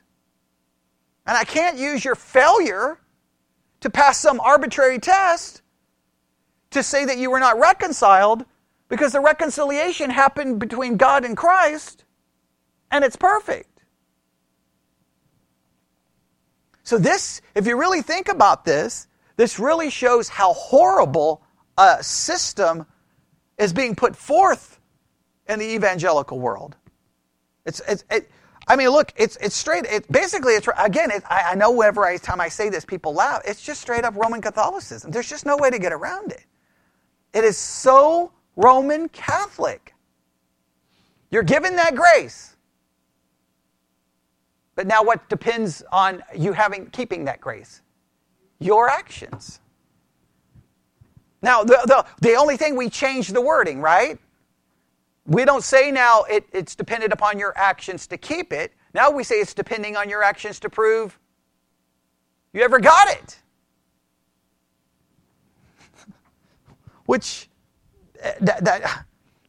And 1.27 1.37
I 1.37 1.43
can't 1.43 1.77
use 1.77 2.05
your 2.05 2.15
failure 2.15 2.99
to 3.81 3.89
pass 3.89 4.19
some 4.19 4.39
arbitrary 4.39 4.99
test 4.99 5.61
to 6.71 6.81
say 6.81 7.05
that 7.05 7.17
you 7.17 7.29
were 7.31 7.39
not 7.39 7.59
reconciled 7.59 8.45
because 8.87 9.13
the 9.13 9.19
reconciliation 9.19 10.09
happened 10.09 10.59
between 10.59 10.97
God 10.97 11.25
and 11.25 11.35
Christ 11.35 12.05
and 12.91 13.03
it's 13.03 13.15
perfect. 13.15 13.83
So, 16.83 16.97
this, 16.97 17.41
if 17.55 17.65
you 17.65 17.77
really 17.79 18.01
think 18.01 18.29
about 18.29 18.63
this, 18.63 19.07
this 19.37 19.59
really 19.59 19.89
shows 19.89 20.29
how 20.29 20.53
horrible 20.53 21.41
a 21.77 22.01
system 22.03 22.85
is 23.57 23.73
being 23.73 23.95
put 23.95 24.15
forth 24.15 24.79
in 25.47 25.59
the 25.59 25.65
evangelical 25.65 26.39
world. 26.39 26.75
It's, 27.65 27.81
it's, 27.87 28.03
it, 28.11 28.29
I 28.67 28.75
mean, 28.75 28.89
look, 28.89 29.11
it's, 29.15 29.35
it's 29.37 29.55
straight, 29.55 29.85
it, 29.85 30.11
basically, 30.11 30.53
it's, 30.53 30.67
again, 30.77 31.11
it, 31.11 31.23
I, 31.29 31.51
I 31.51 31.55
know 31.55 31.71
whenever 31.71 32.05
I, 32.05 32.17
time 32.17 32.39
I 32.39 32.49
say 32.49 32.69
this, 32.69 32.85
people 32.85 33.13
laugh. 33.13 33.41
It's 33.45 33.61
just 33.61 33.81
straight 33.81 34.03
up 34.03 34.15
Roman 34.15 34.41
Catholicism. 34.41 35.11
There's 35.11 35.29
just 35.29 35.45
no 35.45 35.57
way 35.57 35.71
to 35.71 35.79
get 35.79 35.91
around 35.91 36.31
it. 36.31 36.45
It 37.33 37.43
is 37.43 37.57
so 37.57 38.31
Roman 38.55 39.09
Catholic. 39.09 39.93
You're 41.31 41.43
given 41.43 41.75
that 41.75 41.95
grace. 41.95 42.55
But 44.75 44.87
now 44.87 45.03
what 45.03 45.27
depends 45.29 45.83
on 45.91 46.23
you 46.35 46.53
having 46.53 46.87
keeping 46.87 47.25
that 47.25 47.41
grace? 47.41 47.81
your 48.59 48.89
actions. 48.89 49.59
Now, 51.41 51.63
the, 51.63 51.79
the, 51.85 52.05
the 52.21 52.35
only 52.35 52.57
thing 52.57 52.75
we 52.75 52.89
change 52.89 53.29
the 53.29 53.41
wording, 53.41 53.79
right? 53.81 54.17
We 55.27 55.45
don't 55.45 55.63
say 55.63 55.91
now 55.91 56.23
it, 56.23 56.45
it's 56.51 56.75
dependent 56.75 57.13
upon 57.13 57.39
your 57.39 57.53
actions 57.57 58.07
to 58.07 58.17
keep 58.17 58.51
it. 58.53 58.73
Now 58.93 59.11
we 59.11 59.23
say 59.23 59.35
it's 59.35 59.53
depending 59.53 59.95
on 59.95 60.09
your 60.09 60.23
actions 60.23 60.59
to 60.61 60.69
prove 60.69 61.19
you 62.53 62.61
ever 62.61 62.79
got 62.79 63.09
it. 63.09 63.39
Which, 67.05 67.49
that, 68.41 68.63
that 68.65 69.05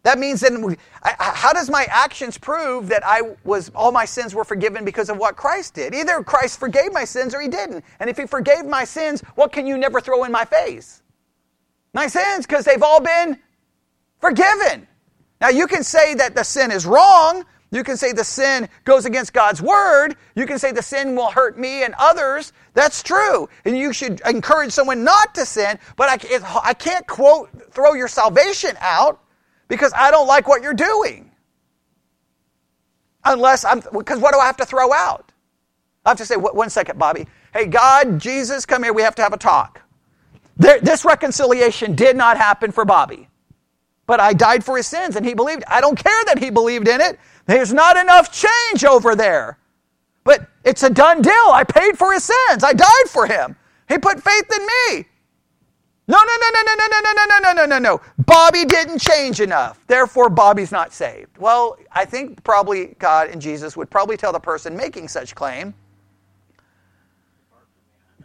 that 0.06 0.20
means 0.20 0.40
then, 0.40 0.76
how 1.02 1.52
does 1.52 1.68
my 1.68 1.84
actions 1.90 2.38
prove 2.38 2.86
that 2.90 3.04
I 3.04 3.22
was 3.42 3.72
all 3.74 3.90
my 3.90 4.04
sins 4.04 4.36
were 4.36 4.44
forgiven 4.44 4.84
because 4.84 5.10
of 5.10 5.16
what 5.16 5.34
Christ 5.34 5.74
did? 5.74 5.96
Either 5.96 6.22
Christ 6.22 6.60
forgave 6.60 6.92
my 6.92 7.04
sins 7.04 7.34
or 7.34 7.40
he 7.40 7.48
didn't. 7.48 7.84
And 7.98 8.08
if 8.08 8.16
he 8.16 8.24
forgave 8.24 8.66
my 8.66 8.84
sins, 8.84 9.20
what 9.34 9.50
can 9.50 9.66
you 9.66 9.76
never 9.76 10.00
throw 10.00 10.22
in 10.22 10.30
my 10.30 10.44
face? 10.44 11.02
My 11.92 12.06
sins, 12.06 12.46
because 12.46 12.64
they've 12.64 12.84
all 12.84 13.00
been 13.00 13.36
forgiven. 14.20 14.86
Now 15.40 15.48
you 15.48 15.66
can 15.66 15.82
say 15.82 16.14
that 16.14 16.36
the 16.36 16.44
sin 16.44 16.70
is 16.70 16.86
wrong. 16.86 17.44
You 17.72 17.82
can 17.82 17.96
say 17.96 18.12
the 18.12 18.24
sin 18.24 18.68
goes 18.84 19.06
against 19.06 19.32
God's 19.32 19.60
word. 19.60 20.16
You 20.34 20.46
can 20.46 20.58
say 20.58 20.72
the 20.72 20.82
sin 20.82 21.16
will 21.16 21.30
hurt 21.30 21.58
me 21.58 21.82
and 21.82 21.94
others. 21.98 22.52
That's 22.74 23.02
true. 23.02 23.48
And 23.64 23.76
you 23.76 23.92
should 23.92 24.20
encourage 24.20 24.72
someone 24.72 25.02
not 25.02 25.34
to 25.34 25.44
sin, 25.44 25.78
but 25.96 26.08
I, 26.08 26.60
I 26.62 26.74
can't 26.74 27.06
quote, 27.06 27.50
throw 27.72 27.94
your 27.94 28.08
salvation 28.08 28.76
out 28.80 29.20
because 29.68 29.92
I 29.96 30.10
don't 30.10 30.28
like 30.28 30.46
what 30.46 30.62
you're 30.62 30.74
doing. 30.74 31.30
Unless 33.24 33.64
I'm, 33.64 33.82
because 33.92 34.20
what 34.20 34.32
do 34.32 34.38
I 34.38 34.46
have 34.46 34.58
to 34.58 34.64
throw 34.64 34.92
out? 34.92 35.32
I 36.04 36.10
have 36.10 36.18
to 36.18 36.26
say, 36.26 36.36
one 36.36 36.70
second, 36.70 37.00
Bobby. 37.00 37.26
Hey, 37.52 37.66
God, 37.66 38.20
Jesus, 38.20 38.64
come 38.64 38.84
here. 38.84 38.92
We 38.92 39.02
have 39.02 39.16
to 39.16 39.22
have 39.22 39.32
a 39.32 39.38
talk. 39.38 39.82
There, 40.56 40.78
this 40.80 41.04
reconciliation 41.04 41.96
did 41.96 42.16
not 42.16 42.36
happen 42.36 42.70
for 42.70 42.84
Bobby. 42.84 43.28
But 44.06 44.20
I 44.20 44.32
died 44.32 44.64
for 44.64 44.76
his 44.76 44.86
sins 44.86 45.16
and 45.16 45.26
he 45.26 45.34
believed. 45.34 45.64
I 45.66 45.80
don't 45.80 45.98
care 45.98 46.24
that 46.26 46.38
he 46.38 46.50
believed 46.50 46.86
in 46.86 47.00
it. 47.00 47.18
There's 47.46 47.72
not 47.72 47.96
enough 47.96 48.32
change 48.32 48.84
over 48.84 49.14
there. 49.16 49.58
But 50.24 50.48
it's 50.64 50.82
a 50.82 50.90
done 50.90 51.22
deal. 51.22 51.32
I 51.32 51.64
paid 51.64 51.96
for 51.96 52.12
his 52.12 52.24
sins. 52.24 52.64
I 52.64 52.72
died 52.72 53.08
for 53.08 53.26
him. 53.26 53.56
He 53.88 53.98
put 53.98 54.22
faith 54.22 54.44
in 54.52 54.66
me. 54.66 55.06
No, 56.08 56.18
no, 56.18 56.36
no, 56.40 56.50
no, 56.54 56.62
no, 56.62 56.74
no, 56.76 56.86
no, 57.00 57.12
no, 57.12 57.24
no, 57.24 57.38
no, 57.38 57.52
no, 57.52 57.66
no, 57.66 57.78
no. 57.78 58.00
Bobby 58.26 58.64
didn't 58.64 59.00
change 59.00 59.40
enough. 59.40 59.84
Therefore, 59.86 60.28
Bobby's 60.28 60.72
not 60.72 60.92
saved. 60.92 61.36
Well, 61.38 61.78
I 61.92 62.04
think 62.04 62.42
probably 62.44 62.96
God 62.98 63.30
and 63.30 63.42
Jesus 63.42 63.76
would 63.76 63.90
probably 63.90 64.16
tell 64.16 64.32
the 64.32 64.40
person 64.40 64.76
making 64.76 65.08
such 65.08 65.34
claim. 65.34 65.74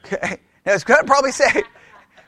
Okay. 0.05 0.37
It's 0.65 0.83
probably 0.83 1.31
say, 1.31 1.63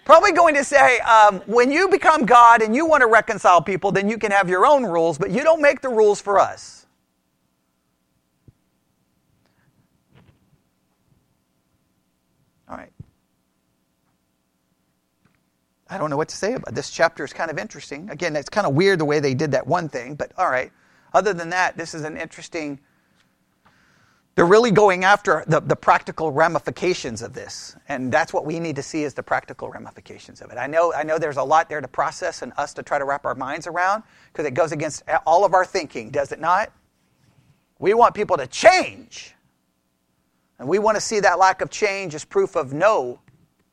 probably 0.06 0.32
going 0.32 0.56
to 0.56 0.64
say, 0.64 1.00
um, 1.02 1.42
when 1.46 1.72
you 1.72 1.88
become 1.90 2.26
God 2.26 2.62
and 2.64 2.76
you 2.76 2.86
want 2.86 3.02
to 3.02 3.08
reconcile 3.08 3.62
people, 3.62 3.92
then 3.92 4.10
you 4.10 4.18
can 4.18 4.32
have 4.32 4.50
your 4.50 4.66
own 4.66 4.84
rules, 4.84 5.20
but 5.20 5.32
you 5.32 5.44
don't 5.44 5.62
make 5.62 5.82
the 5.82 5.90
rules 5.90 6.20
for 6.20 6.40
us. 6.40 6.88
All 12.68 12.78
right. 12.78 12.92
I 15.94 16.00
don't 16.00 16.10
know 16.10 16.18
what 16.18 16.30
to 16.30 16.36
say 16.36 16.56
about 16.56 16.74
this 16.74 16.90
chapter. 16.90 17.24
is 17.24 17.34
kind 17.34 17.52
of 17.52 17.60
interesting. 17.60 18.10
Again, 18.10 18.36
it's 18.36 18.50
kind 18.50 18.66
of 18.66 18.74
weird 18.74 19.00
the 19.00 19.06
way 19.06 19.20
they 19.20 19.36
did 19.36 19.52
that 19.52 19.68
one 19.68 19.88
thing, 19.88 20.16
but 20.16 20.32
all 20.40 20.50
right. 20.50 20.72
Other 21.14 21.36
than 21.36 21.50
that, 21.52 21.78
this 21.78 21.94
is 21.94 22.04
an 22.04 22.18
interesting. 22.18 22.80
They're 24.34 24.48
really 24.48 24.72
going 24.72 25.04
after 25.04 25.44
the, 25.46 25.60
the 25.60 25.76
practical 25.76 26.32
ramifications 26.32 27.22
of 27.22 27.34
this, 27.34 27.76
and 27.90 28.12
that's 28.12 28.34
what 28.34 28.44
we 28.44 28.60
need 28.60 28.76
to 28.78 28.82
see 28.82 29.04
is 29.04 29.14
the 29.14 29.22
practical 29.22 29.70
ramifications 29.70 30.42
of 30.42 30.50
it. 30.50 30.58
I 30.58 30.66
know, 30.66 30.92
I 30.96 31.04
know 31.04 31.20
there's 31.20 31.38
a 31.38 31.44
lot 31.44 31.70
there 31.70 31.80
to 31.80 31.88
process 31.88 32.42
and 32.42 32.52
us 32.58 32.74
to 32.74 32.82
try 32.82 32.98
to 32.98 33.06
wrap 33.06 33.24
our 33.24 33.36
minds 33.36 33.68
around 33.68 34.02
because 34.32 34.48
it 34.48 34.56
goes 34.56 34.72
against 34.72 35.04
all 35.28 35.46
of 35.46 35.54
our 35.54 35.64
thinking, 35.64 36.10
does 36.10 36.32
it 36.32 36.40
not? 36.40 36.74
We 37.78 37.94
want 37.94 38.16
people 38.16 38.38
to 38.38 38.48
change. 38.48 39.36
And 40.58 40.68
we 40.68 40.80
want 40.80 40.96
to 40.96 41.02
see 41.02 41.20
that 41.20 41.38
lack 41.38 41.62
of 41.62 41.70
change 41.70 42.16
as 42.16 42.26
proof 42.26 42.56
of 42.56 42.74
no 42.74 43.20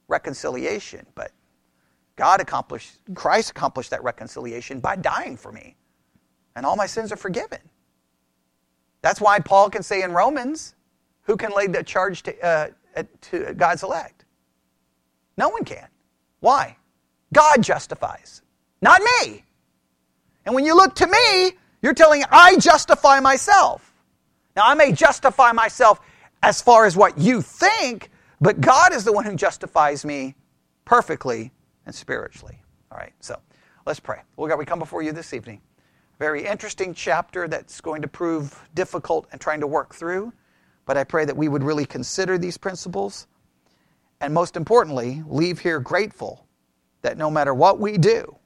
reconciliation. 0.09 1.07
But 1.15 1.33
God 2.21 2.43
accomplished, 2.43 2.99
Christ 3.15 3.53
accomplished 3.53 3.89
that 3.93 4.05
reconciliation 4.05 4.79
by 4.79 4.95
dying 4.95 5.39
for 5.39 5.51
me. 5.51 5.75
And 6.55 6.67
all 6.67 6.77
my 6.77 6.85
sins 6.85 7.13
are 7.13 7.17
forgiven. 7.17 7.61
That's 9.01 9.23
why 9.23 9.39
Paul 9.39 9.71
can 9.71 9.83
say 9.83 10.03
in 10.03 10.13
Romans, 10.13 10.75
who 11.23 11.39
can 11.39 11.51
lay 11.57 11.67
the 11.67 11.83
charge 11.83 12.23
to, 12.25 12.47
uh, 12.47 12.69
to 13.23 13.55
God's 13.55 13.83
elect? 13.83 14.27
No 15.39 15.49
one 15.49 15.65
can. 15.65 15.89
Why? 16.41 16.77
God 17.33 17.63
justifies, 17.63 18.43
not 18.83 19.01
me. 19.01 19.43
And 20.45 20.55
when 20.55 20.67
you 20.67 20.77
look 20.77 20.95
to 20.97 21.07
me, 21.07 21.53
you're 21.81 21.95
telling 21.95 22.23
I 22.31 22.59
justify 22.59 23.21
myself. 23.21 23.95
Now, 24.55 24.65
I 24.67 24.75
may 24.75 24.93
justify 24.93 25.53
myself 25.53 26.01
as 26.43 26.61
far 26.61 26.85
as 26.85 26.99
what 26.99 27.17
you 27.17 27.41
think, 27.41 28.11
but 28.43 28.61
God 28.61 28.93
is 28.93 29.05
the 29.05 29.13
one 29.13 29.25
who 29.25 29.37
justifies 29.37 30.05
me 30.05 30.35
perfectly 30.85 31.53
and 31.87 31.95
spiritually. 31.95 32.61
All 32.91 32.99
right, 32.99 33.13
so 33.21 33.39
let's 33.87 34.01
pray. 34.01 34.21
Well, 34.37 34.49
God, 34.49 34.59
we 34.59 34.65
come 34.65 34.79
before 34.79 35.03
you 35.03 35.13
this 35.13 35.33
evening. 35.33 35.61
Very 36.19 36.47
interesting 36.47 36.93
chapter 36.93 37.49
that's 37.49 37.81
going 37.81 38.03
to 38.03 38.09
prove 38.09 38.69
difficult 38.75 39.27
and 39.33 39.41
trying 39.41 39.61
to 39.61 39.67
work 39.67 39.95
through, 39.95 40.33
but 40.87 40.97
I 40.97 41.05
pray 41.05 41.25
that 41.25 41.37
we 41.37 41.49
would 41.49 41.63
really 41.63 41.87
consider 41.87 42.39
these 42.39 42.59
principles 42.59 43.27
and 44.21 44.35
most 44.35 44.55
importantly, 44.57 45.23
leave 45.27 45.59
here 45.59 45.81
grateful 45.81 46.47
that 47.01 47.17
no 47.17 47.31
matter 47.31 47.55
what 47.55 47.81
we 47.81 47.97
do, 47.97 48.37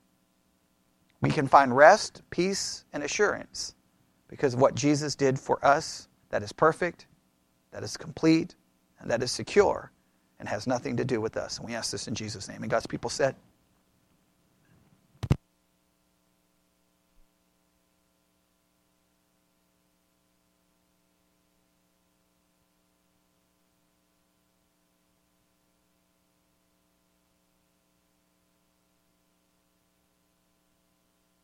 we 1.20 1.30
can 1.30 1.48
find 1.48 1.76
rest, 1.76 2.22
peace, 2.30 2.84
and 2.92 3.02
assurance 3.02 3.74
because 4.28 4.54
of 4.54 4.60
what 4.60 4.76
Jesus 4.76 5.16
did 5.16 5.36
for 5.36 5.64
us 5.66 6.08
that 6.30 6.44
is 6.44 6.52
perfect 6.52 7.06
that 7.74 7.82
is 7.82 7.96
complete, 7.96 8.54
and 9.00 9.10
that 9.10 9.20
is 9.20 9.32
secure, 9.32 9.90
and 10.44 10.50
has 10.50 10.66
nothing 10.66 10.94
to 10.98 11.06
do 11.06 11.22
with 11.22 11.38
us. 11.38 11.56
And 11.58 11.66
we 11.66 11.74
ask 11.74 11.90
this 11.90 12.06
in 12.06 12.14
Jesus' 12.14 12.50
name. 12.50 12.60
And 12.60 12.70
God's 12.70 12.86
people 12.86 13.08
said, 13.08 13.34